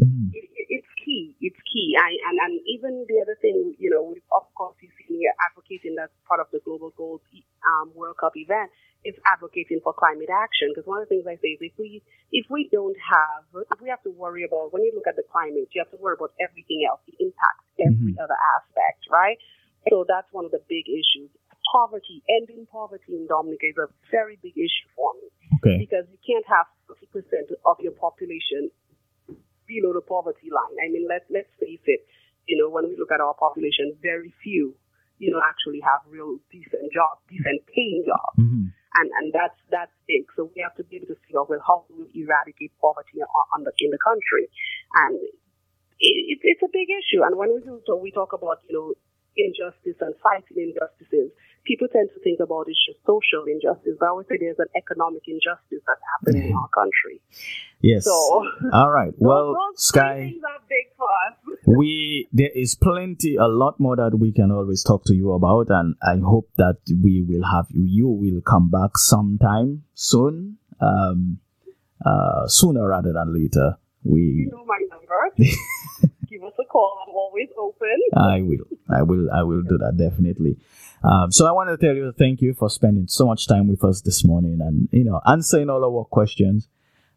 mm-hmm. 0.00 0.32
it, 0.32 0.44
it's 0.70 0.92
key. 1.04 1.36
It's 1.40 1.58
key. 1.66 1.96
I, 1.98 2.16
and 2.30 2.36
and 2.40 2.54
even 2.66 3.04
the 3.08 3.20
other 3.20 3.36
thing, 3.40 3.74
you 3.78 3.90
know, 3.90 4.02
we've 4.02 4.24
of 4.34 4.46
course, 4.54 4.76
you 4.80 4.88
see 4.96 5.12
me 5.12 5.28
advocating 5.50 5.96
that's 5.96 6.12
part 6.26 6.40
of 6.40 6.46
the 6.52 6.60
Global 6.64 6.90
Goals 6.96 7.20
um, 7.66 7.92
World 7.94 8.16
Cup 8.18 8.36
event 8.36 8.70
is 9.04 9.16
advocating 9.24 9.80
for 9.82 9.92
climate 9.96 10.28
action. 10.28 10.70
Because 10.70 10.86
one 10.86 11.00
of 11.00 11.08
the 11.08 11.12
things 11.16 11.26
I 11.26 11.40
say 11.40 11.56
is 11.56 11.60
if 11.60 11.74
we 11.78 12.02
if 12.32 12.46
we 12.50 12.68
don't 12.70 12.96
have 13.00 13.44
if 13.52 13.80
we 13.80 13.88
have 13.88 14.02
to 14.04 14.12
worry 14.12 14.44
about 14.44 14.72
when 14.72 14.84
you 14.84 14.92
look 14.94 15.08
at 15.08 15.16
the 15.16 15.26
climate, 15.26 15.68
you 15.72 15.80
have 15.80 15.90
to 15.90 16.00
worry 16.00 16.16
about 16.16 16.32
everything 16.40 16.84
else, 16.88 17.00
It 17.08 17.16
impacts 17.18 17.66
every 17.80 18.14
mm-hmm. 18.14 18.22
other 18.22 18.36
aspect, 18.56 19.08
right? 19.10 19.38
So 19.88 20.04
that's 20.04 20.28
one 20.32 20.44
of 20.44 20.52
the 20.52 20.60
big 20.68 20.86
issues. 20.88 21.32
Poverty, 21.72 22.22
ending 22.28 22.66
poverty 22.66 23.14
in 23.14 23.26
Dominica 23.30 23.70
is 23.70 23.78
a 23.78 23.88
very 24.10 24.36
big 24.42 24.58
issue 24.58 24.88
for 24.96 25.14
me. 25.22 25.30
Okay. 25.60 25.78
Because 25.78 26.04
you 26.10 26.18
can't 26.20 26.44
have 26.50 26.66
50% 26.90 27.54
of 27.64 27.76
your 27.78 27.92
population 27.92 28.70
below 29.70 29.94
the 29.94 30.02
poverty 30.02 30.50
line. 30.50 30.74
I 30.82 30.90
mean, 30.90 31.06
let's 31.06 31.24
let's 31.30 31.50
face 31.62 31.86
it. 31.86 32.02
You 32.50 32.58
know, 32.58 32.66
when 32.66 32.90
we 32.90 32.98
look 32.98 33.14
at 33.14 33.22
our 33.22 33.34
population, 33.38 33.94
very 34.02 34.34
few, 34.42 34.74
you 35.22 35.30
know, 35.30 35.38
actually 35.38 35.78
have 35.86 36.02
real 36.10 36.42
decent 36.50 36.90
jobs, 36.90 37.22
decent 37.30 37.62
paying 37.70 38.02
jobs. 38.02 38.34
Mm-hmm 38.34 38.74
and 38.94 39.10
and 39.18 39.32
that's 39.32 39.58
that's 39.70 39.94
big. 40.06 40.26
So 40.34 40.50
we 40.54 40.62
have 40.62 40.74
to 40.76 40.84
be 40.84 40.96
able 40.96 41.14
to 41.14 41.18
figure 41.26 41.40
out 41.40 41.50
well 41.50 41.62
how 41.62 41.84
do 41.88 41.94
we 42.02 42.22
eradicate 42.22 42.72
poverty 42.80 43.22
on 43.54 43.64
the, 43.64 43.72
in 43.78 43.90
the 43.90 43.98
country, 44.02 44.50
and 45.06 45.16
it, 46.00 46.38
it's 46.42 46.62
a 46.62 46.72
big 46.72 46.88
issue. 46.90 47.22
And 47.22 47.36
when 47.36 47.54
we 47.54 47.60
do, 47.62 47.80
so 47.86 47.96
we 47.96 48.10
talk 48.10 48.32
about 48.32 48.58
you 48.68 48.74
know 48.74 48.86
injustice 49.36 49.96
and 50.00 50.14
fighting 50.22 50.72
injustices, 50.72 51.30
people 51.64 51.88
tend 51.92 52.08
to 52.14 52.20
think 52.20 52.40
about 52.40 52.66
it's 52.68 52.78
just 52.84 52.98
social 53.06 53.44
injustice. 53.46 53.96
But 53.98 54.08
I 54.08 54.12
would 54.12 54.26
say 54.28 54.36
there's 54.40 54.58
an 54.58 54.72
economic 54.76 55.22
injustice 55.26 55.82
that's 55.86 56.00
happening 56.18 56.50
in 56.50 56.56
our 56.56 56.68
country. 56.68 57.20
Yes. 57.80 58.04
So, 58.04 58.44
all 58.72 58.90
right. 58.90 59.12
Well, 59.18 59.54
those, 59.54 59.84
Sky, 59.84 60.32
we 61.66 62.28
there 62.32 62.50
is 62.54 62.74
plenty, 62.74 63.36
a 63.36 63.46
lot 63.46 63.78
more 63.78 63.96
that 63.96 64.18
we 64.18 64.32
can 64.32 64.50
always 64.50 64.82
talk 64.82 65.04
to 65.06 65.14
you 65.14 65.32
about, 65.32 65.68
and 65.70 65.94
I 66.02 66.18
hope 66.18 66.50
that 66.56 66.78
we 66.88 67.22
will 67.22 67.44
have 67.44 67.66
you. 67.70 67.84
You 67.86 68.08
will 68.08 68.40
come 68.40 68.70
back 68.70 68.96
sometime 68.96 69.84
soon, 69.94 70.58
um, 70.80 71.38
uh, 72.04 72.46
sooner 72.46 72.86
rather 72.88 73.12
than 73.12 73.34
later. 73.34 73.78
We. 74.02 74.20
You 74.20 74.50
know 74.50 74.64
my 74.64 74.80
number. 74.90 75.20
Give 76.40 76.46
us 76.46 76.54
a 76.58 76.64
call. 76.64 76.96
I'm 77.06 77.14
always 77.14 77.48
open. 77.58 78.00
I 78.16 78.40
will. 78.40 78.64
I 78.88 79.02
will. 79.02 79.30
I 79.30 79.42
will 79.42 79.62
do 79.62 79.76
that 79.76 79.98
definitely. 79.98 80.56
Um, 81.04 81.30
so 81.30 81.46
I 81.46 81.52
want 81.52 81.68
to 81.68 81.76
tell 81.76 81.94
you 81.94 82.12
thank 82.18 82.40
you 82.40 82.54
for 82.54 82.70
spending 82.70 83.08
so 83.08 83.26
much 83.26 83.46
time 83.46 83.68
with 83.68 83.84
us 83.84 84.00
this 84.00 84.24
morning 84.24 84.58
and 84.62 84.88
you 84.90 85.04
know 85.04 85.20
answering 85.26 85.68
all 85.68 85.84
our 85.84 86.04
questions. 86.06 86.66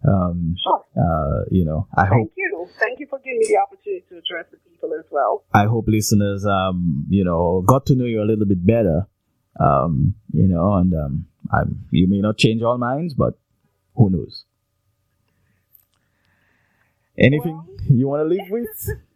Um, 0.06 0.58
sure. 0.62 0.84
Uh, 0.98 1.46
you 1.52 1.64
know, 1.64 1.88
I 1.96 2.02
Thank 2.02 2.14
hope. 2.14 2.20
Thank 2.20 2.32
you. 2.36 2.68
Thank 2.80 3.00
you 3.00 3.08
for 3.10 3.20
giving 3.20 3.40
me 3.40 3.46
the 3.48 3.58
opportunity 3.60 4.04
to 4.10 4.18
address 4.18 4.48
the 4.52 4.58
people 4.70 4.90
as 5.00 5.06
well. 5.10 5.46
I 5.54 5.68
hope 5.68 5.86
listeners, 5.88 6.46
um, 6.46 7.06
you 7.10 7.24
know, 7.24 7.64
got 7.66 7.86
to 7.86 7.96
know 7.96 8.04
you 8.04 8.22
a 8.22 8.28
little 8.28 8.46
bit 8.46 8.66
better. 8.66 9.08
Um, 9.58 10.16
you 10.34 10.50
know, 10.50 10.74
and 10.74 10.94
um, 10.94 11.26
I'm, 11.50 11.86
you 11.92 12.10
may 12.10 12.20
not 12.20 12.38
change 12.38 12.62
all 12.62 12.78
minds, 12.78 13.14
but 13.14 13.36
who 13.96 14.10
knows? 14.10 14.44
Anything 17.18 17.56
well, 17.56 17.78
you 17.90 18.08
want 18.08 18.22
to 18.22 18.26
leave 18.26 18.50
with? 18.50 18.90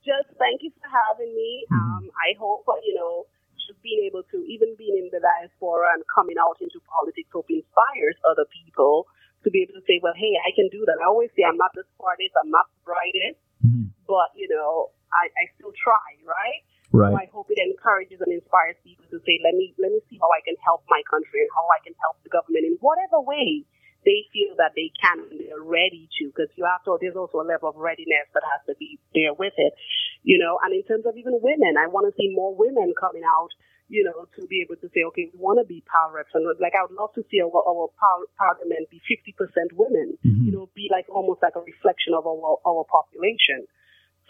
Just 0.00 0.32
thank 0.40 0.64
you 0.64 0.72
for 0.80 0.88
having 0.88 1.32
me. 1.32 1.68
Mm-hmm. 1.68 1.76
Um, 1.76 2.04
I 2.16 2.36
hope 2.38 2.64
you 2.84 2.94
know 2.96 3.28
just 3.70 3.78
being 3.84 4.02
able 4.08 4.26
to 4.34 4.38
even 4.48 4.74
being 4.74 4.96
in 4.98 5.12
the 5.12 5.22
diaspora 5.22 5.94
and 5.94 6.02
coming 6.10 6.40
out 6.40 6.58
into 6.58 6.82
politics 6.88 7.30
hope 7.30 7.46
inspires 7.46 8.16
other 8.26 8.48
people 8.50 9.06
to 9.44 9.48
be 9.48 9.64
able 9.64 9.78
to 9.78 9.84
say, 9.88 9.96
well, 10.04 10.12
hey, 10.12 10.36
I 10.36 10.52
can 10.52 10.68
do 10.68 10.84
that. 10.84 11.00
I 11.00 11.08
always 11.08 11.32
say 11.32 11.48
I'm 11.48 11.56
not 11.56 11.72
the 11.72 11.84
smartest, 11.96 12.36
I'm 12.36 12.52
not 12.52 12.68
the 12.68 12.80
brightest, 12.84 13.40
mm-hmm. 13.64 13.88
but 14.04 14.34
you 14.36 14.48
know, 14.50 14.92
I, 15.12 15.32
I 15.32 15.44
still 15.56 15.72
try, 15.76 16.18
right? 16.26 16.60
Right. 16.90 17.14
So 17.14 17.16
I 17.22 17.26
hope 17.30 17.46
it 17.54 17.60
encourages 17.62 18.18
and 18.18 18.34
inspires 18.34 18.74
people 18.82 19.06
to 19.14 19.22
say, 19.22 19.38
let 19.46 19.54
me 19.54 19.70
let 19.78 19.94
me 19.94 20.02
see 20.10 20.18
how 20.18 20.26
I 20.34 20.42
can 20.42 20.58
help 20.66 20.82
my 20.90 20.98
country 21.06 21.46
and 21.46 21.50
how 21.54 21.62
I 21.70 21.78
can 21.86 21.94
help 22.02 22.18
the 22.26 22.32
government 22.34 22.66
in 22.66 22.74
whatever 22.82 23.22
way 23.22 23.62
they 24.04 24.24
feel 24.32 24.56
that 24.56 24.72
they 24.76 24.90
can 24.96 25.20
and 25.30 25.40
they're 25.40 25.62
ready 25.62 26.08
to. 26.18 26.32
Because 26.32 26.48
you 26.56 26.64
have 26.64 26.84
to, 26.84 26.96
there's 27.00 27.16
also 27.16 27.40
a 27.40 27.46
level 27.46 27.68
of 27.68 27.76
readiness 27.76 28.28
that 28.34 28.42
has 28.44 28.64
to 28.66 28.74
be 28.78 28.98
there 29.14 29.34
with 29.34 29.54
it, 29.56 29.74
you 30.22 30.38
know. 30.38 30.58
And 30.62 30.72
in 30.72 30.82
terms 30.84 31.04
of 31.06 31.16
even 31.16 31.38
women, 31.40 31.76
I 31.76 31.86
want 31.86 32.08
to 32.08 32.14
see 32.16 32.32
more 32.32 32.54
women 32.54 32.94
coming 32.98 33.22
out 33.24 33.50
you 33.90 34.06
know, 34.06 34.30
to 34.38 34.46
be 34.46 34.62
able 34.62 34.78
to 34.78 34.88
say, 34.94 35.02
okay, 35.02 35.26
we 35.34 35.36
want 35.36 35.58
to 35.58 35.66
be 35.66 35.82
power 35.90 36.14
reps. 36.14 36.30
And 36.32 36.46
like, 36.62 36.78
I 36.78 36.86
would 36.86 36.94
love 36.94 37.10
to 37.18 37.26
see 37.26 37.42
our, 37.42 37.50
our 37.50 37.90
power, 37.98 38.22
parliament 38.38 38.86
be 38.86 39.02
50% 39.02 39.34
women, 39.74 40.14
mm-hmm. 40.22 40.46
you 40.46 40.52
know, 40.54 40.70
be 40.78 40.86
like 40.86 41.10
almost 41.10 41.42
like 41.42 41.58
a 41.58 41.60
reflection 41.66 42.14
of 42.14 42.22
our, 42.22 42.38
our 42.62 42.86
population. 42.86 43.66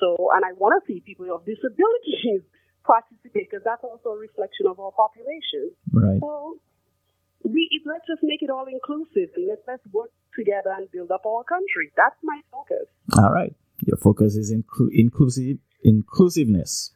So, 0.01 0.33
and 0.33 0.49
I 0.49 0.57
want 0.57 0.81
to 0.81 0.83
see 0.89 1.05
people 1.05 1.29
of 1.29 1.45
disabilities 1.45 2.41
participate 2.89 3.53
because 3.53 3.61
that's 3.61 3.85
also 3.85 4.17
a 4.17 4.19
reflection 4.19 4.65
of 4.65 4.81
our 4.81 4.97
population. 4.97 5.77
Right. 5.93 6.25
So, 6.25 6.57
we, 7.45 7.69
let's 7.87 8.07
just 8.07 8.23
make 8.23 8.43
it 8.43 8.51
all 8.51 8.67
inclusive 8.67 9.31
and 9.37 9.49
let's, 9.49 9.63
let's 9.67 9.83
work 9.93 10.11
together 10.37 10.75
and 10.77 10.91
build 10.91 11.11
up 11.11 11.25
our 11.27 11.45
country. 11.45 11.93
That's 11.97 12.17
my 12.23 12.41
focus. 12.51 12.87
All 13.19 13.33
right. 13.33 13.55
Your 13.87 13.97
focus 13.97 14.37
is 14.37 14.53
inclu- 14.53 14.91
inclusive 14.93 15.59
inclusiveness. 15.83 16.93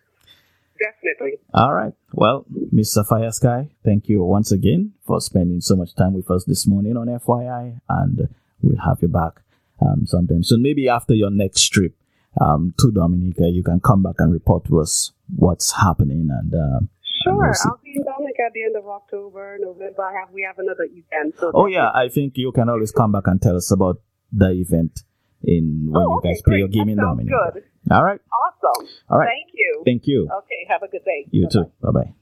Definitely. 0.79 1.39
All 1.55 1.73
right. 1.73 1.93
Well, 2.13 2.45
Miss 2.73 2.93
Sapphire 2.93 3.31
Sky, 3.31 3.71
thank 3.85 4.09
you 4.09 4.23
once 4.23 4.53
again 4.53 4.93
for 5.07 5.21
spending 5.21 5.61
so 5.61 5.77
much 5.77 5.95
time 5.95 6.13
with 6.15 6.31
us 6.31 6.45
this 6.45 6.67
morning 6.67 6.97
on 6.97 7.07
FYI, 7.07 7.81
and 7.89 8.29
we'll 8.61 8.85
have 8.85 8.99
you 9.01 9.09
back 9.09 9.41
um, 9.81 10.05
sometime. 10.07 10.43
So 10.43 10.57
maybe 10.59 10.89
after 10.89 11.15
your 11.15 11.31
next 11.31 11.69
trip 11.69 11.95
um, 12.41 12.75
to 12.81 12.91
Dominica, 12.91 13.49
you 13.49 13.63
can 13.63 13.81
come 13.81 14.03
back 14.03 14.17
and 14.19 14.33
report 14.33 14.65
to 14.67 14.81
us 14.81 15.13
what's 15.35 15.73
happening. 15.73 16.29
And 16.31 16.53
uh, 16.53 16.81
sure, 17.23 17.33
and 17.33 17.41
we'll 17.41 17.73
I'll 17.73 17.81
be 17.83 17.95
in 17.97 18.03
Dominica 18.03 18.24
at 18.45 18.53
the 18.53 18.65
end 18.65 18.77
of 18.77 18.87
October, 18.87 19.59
November. 19.61 20.03
I 20.03 20.21
have 20.21 20.33
we 20.33 20.43
have 20.43 20.59
another 20.59 20.85
event. 20.85 21.35
So 21.39 21.51
oh 21.55 21.67
yeah, 21.67 21.91
I 21.95 22.09
think 22.09 22.35
you 22.37 22.53
can 22.53 22.69
always 22.69 22.93
come 22.93 23.13
back 23.13 23.27
and 23.27 23.41
tell 23.41 23.57
us 23.57 23.71
about 23.71 24.01
the 24.33 24.51
event 24.51 25.01
in 25.43 25.89
when 25.91 26.05
oh, 26.05 26.21
you 26.21 26.21
guys 26.23 26.43
play 26.43 26.59
your 26.59 26.69
game 26.69 26.95
that 26.97 27.17
in. 27.21 27.27
Good. 27.27 27.65
All 27.91 28.05
right. 28.05 28.21
Awesome. 28.33 28.89
All 29.11 29.19
right. 29.19 29.29
Thank 29.29 29.53
you. 29.55 29.83
Thank 29.85 30.07
you. 30.07 30.29
Okay. 30.39 30.67
Have 30.69 30.83
a 30.83 30.89
good 30.89 31.05
day. 31.05 31.27
You 31.31 31.49
Bye-bye. 31.49 31.65
too. 31.65 31.71
Bye 31.81 31.91
bye. 31.91 32.15